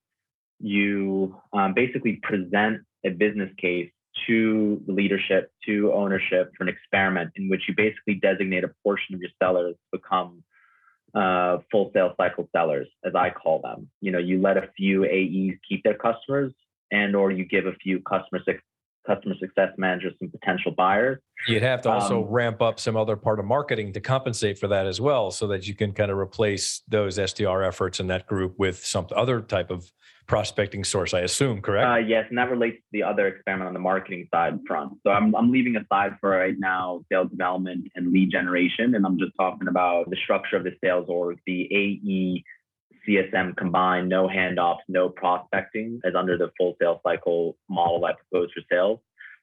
you 0.61 1.37
um, 1.53 1.75
basically 1.75 2.21
present 2.23 2.83
a 3.05 3.11
business 3.11 3.51
case 3.61 3.91
to 4.27 4.83
leadership, 4.87 5.51
to 5.67 5.93
ownership 5.93 6.53
for 6.57 6.65
an 6.65 6.69
experiment 6.69 7.33
in 7.37 7.49
which 7.49 7.63
you 7.69 7.75
basically 7.77 8.15
designate 8.15 8.65
a 8.65 8.71
portion 8.83 9.15
of 9.15 9.21
your 9.21 9.31
sellers 9.43 9.75
to 9.75 9.99
become 9.99 10.43
uh, 11.15 11.59
full 11.71 11.91
sales 11.95 12.13
cycle 12.17 12.49
sellers, 12.55 12.89
as 13.05 13.15
I 13.15 13.31
call 13.31 13.61
them. 13.61 13.89
You 14.01 14.13
know, 14.13 14.19
you 14.19 14.41
let 14.41 14.57
a 14.57 14.69
few 14.77 15.05
AEs 15.05 15.59
keep 15.69 15.83
their 15.85 15.95
customers, 15.95 16.53
and 16.91 17.15
or 17.15 17.31
you 17.31 17.45
give 17.45 17.67
a 17.67 17.75
few 17.75 18.01
customer 18.01 18.41
customer 19.07 19.35
success 19.39 19.71
managers 19.77 20.15
some 20.19 20.31
potential 20.31 20.73
buyers. 20.77 21.19
You'd 21.47 21.63
have 21.63 21.83
to 21.83 21.91
also 21.91 22.23
Um, 22.23 22.31
ramp 22.31 22.63
up 22.63 22.81
some 22.81 22.97
other 22.97 23.17
part 23.17 23.39
of 23.39 23.45
marketing 23.45 23.93
to 23.93 24.01
compensate 24.01 24.59
for 24.59 24.69
that 24.69 24.87
as 24.87 25.01
well, 25.01 25.31
so 25.31 25.47
that 25.49 25.67
you 25.69 25.75
can 25.75 25.93
kind 25.93 26.11
of 26.11 26.19
replace 26.19 26.83
those 26.89 27.19
SDR 27.19 27.67
efforts 27.67 28.01
in 28.01 28.07
that 28.09 28.27
group 28.27 28.55
with 28.59 28.85
some 28.85 29.07
other 29.15 29.41
type 29.41 29.71
of 29.71 29.91
prospecting 30.27 30.85
source. 30.85 31.13
I 31.13 31.21
assume, 31.21 31.61
correct? 31.61 31.87
Uh, 31.87 31.97
yes, 31.97 32.25
and 32.31 32.39
that 32.39 32.51
relates 32.51 32.77
to 32.77 32.89
the 32.93 33.03
other 33.03 33.27
experiment 33.27 33.69
on 33.69 33.75
the 33.75 33.81
marketing 33.81 34.27
side 34.33 34.59
front. 34.67 34.95
So 35.03 35.13
I'm, 35.13 35.35
I'm 35.35 35.53
leaving 35.53 35.77
aside 35.77 36.17
for 36.21 36.31
right 36.31 36.59
now 36.59 37.03
sales 37.13 37.31
development 37.31 37.89
and 37.95 38.11
lead 38.11 38.31
generation, 38.31 38.95
and 38.95 39.05
I'm 39.05 39.19
just 39.19 39.33
talking 39.39 39.69
about 39.69 40.09
the 40.09 40.17
structure 40.17 40.57
of 40.57 40.65
the 40.65 40.73
sales 40.83 41.07
org, 41.09 41.39
the 41.47 41.69
AE 41.71 42.43
CSM 43.09 43.57
combined, 43.57 44.09
no 44.09 44.29
handoffs, 44.29 44.81
no 44.89 45.09
prospecting, 45.09 46.01
as 46.05 46.15
under 46.15 46.37
the 46.37 46.51
full 46.59 46.77
sales 46.81 47.01
cycle 47.07 47.57
model 47.69 48.05
I 48.05 48.13
propose 48.13 48.51
for 48.53 48.63
sales. 48.71 49.01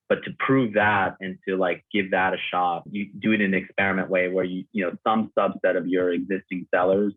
But 0.09 0.23
to 0.25 0.31
prove 0.39 0.73
that 0.73 1.15
and 1.21 1.37
to 1.47 1.55
like 1.55 1.85
give 1.93 2.11
that 2.11 2.33
a 2.33 2.37
shot, 2.51 2.83
you 2.91 3.09
do 3.17 3.31
it 3.31 3.41
in 3.41 3.53
an 3.53 3.63
experiment 3.63 4.09
way 4.09 4.27
where 4.27 4.43
you, 4.43 4.65
you 4.73 4.83
know, 4.83 4.95
some 5.07 5.31
subset 5.37 5.77
of 5.77 5.87
your 5.87 6.11
existing 6.11 6.67
sellers 6.73 7.13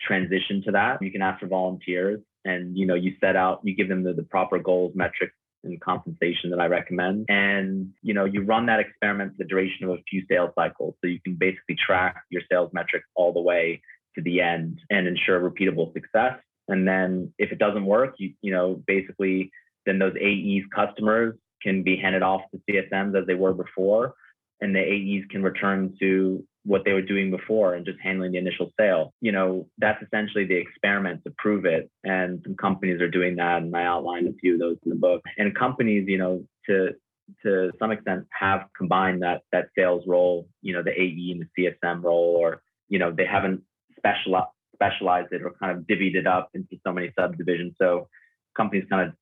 transition 0.00 0.62
to 0.64 0.72
that. 0.72 1.02
You 1.02 1.10
can 1.10 1.22
ask 1.22 1.40
for 1.40 1.48
volunteers 1.48 2.20
and, 2.44 2.78
you 2.78 2.86
know, 2.86 2.94
you 2.94 3.14
set 3.20 3.34
out, 3.34 3.60
you 3.64 3.74
give 3.74 3.88
them 3.88 4.04
the, 4.04 4.12
the 4.12 4.22
proper 4.22 4.60
goals, 4.60 4.92
metrics, 4.94 5.34
and 5.66 5.80
compensation 5.80 6.50
that 6.50 6.60
I 6.60 6.66
recommend. 6.66 7.26
And 7.28 7.90
you 8.02 8.14
know, 8.14 8.24
you 8.24 8.42
run 8.42 8.66
that 8.66 8.80
experiment 8.80 9.32
for 9.32 9.38
the 9.38 9.48
duration 9.48 9.84
of 9.84 9.90
a 9.90 10.02
few 10.08 10.22
sales 10.28 10.50
cycles. 10.54 10.94
So 11.00 11.08
you 11.08 11.20
can 11.20 11.34
basically 11.34 11.76
track 11.76 12.22
your 12.30 12.42
sales 12.50 12.70
metrics 12.72 13.06
all 13.14 13.32
the 13.32 13.40
way 13.40 13.82
to 14.16 14.22
the 14.22 14.40
end 14.40 14.80
and 14.90 15.06
ensure 15.06 15.40
repeatable 15.40 15.92
success. 15.92 16.38
And 16.68 16.86
then 16.86 17.32
if 17.38 17.52
it 17.52 17.58
doesn't 17.58 17.86
work, 17.86 18.14
you 18.18 18.32
you 18.42 18.52
know, 18.52 18.82
basically 18.86 19.50
then 19.86 19.98
those 19.98 20.14
AEs 20.16 20.64
customers 20.74 21.34
can 21.62 21.82
be 21.82 21.96
handed 21.96 22.22
off 22.22 22.42
to 22.50 22.60
CSMs 22.68 23.18
as 23.18 23.26
they 23.26 23.34
were 23.34 23.54
before. 23.54 24.14
And 24.60 24.74
the 24.74 24.80
AEs 24.80 25.26
can 25.30 25.42
return 25.42 25.94
to 26.00 26.44
what 26.64 26.84
they 26.84 26.92
were 26.92 27.02
doing 27.02 27.30
before 27.30 27.74
and 27.74 27.86
just 27.86 27.98
handling 28.02 28.32
the 28.32 28.38
initial 28.38 28.72
sale. 28.78 29.14
You 29.20 29.30
know, 29.30 29.68
that's 29.78 30.02
essentially 30.02 30.44
the 30.44 30.56
experiment 30.56 31.22
to 31.24 31.32
prove 31.38 31.64
it. 31.64 31.88
And 32.04 32.40
some 32.42 32.56
companies 32.56 33.00
are 33.00 33.08
doing 33.08 33.36
that. 33.36 33.62
And 33.62 33.74
I 33.76 33.84
outlined 33.84 34.28
a 34.28 34.32
few 34.40 34.54
of 34.54 34.60
those 34.60 34.76
in 34.84 34.90
the 34.90 34.96
book. 34.96 35.22
And 35.38 35.54
companies, 35.54 36.06
you 36.08 36.18
know, 36.18 36.44
to 36.68 36.94
to 37.42 37.72
some 37.78 37.90
extent 37.90 38.24
have 38.30 38.66
combined 38.76 39.22
that 39.22 39.42
that 39.52 39.68
sales 39.76 40.04
role, 40.06 40.48
you 40.62 40.72
know, 40.72 40.82
the 40.82 40.92
AE 40.92 41.32
and 41.32 41.46
the 41.56 41.74
CSM 41.82 42.02
role, 42.02 42.36
or, 42.38 42.62
you 42.88 42.98
know, 42.98 43.12
they 43.12 43.26
haven't 43.26 43.62
specialized 43.96 44.48
specialized 44.74 45.32
it 45.32 45.42
or 45.42 45.54
kind 45.58 45.76
of 45.76 45.84
divvied 45.84 46.14
it 46.14 46.26
up 46.26 46.50
into 46.52 46.76
so 46.86 46.92
many 46.92 47.10
subdivisions. 47.18 47.74
So 47.80 48.08
companies 48.54 48.84
kind 48.90 49.08
of 49.08 49.14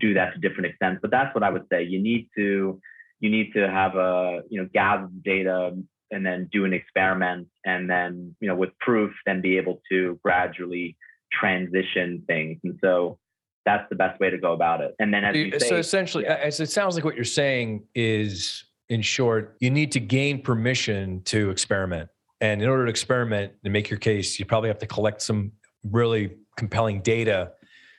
do 0.00 0.14
that 0.14 0.32
to 0.32 0.40
different 0.40 0.66
extents. 0.66 1.00
But 1.02 1.10
that's 1.10 1.34
what 1.34 1.44
I 1.44 1.50
would 1.50 1.66
say. 1.70 1.82
You 1.82 2.02
need 2.02 2.28
to 2.36 2.80
you 3.20 3.30
need 3.30 3.52
to 3.54 3.70
have 3.70 3.94
a 3.94 4.42
you 4.50 4.60
know 4.60 4.68
gather 4.74 5.08
data 5.24 5.72
and 6.10 6.26
then 6.26 6.48
do 6.52 6.66
an 6.66 6.74
experiment 6.74 7.48
and 7.64 7.88
then 7.88 8.36
you 8.40 8.48
know 8.48 8.54
with 8.54 8.76
proof 8.80 9.12
then 9.24 9.40
be 9.40 9.56
able 9.56 9.80
to 9.90 10.18
gradually 10.22 10.96
transition 11.32 12.22
things 12.26 12.58
and 12.64 12.78
so 12.82 13.18
that's 13.64 13.88
the 13.88 13.96
best 13.96 14.20
way 14.20 14.28
to 14.28 14.36
go 14.36 14.52
about 14.52 14.80
it 14.82 14.94
and 14.98 15.14
then 15.14 15.24
as 15.24 15.34
you 15.34 15.50
say, 15.58 15.68
so 15.68 15.76
essentially 15.76 16.24
yeah. 16.24 16.38
as 16.42 16.60
it 16.60 16.70
sounds 16.70 16.94
like 16.94 17.04
what 17.04 17.14
you're 17.14 17.24
saying 17.24 17.82
is 17.94 18.64
in 18.90 19.00
short 19.00 19.56
you 19.60 19.70
need 19.70 19.92
to 19.92 20.00
gain 20.00 20.42
permission 20.42 21.22
to 21.22 21.48
experiment 21.48 22.10
and 22.42 22.60
in 22.60 22.68
order 22.68 22.84
to 22.84 22.90
experiment 22.90 23.52
and 23.64 23.72
make 23.72 23.88
your 23.88 23.98
case 23.98 24.38
you 24.38 24.44
probably 24.44 24.68
have 24.68 24.78
to 24.78 24.86
collect 24.86 25.22
some 25.22 25.52
really 25.90 26.36
compelling 26.56 27.00
data 27.00 27.52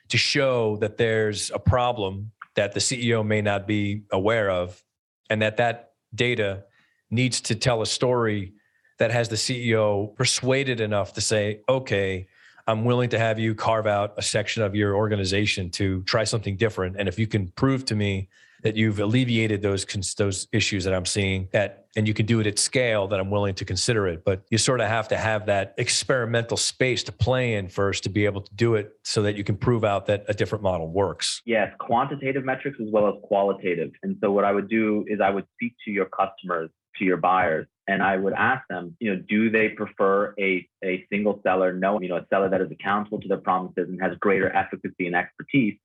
to 0.09 0.17
show 0.17 0.77
that 0.77 0.97
there's 0.97 1.49
a 1.51 1.59
problem 1.59 2.31
that 2.53 2.73
the 2.73 2.79
ceo 2.79 3.25
may 3.25 3.41
not 3.41 3.65
be 3.65 4.03
aware 4.11 4.51
of 4.51 4.83
and 5.31 5.41
that 5.41 5.57
that 5.57 5.93
data 6.13 6.63
needs 7.09 7.41
to 7.41 7.55
tell 7.55 7.81
a 7.81 7.85
story 7.85 8.53
that 8.97 9.11
has 9.11 9.29
the 9.29 9.35
CEO 9.35 10.15
persuaded 10.15 10.79
enough 10.79 11.13
to 11.13 11.21
say, 11.21 11.61
okay, 11.67 12.27
I'm 12.67 12.85
willing 12.85 13.09
to 13.09 13.19
have 13.19 13.39
you 13.39 13.53
carve 13.55 13.87
out 13.87 14.13
a 14.17 14.21
section 14.21 14.63
of 14.63 14.75
your 14.75 14.95
organization 14.95 15.69
to 15.71 16.01
try 16.03 16.23
something 16.23 16.55
different. 16.55 16.95
And 16.97 17.09
if 17.09 17.19
you 17.19 17.27
can 17.27 17.49
prove 17.49 17.85
to 17.85 17.95
me 17.95 18.29
that 18.61 18.77
you've 18.77 18.99
alleviated 18.99 19.61
those 19.61 19.85
those 20.17 20.47
issues 20.53 20.85
that 20.85 20.93
I'm 20.93 21.05
seeing 21.05 21.49
that 21.51 21.82
and 21.95 22.07
you 22.07 22.13
can 22.13 22.25
do 22.25 22.39
it 22.39 22.47
at 22.47 22.57
scale 22.57 23.07
that 23.07 23.19
I'm 23.19 23.29
willing 23.29 23.55
to 23.55 23.65
consider 23.65 24.07
it. 24.07 24.23
But 24.23 24.43
you 24.49 24.57
sort 24.57 24.81
of 24.81 24.87
have 24.87 25.07
to 25.09 25.17
have 25.17 25.45
that 25.47 25.73
experimental 25.77 26.57
space 26.57 27.03
to 27.03 27.11
play 27.11 27.55
in 27.55 27.67
first 27.67 28.03
to 28.03 28.09
be 28.09 28.25
able 28.25 28.41
to 28.41 28.53
do 28.55 28.75
it 28.75 28.93
so 29.03 29.21
that 29.23 29.35
you 29.35 29.43
can 29.43 29.57
prove 29.57 29.83
out 29.83 30.07
that 30.07 30.25
a 30.27 30.33
different 30.33 30.63
model 30.63 30.89
works. 30.89 31.41
Yes 31.45 31.73
quantitative 31.79 32.45
metrics 32.45 32.77
as 32.81 32.87
well 32.91 33.07
as 33.07 33.15
qualitative. 33.23 33.91
And 34.03 34.17
so 34.21 34.31
what 34.31 34.45
I 34.45 34.51
would 34.51 34.69
do 34.69 35.05
is 35.07 35.19
I 35.21 35.29
would 35.29 35.45
speak 35.55 35.75
to 35.85 35.91
your 35.91 36.05
customers 36.05 36.69
to 36.97 37.05
your 37.05 37.17
buyers 37.17 37.67
and 37.87 38.01
I 38.01 38.17
would 38.17 38.33
ask 38.33 38.65
them, 38.69 38.95
you 38.99 39.13
know, 39.13 39.21
do 39.27 39.49
they 39.49 39.69
prefer 39.69 40.33
a, 40.39 40.67
a 40.83 41.05
single 41.11 41.41
seller, 41.43 41.73
no, 41.73 41.99
you 41.99 42.07
know, 42.07 42.17
a 42.17 42.25
seller 42.29 42.49
that 42.49 42.61
is 42.61 42.71
accountable 42.71 43.19
to 43.19 43.27
their 43.27 43.37
promises 43.37 43.89
and 43.89 44.01
has 44.01 44.17
greater 44.19 44.49
efficacy 44.55 45.07
and 45.07 45.15
expertise, 45.15 45.77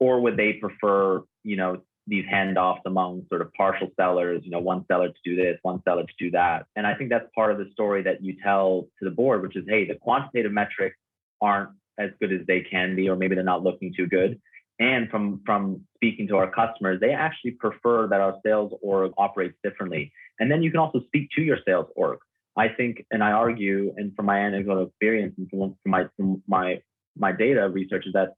or 0.00 0.20
would 0.20 0.36
they 0.36 0.54
prefer, 0.54 1.22
you 1.44 1.56
know, 1.56 1.82
these 2.06 2.24
handoffs 2.26 2.80
among 2.84 3.24
sort 3.28 3.40
of 3.40 3.52
partial 3.54 3.88
sellers, 3.98 4.42
you 4.44 4.50
know, 4.50 4.58
one 4.58 4.84
seller 4.86 5.08
to 5.08 5.14
do 5.24 5.36
this, 5.36 5.58
one 5.62 5.82
seller 5.84 6.02
to 6.02 6.12
do 6.18 6.30
that. 6.32 6.66
And 6.76 6.86
I 6.86 6.94
think 6.94 7.10
that's 7.10 7.26
part 7.34 7.50
of 7.50 7.58
the 7.58 7.70
story 7.72 8.02
that 8.02 8.22
you 8.22 8.36
tell 8.42 8.88
to 8.98 9.04
the 9.04 9.10
board, 9.10 9.42
which 9.42 9.56
is, 9.56 9.64
hey, 9.66 9.86
the 9.86 9.94
quantitative 9.94 10.52
metrics 10.52 10.96
aren't 11.40 11.70
as 11.98 12.10
good 12.20 12.32
as 12.32 12.46
they 12.46 12.60
can 12.60 12.94
be, 12.94 13.08
or 13.08 13.16
maybe 13.16 13.34
they're 13.34 13.44
not 13.44 13.62
looking 13.62 13.92
too 13.96 14.06
good. 14.06 14.40
And 14.80 15.08
from 15.08 15.40
from 15.46 15.82
speaking 15.94 16.26
to 16.28 16.36
our 16.36 16.50
customers, 16.50 17.00
they 17.00 17.12
actually 17.12 17.52
prefer 17.52 18.08
that 18.08 18.20
our 18.20 18.36
sales 18.44 18.72
org 18.82 19.12
operates 19.16 19.54
differently. 19.62 20.12
And 20.40 20.50
then 20.50 20.62
you 20.62 20.70
can 20.70 20.80
also 20.80 21.00
speak 21.06 21.28
to 21.36 21.42
your 21.42 21.58
sales 21.64 21.86
org. 21.94 22.18
I 22.56 22.68
think, 22.68 23.04
and 23.10 23.22
I 23.22 23.32
argue, 23.32 23.94
and 23.96 24.14
from 24.14 24.26
my 24.26 24.38
anecdotal 24.38 24.86
experience 24.86 25.34
and 25.38 25.48
from, 25.48 25.76
my 25.86 26.06
from 26.16 26.42
my 26.48 26.80
my 27.16 27.30
data 27.30 27.68
research 27.68 28.06
is 28.06 28.12
that 28.14 28.34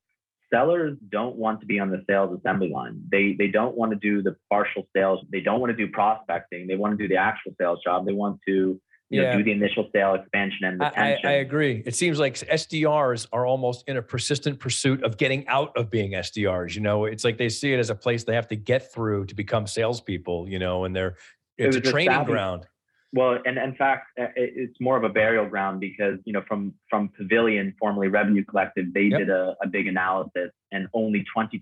sellers 0.52 0.96
don't 1.10 1.36
want 1.36 1.60
to 1.60 1.66
be 1.66 1.78
on 1.78 1.90
the 1.90 2.02
sales 2.08 2.38
assembly 2.38 2.68
line. 2.68 3.00
They 3.10 3.34
they 3.38 3.48
don't 3.48 3.76
want 3.76 3.92
to 3.92 3.98
do 3.98 4.22
the 4.22 4.36
partial 4.50 4.86
sales. 4.94 5.20
They 5.30 5.40
don't 5.40 5.60
want 5.60 5.70
to 5.70 5.76
do 5.76 5.90
prospecting. 5.90 6.66
They 6.66 6.76
want 6.76 6.96
to 6.96 7.02
do 7.02 7.08
the 7.08 7.16
actual 7.16 7.52
sales 7.60 7.80
job. 7.84 8.06
They 8.06 8.12
want 8.12 8.40
to 8.46 8.80
you 9.08 9.22
yeah. 9.22 9.32
know, 9.32 9.38
do 9.38 9.44
the 9.44 9.52
initial 9.52 9.88
sale 9.94 10.14
expansion 10.14 10.64
and 10.64 10.80
retention. 10.80 11.26
I, 11.28 11.30
I, 11.30 11.34
agree. 11.34 11.82
It 11.86 11.94
seems 11.94 12.18
like 12.18 12.34
SDRs 12.34 13.28
are 13.32 13.46
almost 13.46 13.84
in 13.86 13.98
a 13.98 14.02
persistent 14.02 14.58
pursuit 14.58 15.04
of 15.04 15.16
getting 15.16 15.46
out 15.46 15.70
of 15.76 15.90
being 15.90 16.12
SDRs. 16.12 16.74
You 16.74 16.80
know, 16.80 17.04
it's 17.04 17.22
like 17.22 17.38
they 17.38 17.48
see 17.48 17.72
it 17.72 17.78
as 17.78 17.90
a 17.90 17.94
place 17.94 18.24
they 18.24 18.34
have 18.34 18.48
to 18.48 18.56
get 18.56 18.92
through 18.92 19.26
to 19.26 19.34
become 19.34 19.66
salespeople. 19.66 20.48
You 20.48 20.58
know, 20.58 20.84
and 20.84 20.96
they're 20.96 21.16
it's 21.56 21.76
it 21.76 21.86
a 21.86 21.90
training 21.90 22.24
ground. 22.24 22.66
Well, 23.12 23.38
and 23.46 23.56
in 23.56 23.74
fact, 23.76 24.08
it's 24.16 24.78
more 24.80 24.96
of 24.96 25.04
a 25.04 25.08
burial 25.08 25.46
ground 25.46 25.80
because 25.80 26.18
you 26.24 26.32
know 26.32 26.42
from 26.46 26.74
from 26.90 27.10
Pavilion, 27.16 27.74
formerly 27.78 28.08
Revenue 28.08 28.44
Collective, 28.44 28.92
they 28.92 29.02
yep. 29.02 29.20
did 29.20 29.30
a, 29.30 29.56
a 29.62 29.68
big 29.68 29.86
analysis, 29.86 30.50
and 30.72 30.88
only 30.92 31.24
22% 31.36 31.52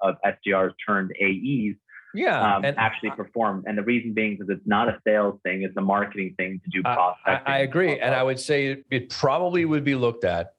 of 0.00 0.14
SDRs 0.24 0.72
turned 0.86 1.12
AEs 1.20 1.74
yeah, 2.14 2.56
um, 2.56 2.64
and 2.64 2.76
actually 2.78 3.10
perform. 3.10 3.64
And 3.66 3.76
the 3.76 3.82
reason 3.82 4.14
being 4.14 4.38
is 4.40 4.48
it's 4.48 4.66
not 4.66 4.88
a 4.88 4.98
sales 5.06 5.38
thing; 5.42 5.62
it's 5.62 5.76
a 5.76 5.82
marketing 5.82 6.34
thing 6.38 6.60
to 6.64 6.70
do 6.70 6.82
prospecting. 6.82 7.52
I, 7.52 7.56
I 7.56 7.58
agree, 7.58 7.98
and 7.98 8.14
I 8.14 8.22
would 8.22 8.40
say 8.40 8.82
it 8.90 9.10
probably 9.10 9.64
would 9.64 9.84
be 9.84 9.94
looked 9.94 10.24
at 10.24 10.54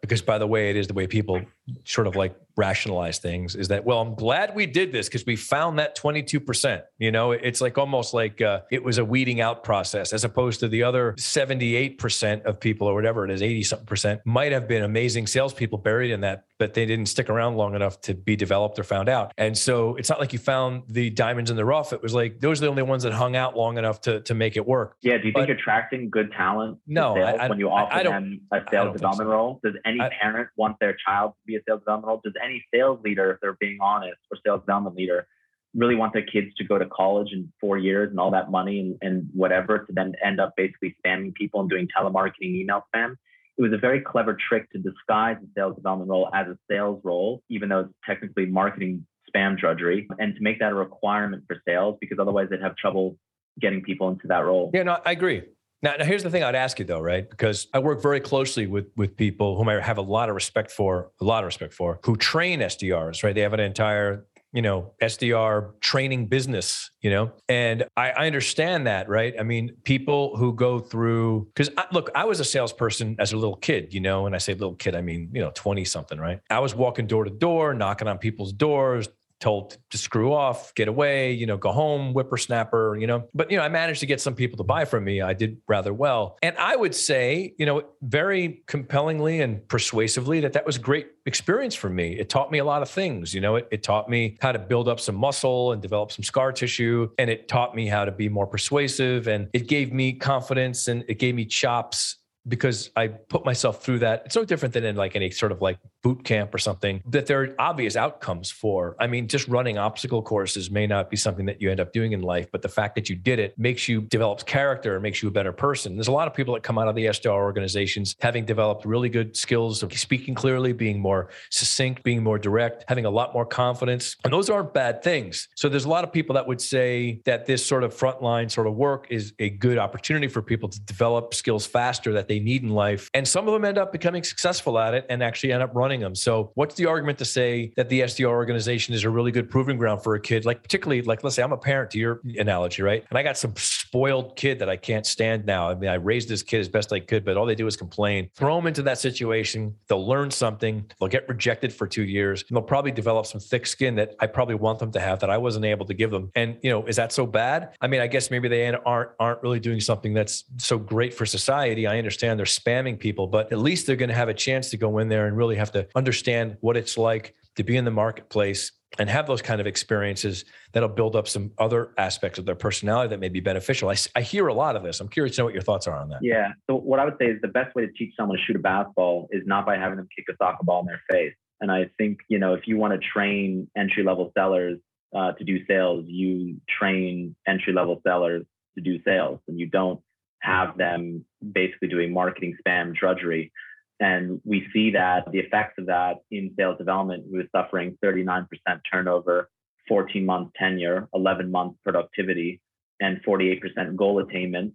because, 0.00 0.22
by 0.22 0.38
the 0.38 0.46
way, 0.46 0.70
it 0.70 0.76
is 0.76 0.86
the 0.86 0.94
way 0.94 1.06
people 1.06 1.42
sort 1.84 2.06
of 2.06 2.16
like 2.16 2.36
rationalize 2.56 3.18
things 3.18 3.54
is 3.54 3.68
that 3.68 3.84
well 3.84 4.00
i'm 4.00 4.14
glad 4.14 4.54
we 4.54 4.66
did 4.66 4.90
this 4.90 5.06
because 5.06 5.24
we 5.24 5.36
found 5.36 5.78
that 5.78 5.96
22% 5.96 6.82
you 6.98 7.12
know? 7.12 7.30
It's 7.30 7.60
like 7.60 7.78
almost 7.78 8.12
like 8.12 8.40
uh, 8.40 8.62
it 8.70 8.82
was 8.82 8.98
a 8.98 9.04
weeding 9.04 9.40
out 9.40 9.62
process 9.62 10.12
as 10.12 10.24
opposed 10.24 10.60
to 10.60 10.68
the 10.68 10.82
other 10.82 11.14
78% 11.18 12.42
of 12.42 12.58
people 12.58 12.88
or 12.88 12.94
whatever 12.94 13.24
it 13.24 13.30
is 13.30 13.42
80 13.42 13.62
something 13.62 13.86
percent 13.86 14.20
might 14.24 14.52
have 14.52 14.66
been 14.66 14.82
amazing 14.82 15.26
salespeople 15.26 15.78
buried 15.78 16.10
in 16.10 16.22
that 16.22 16.44
but 16.58 16.74
they 16.74 16.86
didn't 16.86 17.06
stick 17.06 17.30
around 17.30 17.56
long 17.56 17.74
enough 17.74 18.00
to 18.02 18.14
be 18.14 18.36
developed 18.36 18.78
or 18.78 18.84
found 18.84 19.08
out. 19.08 19.32
And 19.38 19.56
so 19.56 19.94
it's 19.94 20.08
not 20.08 20.18
like 20.18 20.32
you 20.32 20.38
found 20.38 20.82
the 20.88 21.10
diamonds 21.10 21.50
in 21.50 21.56
the 21.56 21.64
rough. 21.64 21.92
It 21.92 22.02
was 22.02 22.14
like 22.14 22.40
those 22.40 22.60
are 22.60 22.62
the 22.62 22.70
only 22.70 22.82
ones 22.82 23.04
that 23.04 23.12
hung 23.12 23.36
out 23.36 23.56
long 23.56 23.78
enough 23.78 24.00
to, 24.02 24.20
to 24.22 24.34
make 24.34 24.56
it 24.56 24.66
work. 24.66 24.96
Yeah 25.02 25.18
do 25.18 25.28
you 25.28 25.32
but, 25.32 25.46
think 25.46 25.58
attracting 25.58 26.10
good 26.10 26.32
talent 26.32 26.78
no 26.86 27.16
I, 27.16 27.32
I, 27.32 27.48
when 27.48 27.58
you 27.58 27.70
offer 27.70 28.02
them 28.02 28.40
a 28.52 28.60
sales 28.70 28.94
development 28.94 29.28
so. 29.28 29.32
role 29.32 29.60
does 29.62 29.74
any 29.84 30.00
parent 30.20 30.48
want 30.56 30.78
their 30.80 30.96
child 31.06 31.32
to 31.32 31.46
be 31.46 31.56
a 31.58 31.62
sales 31.68 31.80
development 31.80 32.08
role 32.08 32.20
does 32.24 32.34
any 32.42 32.64
sales 32.72 33.00
leader, 33.04 33.32
if 33.32 33.40
they're 33.40 33.56
being 33.60 33.78
honest, 33.80 34.18
or 34.30 34.38
sales 34.44 34.60
development 34.60 34.96
leader, 34.96 35.26
really 35.74 35.94
want 35.94 36.12
their 36.12 36.24
kids 36.24 36.54
to 36.56 36.64
go 36.64 36.78
to 36.78 36.86
college 36.86 37.28
in 37.32 37.52
four 37.60 37.76
years 37.76 38.10
and 38.10 38.18
all 38.18 38.30
that 38.30 38.50
money 38.50 38.80
and, 38.80 38.96
and 39.02 39.28
whatever 39.34 39.80
to 39.80 39.92
then 39.92 40.14
end 40.24 40.40
up 40.40 40.54
basically 40.56 40.96
spamming 41.04 41.34
people 41.34 41.60
and 41.60 41.68
doing 41.68 41.86
telemarketing 41.96 42.54
email 42.54 42.82
spam. 42.94 43.16
It 43.58 43.62
was 43.62 43.72
a 43.72 43.78
very 43.78 44.00
clever 44.00 44.36
trick 44.48 44.70
to 44.70 44.78
disguise 44.78 45.36
the 45.40 45.48
sales 45.56 45.76
development 45.76 46.10
role 46.10 46.30
as 46.32 46.46
a 46.46 46.56
sales 46.70 47.00
role, 47.04 47.42
even 47.50 47.68
though 47.68 47.80
it's 47.80 47.94
technically 48.06 48.46
marketing 48.46 49.04
spam 49.28 49.58
drudgery, 49.58 50.08
and 50.18 50.34
to 50.34 50.40
make 50.40 50.58
that 50.60 50.72
a 50.72 50.74
requirement 50.74 51.44
for 51.46 51.60
sales 51.66 51.98
because 52.00 52.18
otherwise 52.18 52.48
they'd 52.50 52.62
have 52.62 52.76
trouble 52.76 53.18
getting 53.60 53.82
people 53.82 54.08
into 54.08 54.28
that 54.28 54.44
role. 54.44 54.70
Yeah, 54.72 54.84
no, 54.84 54.98
I 55.04 55.12
agree. 55.12 55.42
Now, 55.82 55.94
now, 55.96 56.04
here's 56.04 56.24
the 56.24 56.30
thing 56.30 56.42
I'd 56.42 56.56
ask 56.56 56.78
you 56.78 56.84
though, 56.84 57.00
right? 57.00 57.28
Because 57.28 57.68
I 57.72 57.78
work 57.78 58.02
very 58.02 58.20
closely 58.20 58.66
with 58.66 58.86
with 58.96 59.16
people 59.16 59.56
whom 59.56 59.68
I 59.68 59.80
have 59.80 59.98
a 59.98 60.02
lot 60.02 60.28
of 60.28 60.34
respect 60.34 60.72
for, 60.72 61.10
a 61.20 61.24
lot 61.24 61.44
of 61.44 61.46
respect 61.46 61.72
for, 61.72 62.00
who 62.04 62.16
train 62.16 62.60
SDRs, 62.60 63.22
right? 63.22 63.34
They 63.34 63.42
have 63.42 63.52
an 63.52 63.60
entire 63.60 64.26
you 64.52 64.62
know 64.62 64.92
SDR 65.02 65.78
training 65.80 66.26
business, 66.26 66.90
you 67.00 67.10
know, 67.10 67.32
and 67.48 67.84
I, 67.96 68.10
I 68.10 68.26
understand 68.26 68.86
that, 68.86 69.08
right? 69.08 69.34
I 69.38 69.42
mean, 69.42 69.76
people 69.84 70.36
who 70.36 70.54
go 70.54 70.78
through 70.80 71.48
because 71.54 71.70
look, 71.92 72.10
I 72.14 72.24
was 72.24 72.40
a 72.40 72.44
salesperson 72.44 73.16
as 73.18 73.32
a 73.32 73.36
little 73.36 73.56
kid, 73.56 73.92
you 73.94 74.00
know, 74.00 74.26
and 74.26 74.34
I 74.34 74.38
say 74.38 74.54
little 74.54 74.74
kid, 74.74 74.96
I 74.96 75.02
mean 75.02 75.30
you 75.32 75.40
know 75.40 75.52
twenty 75.54 75.84
something, 75.84 76.18
right? 76.18 76.40
I 76.50 76.58
was 76.58 76.74
walking 76.74 77.06
door 77.06 77.24
to 77.24 77.30
door, 77.30 77.74
knocking 77.74 78.08
on 78.08 78.18
people's 78.18 78.52
doors, 78.52 79.08
told 79.40 79.76
to 79.90 79.98
screw 79.98 80.32
off, 80.32 80.74
get 80.74 80.88
away, 80.88 81.32
you 81.32 81.46
know, 81.46 81.56
go 81.56 81.72
home, 81.72 82.12
whippersnapper, 82.12 82.96
you 82.96 83.06
know. 83.06 83.28
But, 83.34 83.50
you 83.50 83.56
know, 83.56 83.62
I 83.62 83.68
managed 83.68 84.00
to 84.00 84.06
get 84.06 84.20
some 84.20 84.34
people 84.34 84.56
to 84.58 84.64
buy 84.64 84.84
from 84.84 85.04
me. 85.04 85.20
I 85.22 85.32
did 85.32 85.58
rather 85.68 85.92
well. 85.94 86.36
And 86.42 86.56
I 86.58 86.76
would 86.76 86.94
say, 86.94 87.54
you 87.58 87.66
know, 87.66 87.82
very 88.02 88.62
compellingly 88.66 89.40
and 89.40 89.66
persuasively 89.68 90.40
that 90.40 90.52
that 90.54 90.66
was 90.66 90.78
great 90.78 91.08
experience 91.26 91.74
for 91.74 91.88
me. 91.88 92.18
It 92.18 92.28
taught 92.28 92.50
me 92.50 92.58
a 92.58 92.64
lot 92.64 92.82
of 92.82 92.90
things. 92.90 93.34
You 93.34 93.40
know, 93.40 93.56
it, 93.56 93.68
it 93.70 93.82
taught 93.82 94.08
me 94.08 94.36
how 94.40 94.52
to 94.52 94.58
build 94.58 94.88
up 94.88 94.98
some 95.00 95.14
muscle 95.14 95.72
and 95.72 95.80
develop 95.80 96.12
some 96.12 96.24
scar 96.24 96.52
tissue. 96.52 97.10
And 97.18 97.30
it 97.30 97.48
taught 97.48 97.74
me 97.74 97.86
how 97.86 98.04
to 98.04 98.12
be 98.12 98.28
more 98.28 98.46
persuasive. 98.46 99.28
And 99.28 99.48
it 99.52 99.68
gave 99.68 99.92
me 99.92 100.12
confidence 100.14 100.88
and 100.88 101.04
it 101.08 101.18
gave 101.18 101.34
me 101.34 101.44
chops 101.44 102.17
because 102.48 102.90
I 102.96 103.08
put 103.08 103.44
myself 103.44 103.82
through 103.82 104.00
that. 104.00 104.22
It's 104.26 104.36
no 104.36 104.44
different 104.44 104.74
than 104.74 104.84
in 104.84 104.96
like 104.96 105.14
any 105.16 105.30
sort 105.30 105.52
of 105.52 105.60
like 105.60 105.78
boot 106.02 106.24
camp 106.24 106.54
or 106.54 106.58
something 106.58 107.02
that 107.06 107.26
there 107.26 107.42
are 107.42 107.54
obvious 107.58 107.96
outcomes 107.96 108.50
for. 108.50 108.96
I 109.00 109.06
mean, 109.06 109.28
just 109.28 109.48
running 109.48 109.78
obstacle 109.78 110.22
courses 110.22 110.70
may 110.70 110.86
not 110.86 111.10
be 111.10 111.16
something 111.16 111.46
that 111.46 111.60
you 111.60 111.70
end 111.70 111.80
up 111.80 111.92
doing 111.92 112.12
in 112.12 112.22
life, 112.22 112.48
but 112.50 112.62
the 112.62 112.68
fact 112.68 112.94
that 112.94 113.08
you 113.08 113.16
did 113.16 113.38
it 113.38 113.58
makes 113.58 113.88
you 113.88 114.02
develop 114.02 114.46
character, 114.46 114.98
makes 115.00 115.22
you 115.22 115.28
a 115.28 115.32
better 115.32 115.52
person. 115.52 115.96
There's 115.96 116.08
a 116.08 116.12
lot 116.12 116.28
of 116.28 116.34
people 116.34 116.54
that 116.54 116.62
come 116.62 116.78
out 116.78 116.88
of 116.88 116.94
the 116.94 117.06
SDR 117.06 117.32
organizations 117.32 118.14
having 118.20 118.44
developed 118.44 118.84
really 118.84 119.08
good 119.08 119.36
skills 119.36 119.82
of 119.82 119.92
speaking 119.98 120.34
clearly, 120.34 120.72
being 120.72 121.00
more 121.00 121.30
succinct, 121.50 122.02
being 122.02 122.22
more 122.22 122.38
direct, 122.38 122.84
having 122.88 123.04
a 123.04 123.10
lot 123.10 123.34
more 123.34 123.46
confidence. 123.46 124.16
And 124.24 124.32
those 124.32 124.48
aren't 124.48 124.72
bad 124.72 125.02
things. 125.02 125.48
So 125.56 125.68
there's 125.68 125.84
a 125.84 125.88
lot 125.88 126.04
of 126.04 126.12
people 126.12 126.34
that 126.34 126.46
would 126.46 126.60
say 126.60 127.20
that 127.24 127.46
this 127.46 127.64
sort 127.64 127.84
of 127.84 127.94
frontline 127.94 128.50
sort 128.50 128.66
of 128.66 128.74
work 128.74 129.06
is 129.10 129.32
a 129.38 129.50
good 129.50 129.78
opportunity 129.78 130.28
for 130.28 130.42
people 130.42 130.68
to 130.68 130.80
develop 130.80 131.34
skills 131.34 131.66
faster 131.66 132.12
that 132.12 132.28
they 132.28 132.37
need 132.40 132.62
in 132.62 132.70
life. 132.70 133.10
And 133.14 133.26
some 133.26 133.46
of 133.48 133.54
them 133.54 133.64
end 133.64 133.78
up 133.78 133.92
becoming 133.92 134.22
successful 134.22 134.78
at 134.78 134.94
it 134.94 135.06
and 135.08 135.22
actually 135.22 135.52
end 135.52 135.62
up 135.62 135.74
running 135.74 136.00
them. 136.00 136.14
So 136.14 136.50
what's 136.54 136.74
the 136.74 136.86
argument 136.86 137.18
to 137.18 137.24
say 137.24 137.72
that 137.76 137.88
the 137.88 138.00
SDR 138.00 138.28
organization 138.28 138.94
is 138.94 139.04
a 139.04 139.10
really 139.10 139.32
good 139.32 139.50
proving 139.50 139.78
ground 139.78 140.02
for 140.02 140.14
a 140.14 140.20
kid? 140.20 140.44
Like 140.44 140.62
particularly 140.62 141.02
like 141.02 141.24
let's 141.24 141.36
say 141.36 141.42
I'm 141.42 141.52
a 141.52 141.58
parent 141.58 141.90
to 141.92 141.98
your 141.98 142.20
analogy, 142.36 142.82
right? 142.82 143.04
And 143.10 143.18
I 143.18 143.22
got 143.22 143.36
some 143.36 143.54
spoiled 143.88 144.36
kid 144.36 144.58
that 144.58 144.68
I 144.68 144.76
can't 144.76 145.06
stand 145.06 145.46
now. 145.46 145.70
I 145.70 145.74
mean, 145.74 145.88
I 145.88 145.94
raised 145.94 146.28
this 146.28 146.42
kid 146.42 146.60
as 146.60 146.68
best 146.68 146.92
I 146.92 147.00
could, 147.00 147.24
but 147.24 147.38
all 147.38 147.46
they 147.46 147.54
do 147.54 147.66
is 147.66 147.74
complain. 147.74 148.28
Throw 148.34 148.54
them 148.56 148.66
into 148.66 148.82
that 148.82 148.98
situation. 148.98 149.74
They'll 149.88 150.06
learn 150.06 150.30
something. 150.30 150.84
They'll 151.00 151.08
get 151.08 151.26
rejected 151.26 151.72
for 151.72 151.86
two 151.86 152.02
years. 152.02 152.44
And 152.46 152.54
they'll 152.54 152.62
probably 152.62 152.90
develop 152.90 153.24
some 153.24 153.40
thick 153.40 153.66
skin 153.66 153.94
that 153.94 154.14
I 154.20 154.26
probably 154.26 154.56
want 154.56 154.78
them 154.78 154.92
to 154.92 155.00
have 155.00 155.20
that 155.20 155.30
I 155.30 155.38
wasn't 155.38 155.64
able 155.64 155.86
to 155.86 155.94
give 155.94 156.10
them. 156.10 156.30
And 156.34 156.58
you 156.62 156.68
know, 156.70 156.84
is 156.84 156.96
that 156.96 157.12
so 157.12 157.26
bad? 157.26 157.70
I 157.80 157.86
mean, 157.86 158.02
I 158.02 158.08
guess 158.08 158.30
maybe 158.30 158.46
they 158.48 158.66
aren't 158.66 159.10
aren't 159.18 159.42
really 159.42 159.60
doing 159.60 159.80
something 159.80 160.12
that's 160.12 160.44
so 160.58 160.76
great 160.76 161.14
for 161.14 161.24
society. 161.24 161.86
I 161.86 161.96
understand 161.96 162.38
they're 162.38 162.44
spamming 162.44 162.98
people, 162.98 163.26
but 163.26 163.50
at 163.52 163.58
least 163.58 163.86
they're 163.86 163.96
going 163.96 164.10
to 164.10 164.14
have 164.14 164.28
a 164.28 164.34
chance 164.34 164.68
to 164.70 164.76
go 164.76 164.98
in 164.98 165.08
there 165.08 165.26
and 165.26 165.34
really 165.34 165.56
have 165.56 165.72
to 165.72 165.88
understand 165.94 166.58
what 166.60 166.76
it's 166.76 166.98
like 166.98 167.34
to 167.56 167.64
be 167.64 167.76
in 167.76 167.86
the 167.86 167.90
marketplace 167.90 168.72
and 168.98 169.10
have 169.10 169.26
those 169.26 169.42
kind 169.42 169.60
of 169.60 169.66
experiences 169.66 170.44
that'll 170.72 170.88
build 170.88 171.14
up 171.14 171.28
some 171.28 171.52
other 171.58 171.90
aspects 171.98 172.38
of 172.38 172.46
their 172.46 172.54
personality 172.54 173.10
that 173.10 173.20
may 173.20 173.28
be 173.28 173.40
beneficial. 173.40 173.90
I, 173.90 173.96
I 174.16 174.22
hear 174.22 174.46
a 174.46 174.54
lot 174.54 174.76
of 174.76 174.82
this. 174.82 175.00
I'm 175.00 175.08
curious 175.08 175.36
to 175.36 175.42
know 175.42 175.44
what 175.46 175.54
your 175.54 175.62
thoughts 175.62 175.86
are 175.86 175.96
on 175.96 176.08
that. 176.08 176.20
Yeah. 176.22 176.52
So 176.68 176.76
what 176.76 176.98
I 176.98 177.04
would 177.04 177.16
say 177.20 177.26
is 177.26 177.40
the 177.42 177.48
best 177.48 177.74
way 177.74 177.84
to 177.84 177.92
teach 177.92 178.14
someone 178.16 178.38
to 178.38 178.44
shoot 178.44 178.56
a 178.56 178.60
basketball 178.60 179.28
is 179.30 179.42
not 179.46 179.66
by 179.66 179.76
having 179.76 179.98
them 179.98 180.08
kick 180.16 180.24
a 180.30 180.36
soccer 180.42 180.64
ball 180.64 180.80
in 180.80 180.86
their 180.86 181.02
face. 181.10 181.34
And 181.60 181.70
I 181.70 181.90
think, 181.98 182.20
you 182.28 182.38
know, 182.38 182.54
if 182.54 182.66
you 182.66 182.78
want 182.78 183.00
to 183.00 183.08
train 183.08 183.68
entry 183.76 184.04
level 184.04 184.32
sellers 184.36 184.78
uh, 185.14 185.32
to 185.32 185.44
do 185.44 185.64
sales, 185.66 186.04
you 186.06 186.60
train 186.68 187.36
entry 187.46 187.72
level 187.72 188.00
sellers 188.06 188.44
to 188.76 188.82
do 188.82 189.02
sales 189.02 189.40
and 189.48 189.58
you 189.58 189.66
don't 189.66 190.00
have 190.40 190.78
them 190.78 191.24
basically 191.52 191.88
doing 191.88 192.12
marketing 192.12 192.56
spam 192.64 192.94
drudgery. 192.94 193.52
And 194.00 194.40
we 194.44 194.66
see 194.72 194.90
that 194.92 195.30
the 195.32 195.40
effects 195.40 195.74
of 195.78 195.86
that 195.86 196.18
in 196.30 196.54
sales 196.56 196.78
development, 196.78 197.24
we 197.30 197.38
were 197.38 197.48
suffering 197.54 197.98
39% 198.04 198.46
turnover, 198.90 199.50
14 199.88 200.24
month 200.24 200.52
tenure, 200.54 201.08
11 201.14 201.50
month 201.50 201.76
productivity, 201.82 202.60
and 203.00 203.20
48% 203.24 203.96
goal 203.96 204.20
attainment. 204.20 204.74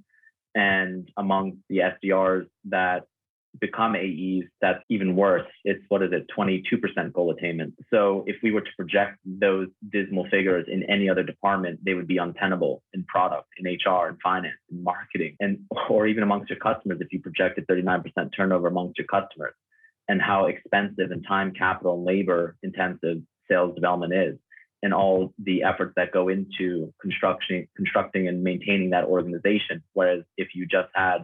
And 0.56 1.10
among 1.18 1.60
the 1.70 1.80
SDRs 1.80 2.48
that 2.66 3.06
become 3.60 3.96
AEs, 3.96 4.46
that's 4.62 4.84
even 4.90 5.16
worse. 5.16 5.48
It's 5.64 5.84
what 5.90 6.02
is 6.02 6.12
it, 6.12 6.28
22% 6.38 7.14
goal 7.14 7.32
attainment. 7.32 7.76
So 7.92 8.24
if 8.28 8.38
we 8.42 8.52
were 8.52 8.62
to 8.62 8.70
project 8.76 9.20
those 9.26 9.68
dismal 9.92 10.28
figures 10.30 10.66
in 10.72 10.84
any 10.90 11.10
other 11.10 11.24
department, 11.24 11.80
they 11.84 11.94
would 11.94 12.08
be 12.08 12.18
untenable 12.18 12.82
in 12.94 13.04
product, 13.06 13.48
in 13.58 13.66
HR, 13.66 14.10
in 14.10 14.18
finance, 14.24 14.58
in 14.72 14.84
marketing, 14.84 15.36
and 15.40 15.60
or 15.90 16.08
even 16.08 16.24
amongst 16.24 16.50
your 16.50 16.60
customers 16.60 17.00
if 17.02 17.12
you 17.12 17.22
projected 17.22 17.68
39% 17.68 18.04
turnover 18.36 18.68
amongst 18.68 18.98
your 18.98 19.08
customers 19.08 19.54
and 20.08 20.22
how 20.22 20.48
expensive 20.48 21.12
and 21.12 21.26
time, 21.28 21.54
capital, 21.54 21.96
and 21.96 22.06
labor 22.06 22.56
intensive 22.64 23.22
sales 23.50 23.76
development 23.76 24.14
is 24.14 24.38
and 24.82 24.94
all 24.94 25.34
the 25.40 25.64
efforts 25.64 25.94
that 25.96 26.12
go 26.12 26.28
into 26.28 26.94
constructing 27.02 27.68
constructing 27.76 28.28
and 28.28 28.44
maintaining 28.44 28.90
that 28.90 29.06
organization. 29.06 29.82
Whereas 29.94 30.24
if 30.38 30.50
you 30.54 30.66
just 30.66 30.90
had 30.94 31.20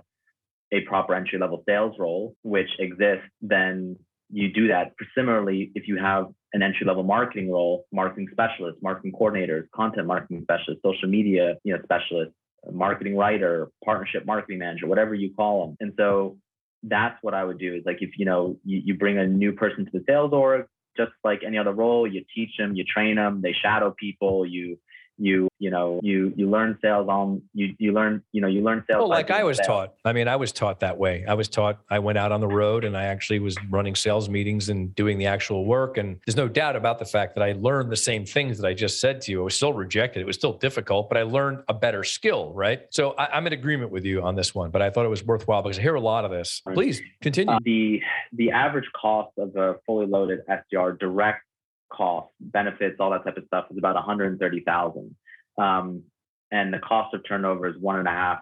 a 0.71 0.81
proper 0.81 1.15
entry 1.15 1.39
level 1.39 1.63
sales 1.67 1.95
role, 1.99 2.35
which 2.43 2.69
exists, 2.79 3.25
then 3.41 3.97
you 4.31 4.51
do 4.51 4.67
that. 4.67 4.93
Similarly, 5.15 5.71
if 5.75 5.87
you 5.87 5.97
have 5.97 6.27
an 6.53 6.61
entry 6.61 6.85
level 6.85 7.03
marketing 7.03 7.51
role, 7.51 7.85
marketing 7.91 8.27
specialist, 8.31 8.77
marketing 8.81 9.13
coordinators, 9.19 9.63
content 9.75 10.07
marketing 10.07 10.41
specialist, 10.43 10.81
social 10.83 11.09
media 11.09 11.55
you 11.63 11.73
know 11.73 11.81
specialists, 11.83 12.33
marketing 12.71 13.15
writer, 13.15 13.69
partnership 13.83 14.25
marketing 14.25 14.59
manager, 14.59 14.87
whatever 14.87 15.13
you 15.13 15.33
call 15.33 15.65
them. 15.65 15.77
And 15.79 15.93
so 15.97 16.37
that's 16.83 17.17
what 17.21 17.33
I 17.33 17.43
would 17.43 17.59
do 17.59 17.75
is 17.75 17.83
like 17.85 17.97
if 18.01 18.11
you 18.17 18.25
know 18.25 18.57
you, 18.63 18.81
you 18.85 18.93
bring 18.95 19.17
a 19.17 19.27
new 19.27 19.53
person 19.53 19.85
to 19.85 19.91
the 19.91 20.03
sales 20.07 20.33
org, 20.33 20.65
just 20.97 21.11
like 21.23 21.41
any 21.45 21.57
other 21.57 21.73
role, 21.73 22.07
you 22.07 22.23
teach 22.33 22.51
them, 22.57 22.75
you 22.75 22.83
train 22.83 23.15
them, 23.15 23.41
they 23.41 23.53
shadow 23.53 23.93
people, 23.97 24.45
you 24.45 24.77
you 25.19 25.49
you 25.59 25.69
know 25.69 25.99
you 26.01 26.33
you 26.35 26.49
learn 26.49 26.77
sales 26.81 27.07
on 27.09 27.41
you 27.53 27.75
you 27.77 27.91
learn 27.91 28.23
you 28.31 28.41
know 28.41 28.47
you 28.47 28.63
learn 28.63 28.83
sales 28.89 28.99
well, 28.99 29.09
like 29.09 29.29
i 29.29 29.43
was 29.43 29.57
sales. 29.57 29.67
taught 29.67 29.93
i 30.05 30.13
mean 30.13 30.27
i 30.27 30.35
was 30.35 30.51
taught 30.51 30.79
that 30.79 30.97
way. 30.97 31.25
I 31.27 31.33
was 31.33 31.49
taught 31.49 31.79
i 31.89 31.99
went 31.99 32.17
out 32.17 32.31
on 32.31 32.39
the 32.39 32.47
road 32.47 32.85
and 32.85 32.95
i 32.95 33.03
actually 33.03 33.39
was 33.39 33.57
running 33.69 33.95
sales 33.95 34.29
meetings 34.29 34.69
and 34.69 34.95
doing 34.95 35.17
the 35.17 35.25
actual 35.25 35.65
work 35.65 35.97
and 35.97 36.19
there's 36.25 36.37
no 36.37 36.47
doubt 36.47 36.75
about 36.75 36.99
the 36.99 37.05
fact 37.05 37.35
that 37.35 37.43
i 37.43 37.51
learned 37.51 37.91
the 37.91 37.97
same 37.97 38.25
things 38.25 38.57
that 38.57 38.67
i 38.67 38.73
just 38.73 39.01
said 39.01 39.21
to 39.21 39.31
you. 39.31 39.41
I 39.41 39.43
was 39.43 39.55
still 39.55 39.73
rejected 39.73 40.21
it 40.21 40.25
was 40.25 40.37
still 40.37 40.53
difficult 40.53 41.09
but 41.09 41.17
i 41.17 41.23
learned 41.23 41.63
a 41.67 41.73
better 41.73 42.03
skill 42.03 42.53
right? 42.53 42.81
So 42.89 43.11
I, 43.11 43.37
am 43.37 43.45
in 43.47 43.53
agreement 43.53 43.91
with 43.91 44.05
you 44.05 44.21
on 44.21 44.35
this 44.35 44.55
one 44.55 44.71
but 44.71 44.81
i 44.81 44.89
thought 44.89 45.05
it 45.05 45.09
was 45.09 45.23
worthwhile 45.23 45.61
because 45.61 45.77
i 45.77 45.81
hear 45.81 45.95
a 45.95 46.01
lot 46.01 46.23
of 46.23 46.31
this. 46.31 46.61
Please 46.73 47.01
continue. 47.21 47.53
Uh, 47.53 47.59
the 47.63 48.01
the 48.33 48.51
average 48.51 48.89
cost 48.99 49.31
of 49.37 49.55
a 49.55 49.75
fully 49.85 50.05
loaded 50.05 50.39
sdr 50.47 50.97
direct 50.97 51.43
cost, 51.89 52.29
benefits, 52.39 52.97
all 52.99 53.11
that 53.11 53.23
type 53.23 53.37
of 53.37 53.43
stuff 53.47 53.65
is 53.71 53.77
about 53.77 53.95
130,000. 53.95 55.15
Um, 55.57 56.03
and 56.51 56.73
the 56.73 56.79
cost 56.79 57.13
of 57.13 57.21
turnover 57.27 57.67
is 57.67 57.75
one 57.79 57.99
and 57.99 58.07
a 58.07 58.11
half 58.11 58.39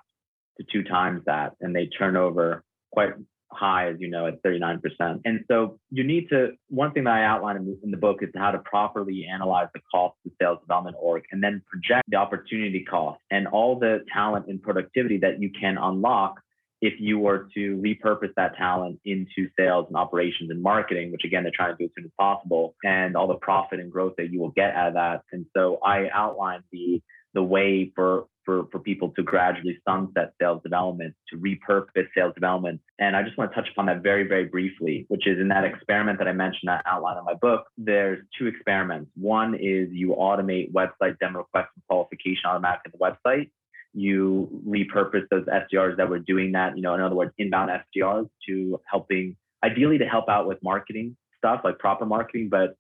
to 0.58 0.66
two 0.72 0.84
times 0.84 1.24
that. 1.26 1.54
And 1.60 1.76
they 1.76 1.88
turn 1.88 2.16
over 2.16 2.64
quite 2.92 3.14
high, 3.52 3.90
as 3.90 3.96
you 4.00 4.10
know, 4.10 4.28
at 4.28 4.42
39%. 4.44 4.82
And 5.26 5.44
so 5.48 5.80
you 5.90 6.04
need 6.04 6.30
to, 6.30 6.52
one 6.70 6.92
thing 6.92 7.06
that 7.06 7.14
I 7.14 7.24
outline 7.24 7.58
in, 7.58 7.78
in 7.84 7.92
the 7.92 7.98
book 7.98 8.20
is 8.22 8.30
how 8.36 8.52
to 8.52 8.60
properly 8.60 9.26
analyze 9.32 9.68
the 9.74 9.82
cost 9.92 10.16
of 10.26 10.32
sales 10.40 10.60
development 10.62 10.98
org 11.00 11.24
and 11.32 11.44
then 11.44 11.62
project 11.70 12.04
the 12.10 12.18
opportunity 12.18 12.84
cost 12.84 13.20
and 13.32 13.48
all 13.48 13.80
the 13.80 14.04
talent 14.14 14.48
and 14.48 14.62
productivity 14.62 15.18
that 15.20 15.42
you 15.42 15.50
can 15.50 15.78
unlock 15.78 16.40
if 16.82 16.94
you 17.00 17.20
were 17.20 17.48
to 17.56 17.78
repurpose 17.78 18.34
that 18.36 18.56
talent 18.56 19.00
into 19.06 19.50
sales 19.58 19.86
and 19.88 19.98
operations 19.98 20.50
and 20.52 20.62
marketing, 20.62 21.12
which 21.12 21.24
again, 21.26 21.44
they're 21.44 21.52
trying 21.54 21.76
to 21.76 21.78
do 21.78 21.86
as 21.86 21.92
soon 21.98 22.06
as 22.06 22.12
possible, 22.20 22.76
and 22.84 23.16
all 23.16 23.28
the 23.28 23.36
profit 23.36 23.80
and 23.80 23.92
growth 23.92 24.14
that 24.18 24.32
you 24.32 24.40
will 24.40 24.52
get 24.52 24.74
out 24.76 24.90
of 24.90 24.94
that. 24.94 25.22
And 25.32 25.46
so 25.56 25.80
I 25.84 26.10
outlined 26.14 26.64
the 26.72 27.02
the 27.34 27.44
way 27.44 27.92
for 27.96 28.26
for, 28.48 28.66
for 28.72 28.80
people 28.80 29.10
to 29.18 29.24
gradually 29.24 29.78
sunset 29.86 30.32
sales 30.42 30.64
development, 30.64 31.14
to 31.30 31.38
repurpose 31.38 32.08
sales 32.16 32.34
development. 32.34 32.80
And 32.98 33.14
I 33.14 33.22
just 33.22 33.38
want 33.38 33.52
to 33.52 33.56
touch 33.56 33.70
upon 33.70 33.88
that 33.88 34.02
very, 34.02 34.26
very 34.26 34.46
briefly, 34.46 35.06
which 35.10 35.28
is 35.28 35.38
in 35.38 35.50
that 35.50 35.66
experiment 35.66 36.18
that 36.20 36.30
I 36.30 36.32
mentioned 36.32 36.70
that 36.70 36.82
outline 36.86 37.18
in 37.18 37.26
my 37.26 37.34
book, 37.34 37.66
there's 37.78 38.24
two 38.40 38.48
experiments. 38.48 39.12
One 39.16 39.54
is 39.54 39.90
you 39.92 40.16
automate 40.18 40.72
website 40.72 41.20
demo 41.20 41.40
request 41.40 41.68
and 41.76 41.84
qualification 41.90 42.44
automatically 42.46 42.94
on 42.94 43.12
the 43.12 43.30
website 43.30 43.50
you 43.98 44.62
repurpose 44.68 45.28
those 45.32 45.46
SDRs 45.46 45.98
that 45.98 46.08
were 46.08 46.20
doing 46.20 46.52
that, 46.52 46.76
you 46.76 46.84
know, 46.84 46.94
in 46.94 47.02
other 47.02 47.16
words, 47.16 47.34
inbound 47.38 47.72
SDRs 47.72 48.30
to 48.48 48.80
helping, 48.90 49.36
ideally 49.64 49.98
to 49.98 50.06
help 50.06 50.30
out 50.30 50.48
with 50.48 50.62
marketing 50.62 51.18
stuff 51.38 51.62
like 51.64 51.80
proper 51.80 52.06
marketing, 52.06 52.50
but 52.50 52.76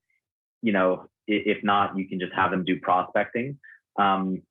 you 0.61 0.71
know, 0.71 1.07
if 1.27 1.63
not, 1.63 1.97
you 1.97 2.07
can 2.07 2.19
just 2.19 2.33
have 2.33 2.51
them 2.51 2.65
do 2.65 2.79
prospecting. 2.79 3.59
Um, 3.99 4.41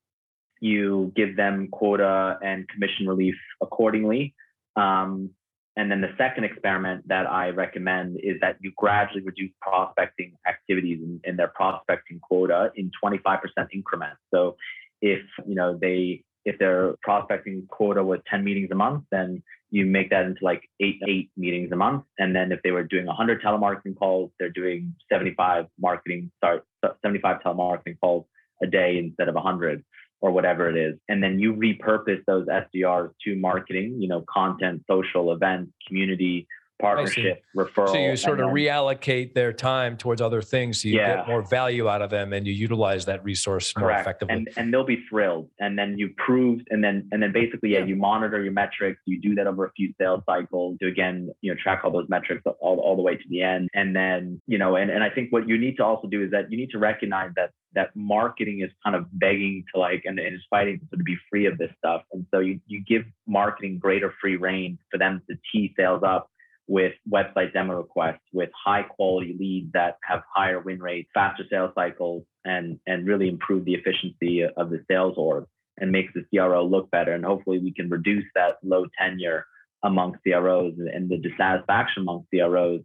you 0.60 1.12
give 1.16 1.36
them 1.36 1.68
quota 1.70 2.38
and 2.42 2.68
commission 2.68 3.06
relief 3.06 3.34
accordingly. 3.62 4.34
Um, 4.76 5.30
and 5.76 5.90
then 5.90 6.00
the 6.00 6.14
second 6.16 6.44
experiment 6.44 7.06
that 7.08 7.26
I 7.26 7.50
recommend 7.50 8.18
is 8.22 8.36
that 8.40 8.56
you 8.60 8.72
gradually 8.76 9.22
reduce 9.22 9.50
prospecting 9.60 10.32
activities 10.46 11.00
in 11.24 11.36
their 11.36 11.48
prospecting 11.48 12.18
quota 12.20 12.70
in 12.76 12.90
25% 13.04 13.38
increments. 13.72 14.20
So 14.32 14.56
if 15.02 15.22
you 15.46 15.54
know 15.54 15.76
they 15.78 16.24
if 16.46 16.58
their 16.58 16.94
prospecting 17.02 17.66
quota 17.68 18.02
was 18.02 18.20
10 18.30 18.42
meetings 18.44 18.70
a 18.70 18.74
month, 18.74 19.04
then 19.10 19.42
you 19.70 19.84
make 19.84 20.10
that 20.10 20.24
into 20.24 20.42
like 20.44 20.62
eight 20.80 21.00
eight 21.06 21.28
meetings 21.36 21.70
a 21.72 21.76
month. 21.76 22.04
And 22.18 22.34
then 22.34 22.52
if 22.52 22.60
they 22.62 22.70
were 22.70 22.84
doing 22.84 23.04
100 23.04 23.42
telemarketing 23.42 23.96
calls, 23.98 24.30
they're 24.38 24.48
doing 24.48 24.94
75 25.12 25.66
marketing, 25.78 26.30
sorry, 26.42 26.60
75 27.02 27.42
telemarketing 27.44 27.98
calls 28.00 28.26
a 28.62 28.66
day 28.66 28.96
instead 28.96 29.28
of 29.28 29.34
100 29.34 29.84
or 30.20 30.30
whatever 30.30 30.70
it 30.70 30.76
is. 30.76 30.96
And 31.08 31.22
then 31.22 31.38
you 31.40 31.52
repurpose 31.52 32.22
those 32.26 32.46
SDRs 32.46 33.10
to 33.24 33.36
marketing, 33.36 33.96
you 34.00 34.08
know, 34.08 34.24
content, 34.32 34.82
social 34.88 35.32
events, 35.32 35.72
community, 35.86 36.46
partnership, 36.80 37.42
referral. 37.56 37.88
So 37.88 37.98
you 37.98 38.16
sort 38.16 38.40
of 38.40 38.46
then, 38.46 38.54
reallocate 38.54 39.34
their 39.34 39.52
time 39.52 39.96
towards 39.96 40.20
other 40.20 40.42
things 40.42 40.82
so 40.82 40.88
you 40.88 40.96
Yeah. 40.96 41.16
get 41.16 41.28
more 41.28 41.42
value 41.42 41.88
out 41.88 42.02
of 42.02 42.10
them 42.10 42.32
and 42.32 42.46
you 42.46 42.52
utilize 42.52 43.06
that 43.06 43.24
resource 43.24 43.74
more 43.76 43.88
correct. 43.88 44.02
effectively. 44.02 44.34
And 44.34 44.48
and 44.56 44.72
they'll 44.72 44.84
be 44.84 45.02
thrilled. 45.08 45.48
And 45.58 45.78
then 45.78 45.98
you 45.98 46.10
prove 46.16 46.60
and 46.70 46.82
then 46.84 47.08
and 47.12 47.22
then 47.22 47.32
basically 47.32 47.70
yeah, 47.70 47.84
you 47.84 47.96
monitor 47.96 48.42
your 48.42 48.52
metrics. 48.52 49.00
You 49.06 49.20
do 49.20 49.34
that 49.36 49.46
over 49.46 49.64
a 49.64 49.72
few 49.72 49.92
sales 49.98 50.22
cycles 50.26 50.78
to 50.80 50.86
again, 50.88 51.30
you 51.40 51.52
know, 51.52 51.58
track 51.62 51.82
all 51.84 51.90
those 51.90 52.08
metrics 52.08 52.42
all, 52.60 52.78
all 52.78 52.96
the 52.96 53.02
way 53.02 53.16
to 53.16 53.24
the 53.28 53.42
end. 53.42 53.68
And 53.74 53.94
then, 53.96 54.40
you 54.46 54.58
know, 54.58 54.76
and, 54.76 54.90
and 54.90 55.02
I 55.02 55.10
think 55.10 55.32
what 55.32 55.48
you 55.48 55.58
need 55.58 55.76
to 55.78 55.84
also 55.84 56.08
do 56.08 56.22
is 56.22 56.30
that 56.32 56.50
you 56.50 56.56
need 56.56 56.70
to 56.70 56.78
recognize 56.78 57.30
that 57.36 57.50
that 57.74 57.90
marketing 57.94 58.60
is 58.60 58.70
kind 58.82 58.96
of 58.96 59.04
begging 59.12 59.62
to 59.74 59.80
like 59.80 60.02
and, 60.06 60.18
and 60.18 60.34
is 60.34 60.40
fighting 60.48 60.80
to 60.90 60.96
be 61.02 61.16
free 61.30 61.46
of 61.46 61.58
this 61.58 61.70
stuff. 61.78 62.02
And 62.12 62.26
so 62.32 62.40
you 62.40 62.60
you 62.66 62.82
give 62.86 63.04
marketing 63.26 63.78
greater 63.78 64.14
free 64.20 64.36
rein 64.36 64.78
for 64.90 64.98
them 64.98 65.22
to 65.30 65.36
tee 65.52 65.74
sales 65.76 66.02
up 66.04 66.30
with 66.68 66.92
website 67.10 67.52
demo 67.52 67.76
requests, 67.76 68.22
with 68.32 68.50
high 68.64 68.82
quality 68.82 69.36
leads 69.38 69.72
that 69.72 69.98
have 70.02 70.22
higher 70.34 70.60
win 70.60 70.80
rates, 70.80 71.08
faster 71.14 71.44
sales 71.50 71.72
cycles, 71.74 72.24
and 72.44 72.78
and 72.86 73.06
really 73.06 73.28
improve 73.28 73.64
the 73.64 73.74
efficiency 73.74 74.42
of 74.42 74.70
the 74.70 74.84
sales 74.88 75.14
org 75.16 75.46
and 75.78 75.92
makes 75.92 76.12
the 76.14 76.24
CRO 76.30 76.64
look 76.64 76.90
better. 76.90 77.12
And 77.12 77.24
hopefully 77.24 77.58
we 77.58 77.72
can 77.72 77.88
reduce 77.88 78.24
that 78.34 78.56
low 78.62 78.86
tenure 78.98 79.44
among 79.82 80.16
CROs 80.22 80.74
and 80.78 81.08
the 81.08 81.18
dissatisfaction 81.18 82.02
among 82.02 82.26
CROs 82.32 82.80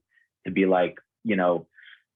to 0.46 0.52
be 0.52 0.66
like, 0.66 0.96
you 1.24 1.36
know, 1.36 1.68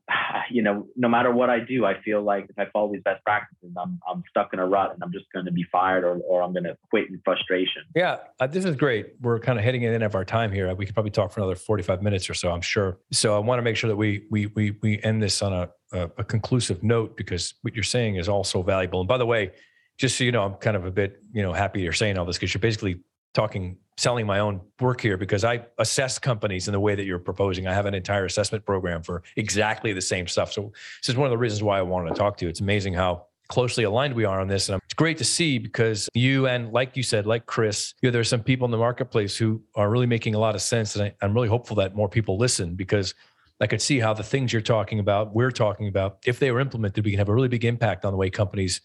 you 0.52 0.62
know, 0.62 0.88
no 0.96 1.08
matter 1.08 1.32
what 1.32 1.50
I 1.50 1.60
do, 1.60 1.86
I 1.86 2.00
feel 2.02 2.22
like 2.22 2.46
if 2.50 2.58
I 2.58 2.70
follow 2.72 2.92
these 2.92 3.02
best 3.04 3.24
practices, 3.24 3.72
I'm 3.78 4.00
I'm 4.10 4.24
stuck 4.30 4.54
in 4.54 4.60
a 4.60 4.66
rut 4.66 4.94
and 4.94 5.04
I'm 5.04 5.12
just 5.12 5.26
going 5.34 5.46
to 5.46 5.52
be 5.52 5.66
fired 5.72 6.04
or 6.04 6.18
or 6.20 6.42
I'm 6.42 6.54
going 6.54 6.64
to 6.64 6.78
quit 6.90 7.10
in 7.10 7.22
frustration. 7.24 7.84
Yeah, 7.96 8.18
uh, 8.40 8.48
this 8.48 8.66
is 8.66 8.76
great. 8.76 9.14
We're 9.22 9.40
kind 9.40 9.58
of 9.58 9.66
hitting 9.66 9.82
the 9.82 9.88
end 9.88 10.04
of 10.04 10.16
our 10.16 10.26
time 10.26 10.52
here. 10.52 10.74
We 10.76 10.86
could 10.86 10.96
probably 10.96 11.12
talk 11.12 11.32
for 11.32 11.40
another 11.40 11.56
45 11.56 12.02
minutes 12.02 12.30
or 12.30 12.34
so, 12.34 12.52
I'm 12.52 12.62
sure. 12.62 12.98
So 13.12 13.36
I 13.36 13.40
want 13.40 13.60
to 13.60 13.64
make 13.64 13.78
sure 13.78 13.88
that 13.90 13.98
we 13.98 14.26
we 14.30 14.48
we 14.48 14.78
we 14.82 15.02
end 15.04 15.22
this 15.22 15.42
on 15.42 15.54
a, 15.54 15.70
a, 15.92 16.10
a 16.18 16.24
conclusive 16.24 16.84
note 16.84 17.18
because 17.18 17.56
what 17.62 17.74
you're 17.74 17.84
saying 17.84 18.16
is 18.16 18.30
also 18.30 18.62
valuable. 18.62 19.02
And 19.02 19.08
by 19.08 19.18
the 19.18 19.26
way, 19.26 19.52
just 19.98 20.18
so 20.18 20.24
you 20.24 20.32
know, 20.32 20.44
I'm 20.44 20.56
kind 20.56 20.76
of 20.76 20.86
a 20.86 20.92
bit, 20.92 21.22
you 21.32 21.42
know, 21.42 21.54
happy 21.54 21.82
you're 21.82 21.94
saying 21.94 22.18
all 22.18 22.26
this 22.26 22.38
because 22.38 22.54
you're 22.54 22.60
basically 22.60 23.00
talking 23.36 23.78
selling 23.98 24.26
my 24.26 24.40
own 24.40 24.60
work 24.82 25.00
here 25.00 25.18
because 25.18 25.44
I 25.44 25.66
assess 25.78 26.20
companies 26.20 26.68
in 26.68 26.74
the 26.74 26.80
way 26.80 26.96
that 26.96 27.06
you're 27.06 27.20
proposing. 27.20 27.68
I 27.68 27.74
have 27.74 27.86
an 27.86 27.94
entire 27.94 28.26
assessment 28.26 28.66
program 28.66 29.04
for 29.04 29.24
exactly 29.36 29.94
the 29.94 30.02
same 30.02 30.28
stuff. 30.28 30.52
So 30.52 30.74
this 31.02 31.10
is 31.10 31.16
one 31.16 31.28
of 31.28 31.32
the 31.32 31.38
reasons 31.38 31.64
why 31.64 31.80
I 31.80 31.82
wanted 31.82 32.10
to 32.10 32.16
talk 32.16 32.38
to 32.38 32.46
you. 32.46 32.50
It's 32.50 32.60
amazing 32.60 32.94
how 32.94 33.28
closely 33.48 33.84
aligned 33.84 34.14
we 34.14 34.26
are 34.26 34.42
on 34.42 34.48
this. 34.48 34.70
And 34.70 34.82
it's 34.84 34.94
great 34.94 35.18
to 35.20 35.24
see 35.24 35.60
because 35.60 36.10
you 36.14 36.48
and 36.48 36.74
like 36.74 36.98
you 36.98 37.04
said, 37.04 37.26
like 37.26 37.46
Chris, 37.46 37.94
you 38.02 38.10
know, 38.10 38.12
there's 38.12 38.28
some 38.28 38.44
people 38.44 38.66
in 38.66 38.72
the 38.72 38.78
marketplace 38.78 39.38
who 39.38 39.62
are 39.76 39.90
really 39.90 40.08
making 40.08 40.36
a 40.36 40.40
lot 40.40 40.56
of 40.56 40.62
sense. 40.62 40.96
And 40.96 41.06
I, 41.06 41.16
I'm 41.22 41.34
really 41.34 41.48
hopeful 41.48 41.76
that 41.78 41.96
more 41.96 42.10
people 42.10 42.38
listen 42.38 42.76
because 42.76 43.14
I 43.62 43.68
could 43.68 43.82
see 43.82 44.00
how 44.00 44.14
the 44.14 44.24
things 44.24 44.52
you're 44.52 44.62
talking 44.62 45.00
about, 45.00 45.34
we're 45.34 45.52
talking 45.52 45.88
about, 45.88 46.18
if 46.26 46.40
they 46.40 46.52
were 46.52 46.60
implemented, 46.60 47.06
we 47.06 47.12
can 47.12 47.20
have 47.20 47.30
a 47.30 47.34
really 47.34 47.48
big 47.48 47.64
impact 47.64 48.04
on 48.04 48.12
the 48.12 48.18
way 48.18 48.30
companies 48.30 48.82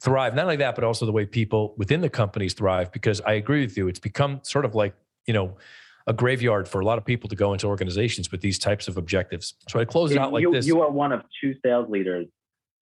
thrive. 0.00 0.34
Not 0.34 0.44
only 0.44 0.56
that, 0.56 0.74
but 0.74 0.84
also 0.84 1.06
the 1.06 1.12
way 1.12 1.26
people 1.26 1.74
within 1.76 2.00
the 2.00 2.10
companies 2.10 2.54
thrive. 2.54 2.92
Because 2.92 3.20
I 3.22 3.34
agree 3.34 3.62
with 3.62 3.76
you, 3.76 3.88
it's 3.88 3.98
become 3.98 4.40
sort 4.42 4.64
of 4.64 4.74
like, 4.74 4.94
you 5.26 5.34
know, 5.34 5.56
a 6.06 6.12
graveyard 6.12 6.68
for 6.68 6.80
a 6.80 6.84
lot 6.84 6.98
of 6.98 7.04
people 7.04 7.28
to 7.30 7.36
go 7.36 7.52
into 7.52 7.66
organizations 7.66 8.30
with 8.30 8.42
these 8.42 8.58
types 8.58 8.88
of 8.88 8.96
objectives. 8.96 9.54
So 9.68 9.80
I 9.80 9.84
close 9.84 10.12
it 10.12 10.18
out 10.18 10.32
like 10.32 10.42
you, 10.42 10.52
this. 10.52 10.66
You 10.66 10.82
are 10.82 10.90
one 10.90 11.12
of 11.12 11.22
two 11.40 11.54
sales 11.64 11.88
leaders 11.88 12.26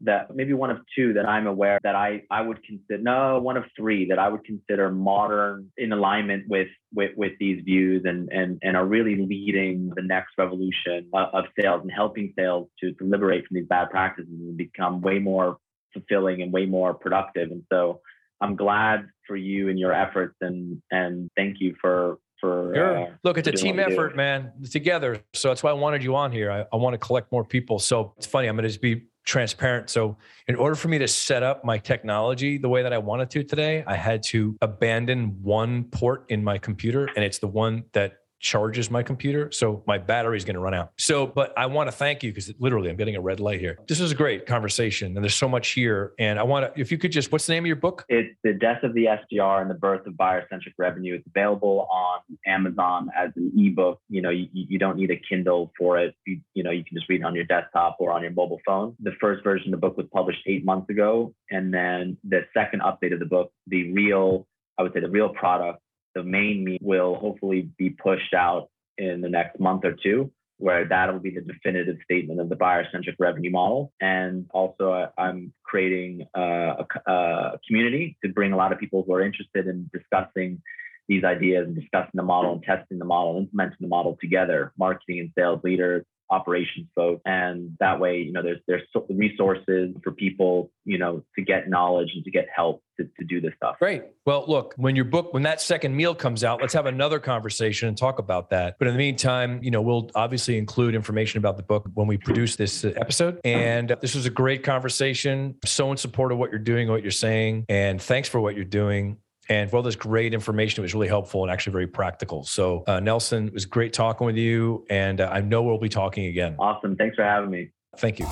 that 0.04 0.34
maybe 0.34 0.52
one 0.52 0.70
of 0.70 0.78
two 0.96 1.12
that 1.12 1.28
I'm 1.28 1.46
aware 1.46 1.78
that 1.84 1.94
I, 1.94 2.22
I 2.30 2.42
would 2.42 2.62
consider 2.64 3.00
no 3.00 3.38
one 3.40 3.56
of 3.56 3.64
three 3.76 4.08
that 4.08 4.18
I 4.18 4.28
would 4.28 4.44
consider 4.44 4.90
modern 4.90 5.70
in 5.76 5.92
alignment 5.92 6.48
with 6.48 6.68
with, 6.92 7.12
with 7.16 7.32
these 7.38 7.62
views 7.64 8.02
and, 8.04 8.28
and 8.32 8.58
and 8.62 8.76
are 8.76 8.84
really 8.84 9.16
leading 9.16 9.92
the 9.94 10.02
next 10.02 10.32
revolution 10.36 11.08
of, 11.14 11.28
of 11.32 11.44
sales 11.60 11.82
and 11.82 11.92
helping 11.92 12.32
sales 12.36 12.68
to, 12.80 12.92
to 12.94 13.04
liberate 13.04 13.46
from 13.46 13.56
these 13.56 13.66
bad 13.68 13.90
practices 13.90 14.28
and 14.28 14.56
become 14.56 15.00
way 15.00 15.20
more 15.20 15.58
fulfilling 15.92 16.42
and 16.42 16.52
way 16.52 16.66
more 16.66 16.94
productive. 16.94 17.50
And 17.50 17.62
so 17.72 18.00
I'm 18.40 18.56
glad 18.56 19.08
for 19.26 19.36
you 19.36 19.68
and 19.68 19.78
your 19.78 19.92
efforts 19.92 20.34
and 20.40 20.82
and 20.90 21.30
thank 21.36 21.60
you 21.60 21.74
for 21.80 22.18
for 22.40 22.72
Sure. 22.74 22.98
uh, 22.98 23.10
Look, 23.22 23.38
it's 23.38 23.46
a 23.46 23.52
team 23.52 23.76
what 23.76 23.88
you 23.88 23.94
do. 23.96 24.00
effort, 24.00 24.16
man. 24.16 24.52
Together. 24.68 25.22
So 25.32 25.48
that's 25.48 25.62
why 25.62 25.70
I 25.70 25.74
wanted 25.74 26.02
you 26.02 26.16
on 26.16 26.32
here. 26.32 26.50
I, 26.50 26.64
I 26.72 26.76
want 26.76 26.94
to 26.94 26.98
collect 26.98 27.30
more 27.30 27.44
people. 27.44 27.78
So 27.78 28.14
it's 28.16 28.26
funny. 28.26 28.48
I'm 28.48 28.56
going 28.56 28.64
to 28.64 28.68
just 28.68 28.82
be 28.82 29.04
transparent. 29.24 29.88
So 29.90 30.16
in 30.48 30.56
order 30.56 30.74
for 30.74 30.88
me 30.88 30.98
to 30.98 31.06
set 31.06 31.44
up 31.44 31.64
my 31.64 31.78
technology 31.78 32.58
the 32.58 32.68
way 32.68 32.82
that 32.82 32.92
I 32.92 32.98
wanted 32.98 33.30
to 33.30 33.44
today, 33.44 33.84
I 33.86 33.94
had 33.94 34.24
to 34.24 34.56
abandon 34.60 35.40
one 35.40 35.84
port 35.84 36.24
in 36.28 36.42
my 36.42 36.58
computer, 36.58 37.08
and 37.14 37.24
it's 37.24 37.38
the 37.38 37.46
one 37.46 37.84
that 37.92 38.14
charges 38.42 38.90
my 38.90 39.02
computer. 39.02 39.50
So 39.52 39.82
my 39.86 39.96
battery 39.96 40.36
is 40.36 40.44
going 40.44 40.54
to 40.54 40.60
run 40.60 40.74
out. 40.74 40.92
So, 40.98 41.26
but 41.26 41.56
I 41.56 41.66
want 41.66 41.88
to 41.88 41.92
thank 41.92 42.22
you 42.22 42.30
because 42.30 42.52
literally 42.58 42.90
I'm 42.90 42.96
getting 42.96 43.16
a 43.16 43.20
red 43.20 43.40
light 43.40 43.60
here. 43.60 43.78
This 43.86 44.00
is 44.00 44.10
a 44.10 44.14
great 44.14 44.46
conversation 44.46 45.16
and 45.16 45.24
there's 45.24 45.34
so 45.34 45.48
much 45.48 45.70
here. 45.70 46.12
And 46.18 46.38
I 46.38 46.42
want 46.42 46.74
to, 46.74 46.80
if 46.80 46.90
you 46.90 46.98
could 46.98 47.12
just, 47.12 47.30
what's 47.30 47.46
the 47.46 47.52
name 47.52 47.62
of 47.62 47.68
your 47.68 47.76
book? 47.76 48.04
It's 48.08 48.36
the 48.42 48.52
death 48.52 48.82
of 48.82 48.94
the 48.94 49.06
SDR 49.06 49.62
and 49.62 49.70
the 49.70 49.74
birth 49.74 50.06
of 50.06 50.16
buyer-centric 50.16 50.74
revenue. 50.76 51.14
It's 51.14 51.26
available 51.28 51.88
on 51.90 52.20
Amazon 52.46 53.10
as 53.16 53.30
an 53.36 53.52
ebook. 53.56 54.00
You 54.08 54.22
know, 54.22 54.30
you, 54.30 54.48
you 54.52 54.78
don't 54.78 54.96
need 54.96 55.12
a 55.12 55.20
Kindle 55.28 55.72
for 55.78 55.98
it. 55.98 56.14
You, 56.26 56.40
you 56.54 56.64
know, 56.64 56.72
you 56.72 56.84
can 56.84 56.96
just 56.96 57.08
read 57.08 57.20
it 57.20 57.24
on 57.24 57.36
your 57.36 57.44
desktop 57.44 57.96
or 58.00 58.10
on 58.10 58.22
your 58.22 58.32
mobile 58.32 58.60
phone. 58.66 58.96
The 59.00 59.12
first 59.20 59.44
version 59.44 59.72
of 59.72 59.80
the 59.80 59.86
book 59.86 59.96
was 59.96 60.06
published 60.12 60.40
eight 60.46 60.64
months 60.64 60.90
ago, 60.90 61.32
and 61.50 61.72
then 61.72 62.18
the 62.24 62.40
second 62.52 62.82
update 62.82 63.12
of 63.12 63.20
the 63.20 63.26
book, 63.26 63.52
the 63.68 63.92
real, 63.92 64.48
I 64.78 64.82
would 64.82 64.92
say, 64.92 65.00
the 65.00 65.10
real 65.10 65.28
product, 65.28 65.80
the 66.14 66.22
main 66.22 66.64
meat, 66.64 66.80
will 66.82 67.14
hopefully 67.14 67.68
be 67.78 67.90
pushed 67.90 68.34
out 68.34 68.68
in 68.98 69.20
the 69.20 69.28
next 69.28 69.58
month 69.58 69.84
or 69.84 69.96
two 70.02 70.30
where 70.62 70.86
that'll 70.86 71.18
be 71.18 71.30
the 71.30 71.40
definitive 71.40 71.96
statement 72.04 72.38
of 72.38 72.48
the 72.48 72.54
buyer-centric 72.54 73.16
revenue 73.18 73.50
model. 73.50 73.92
And 74.00 74.46
also, 74.54 74.92
I, 74.92 75.08
I'm 75.20 75.52
creating 75.64 76.24
uh, 76.36 76.84
a, 76.84 77.10
a 77.10 77.58
community 77.66 78.16
to 78.24 78.32
bring 78.32 78.52
a 78.52 78.56
lot 78.56 78.72
of 78.72 78.78
people 78.78 79.02
who 79.04 79.12
are 79.12 79.22
interested 79.22 79.66
in 79.66 79.90
discussing 79.92 80.62
these 81.08 81.24
ideas 81.24 81.66
and 81.66 81.74
discussing 81.74 82.12
the 82.14 82.22
model 82.22 82.52
and 82.52 82.62
testing 82.62 83.00
the 83.00 83.04
model, 83.04 83.38
implementing 83.38 83.78
the 83.80 83.88
model 83.88 84.16
together, 84.20 84.72
marketing 84.78 85.18
and 85.18 85.32
sales 85.36 85.60
leaders, 85.64 86.04
operations 86.30 86.88
folks, 86.94 87.22
and 87.26 87.76
that 87.80 88.00
way, 88.00 88.18
you 88.18 88.32
know, 88.32 88.42
there's 88.42 88.60
there's 88.66 88.82
resources 89.08 89.94
for 90.02 90.12
people, 90.12 90.70
you 90.84 90.98
know, 90.98 91.22
to 91.36 91.42
get 91.42 91.68
knowledge 91.68 92.10
and 92.14 92.24
to 92.24 92.30
get 92.30 92.46
help 92.54 92.82
to, 92.98 93.04
to 93.18 93.24
do 93.24 93.40
this 93.40 93.52
stuff. 93.56 93.76
Great. 93.78 94.02
Well, 94.26 94.44
look, 94.46 94.74
when 94.76 94.96
your 94.96 95.04
book, 95.04 95.32
when 95.32 95.42
that 95.44 95.60
second 95.60 95.96
meal 95.96 96.14
comes 96.14 96.44
out, 96.44 96.60
let's 96.60 96.74
have 96.74 96.86
another 96.86 97.18
conversation 97.18 97.88
and 97.88 97.96
talk 97.96 98.18
about 98.18 98.50
that. 98.50 98.76
But 98.78 98.88
in 98.88 98.94
the 98.94 98.98
meantime, 98.98 99.60
you 99.62 99.70
know, 99.70 99.82
we'll 99.82 100.10
obviously 100.14 100.58
include 100.58 100.94
information 100.94 101.38
about 101.38 101.56
the 101.56 101.62
book 101.62 101.88
when 101.94 102.06
we 102.06 102.16
produce 102.16 102.56
this 102.56 102.84
episode. 102.84 103.40
And 103.44 103.94
this 104.00 104.14
was 104.14 104.26
a 104.26 104.30
great 104.30 104.62
conversation. 104.62 105.56
So 105.64 105.90
in 105.90 105.96
support 105.96 106.32
of 106.32 106.38
what 106.38 106.50
you're 106.50 106.58
doing, 106.58 106.88
what 106.88 107.02
you're 107.02 107.10
saying, 107.10 107.66
and 107.68 108.00
thanks 108.00 108.28
for 108.28 108.40
what 108.40 108.56
you're 108.56 108.64
doing. 108.64 109.18
And 109.48 109.70
for 109.70 109.76
all 109.76 109.82
this 109.82 109.96
great 109.96 110.34
information, 110.34 110.82
it 110.82 110.84
was 110.84 110.94
really 110.94 111.08
helpful 111.08 111.42
and 111.42 111.50
actually 111.50 111.72
very 111.72 111.86
practical. 111.86 112.44
So, 112.44 112.84
uh, 112.86 113.00
Nelson, 113.00 113.48
it 113.48 113.52
was 113.52 113.66
great 113.66 113.92
talking 113.92 114.26
with 114.26 114.36
you. 114.36 114.84
And 114.88 115.20
uh, 115.20 115.30
I 115.32 115.40
know 115.40 115.62
we'll 115.62 115.78
be 115.78 115.88
talking 115.88 116.26
again. 116.26 116.56
Awesome. 116.58 116.96
Thanks 116.96 117.16
for 117.16 117.24
having 117.24 117.50
me. 117.50 117.70
Thank 117.96 118.20
you. 118.20 118.26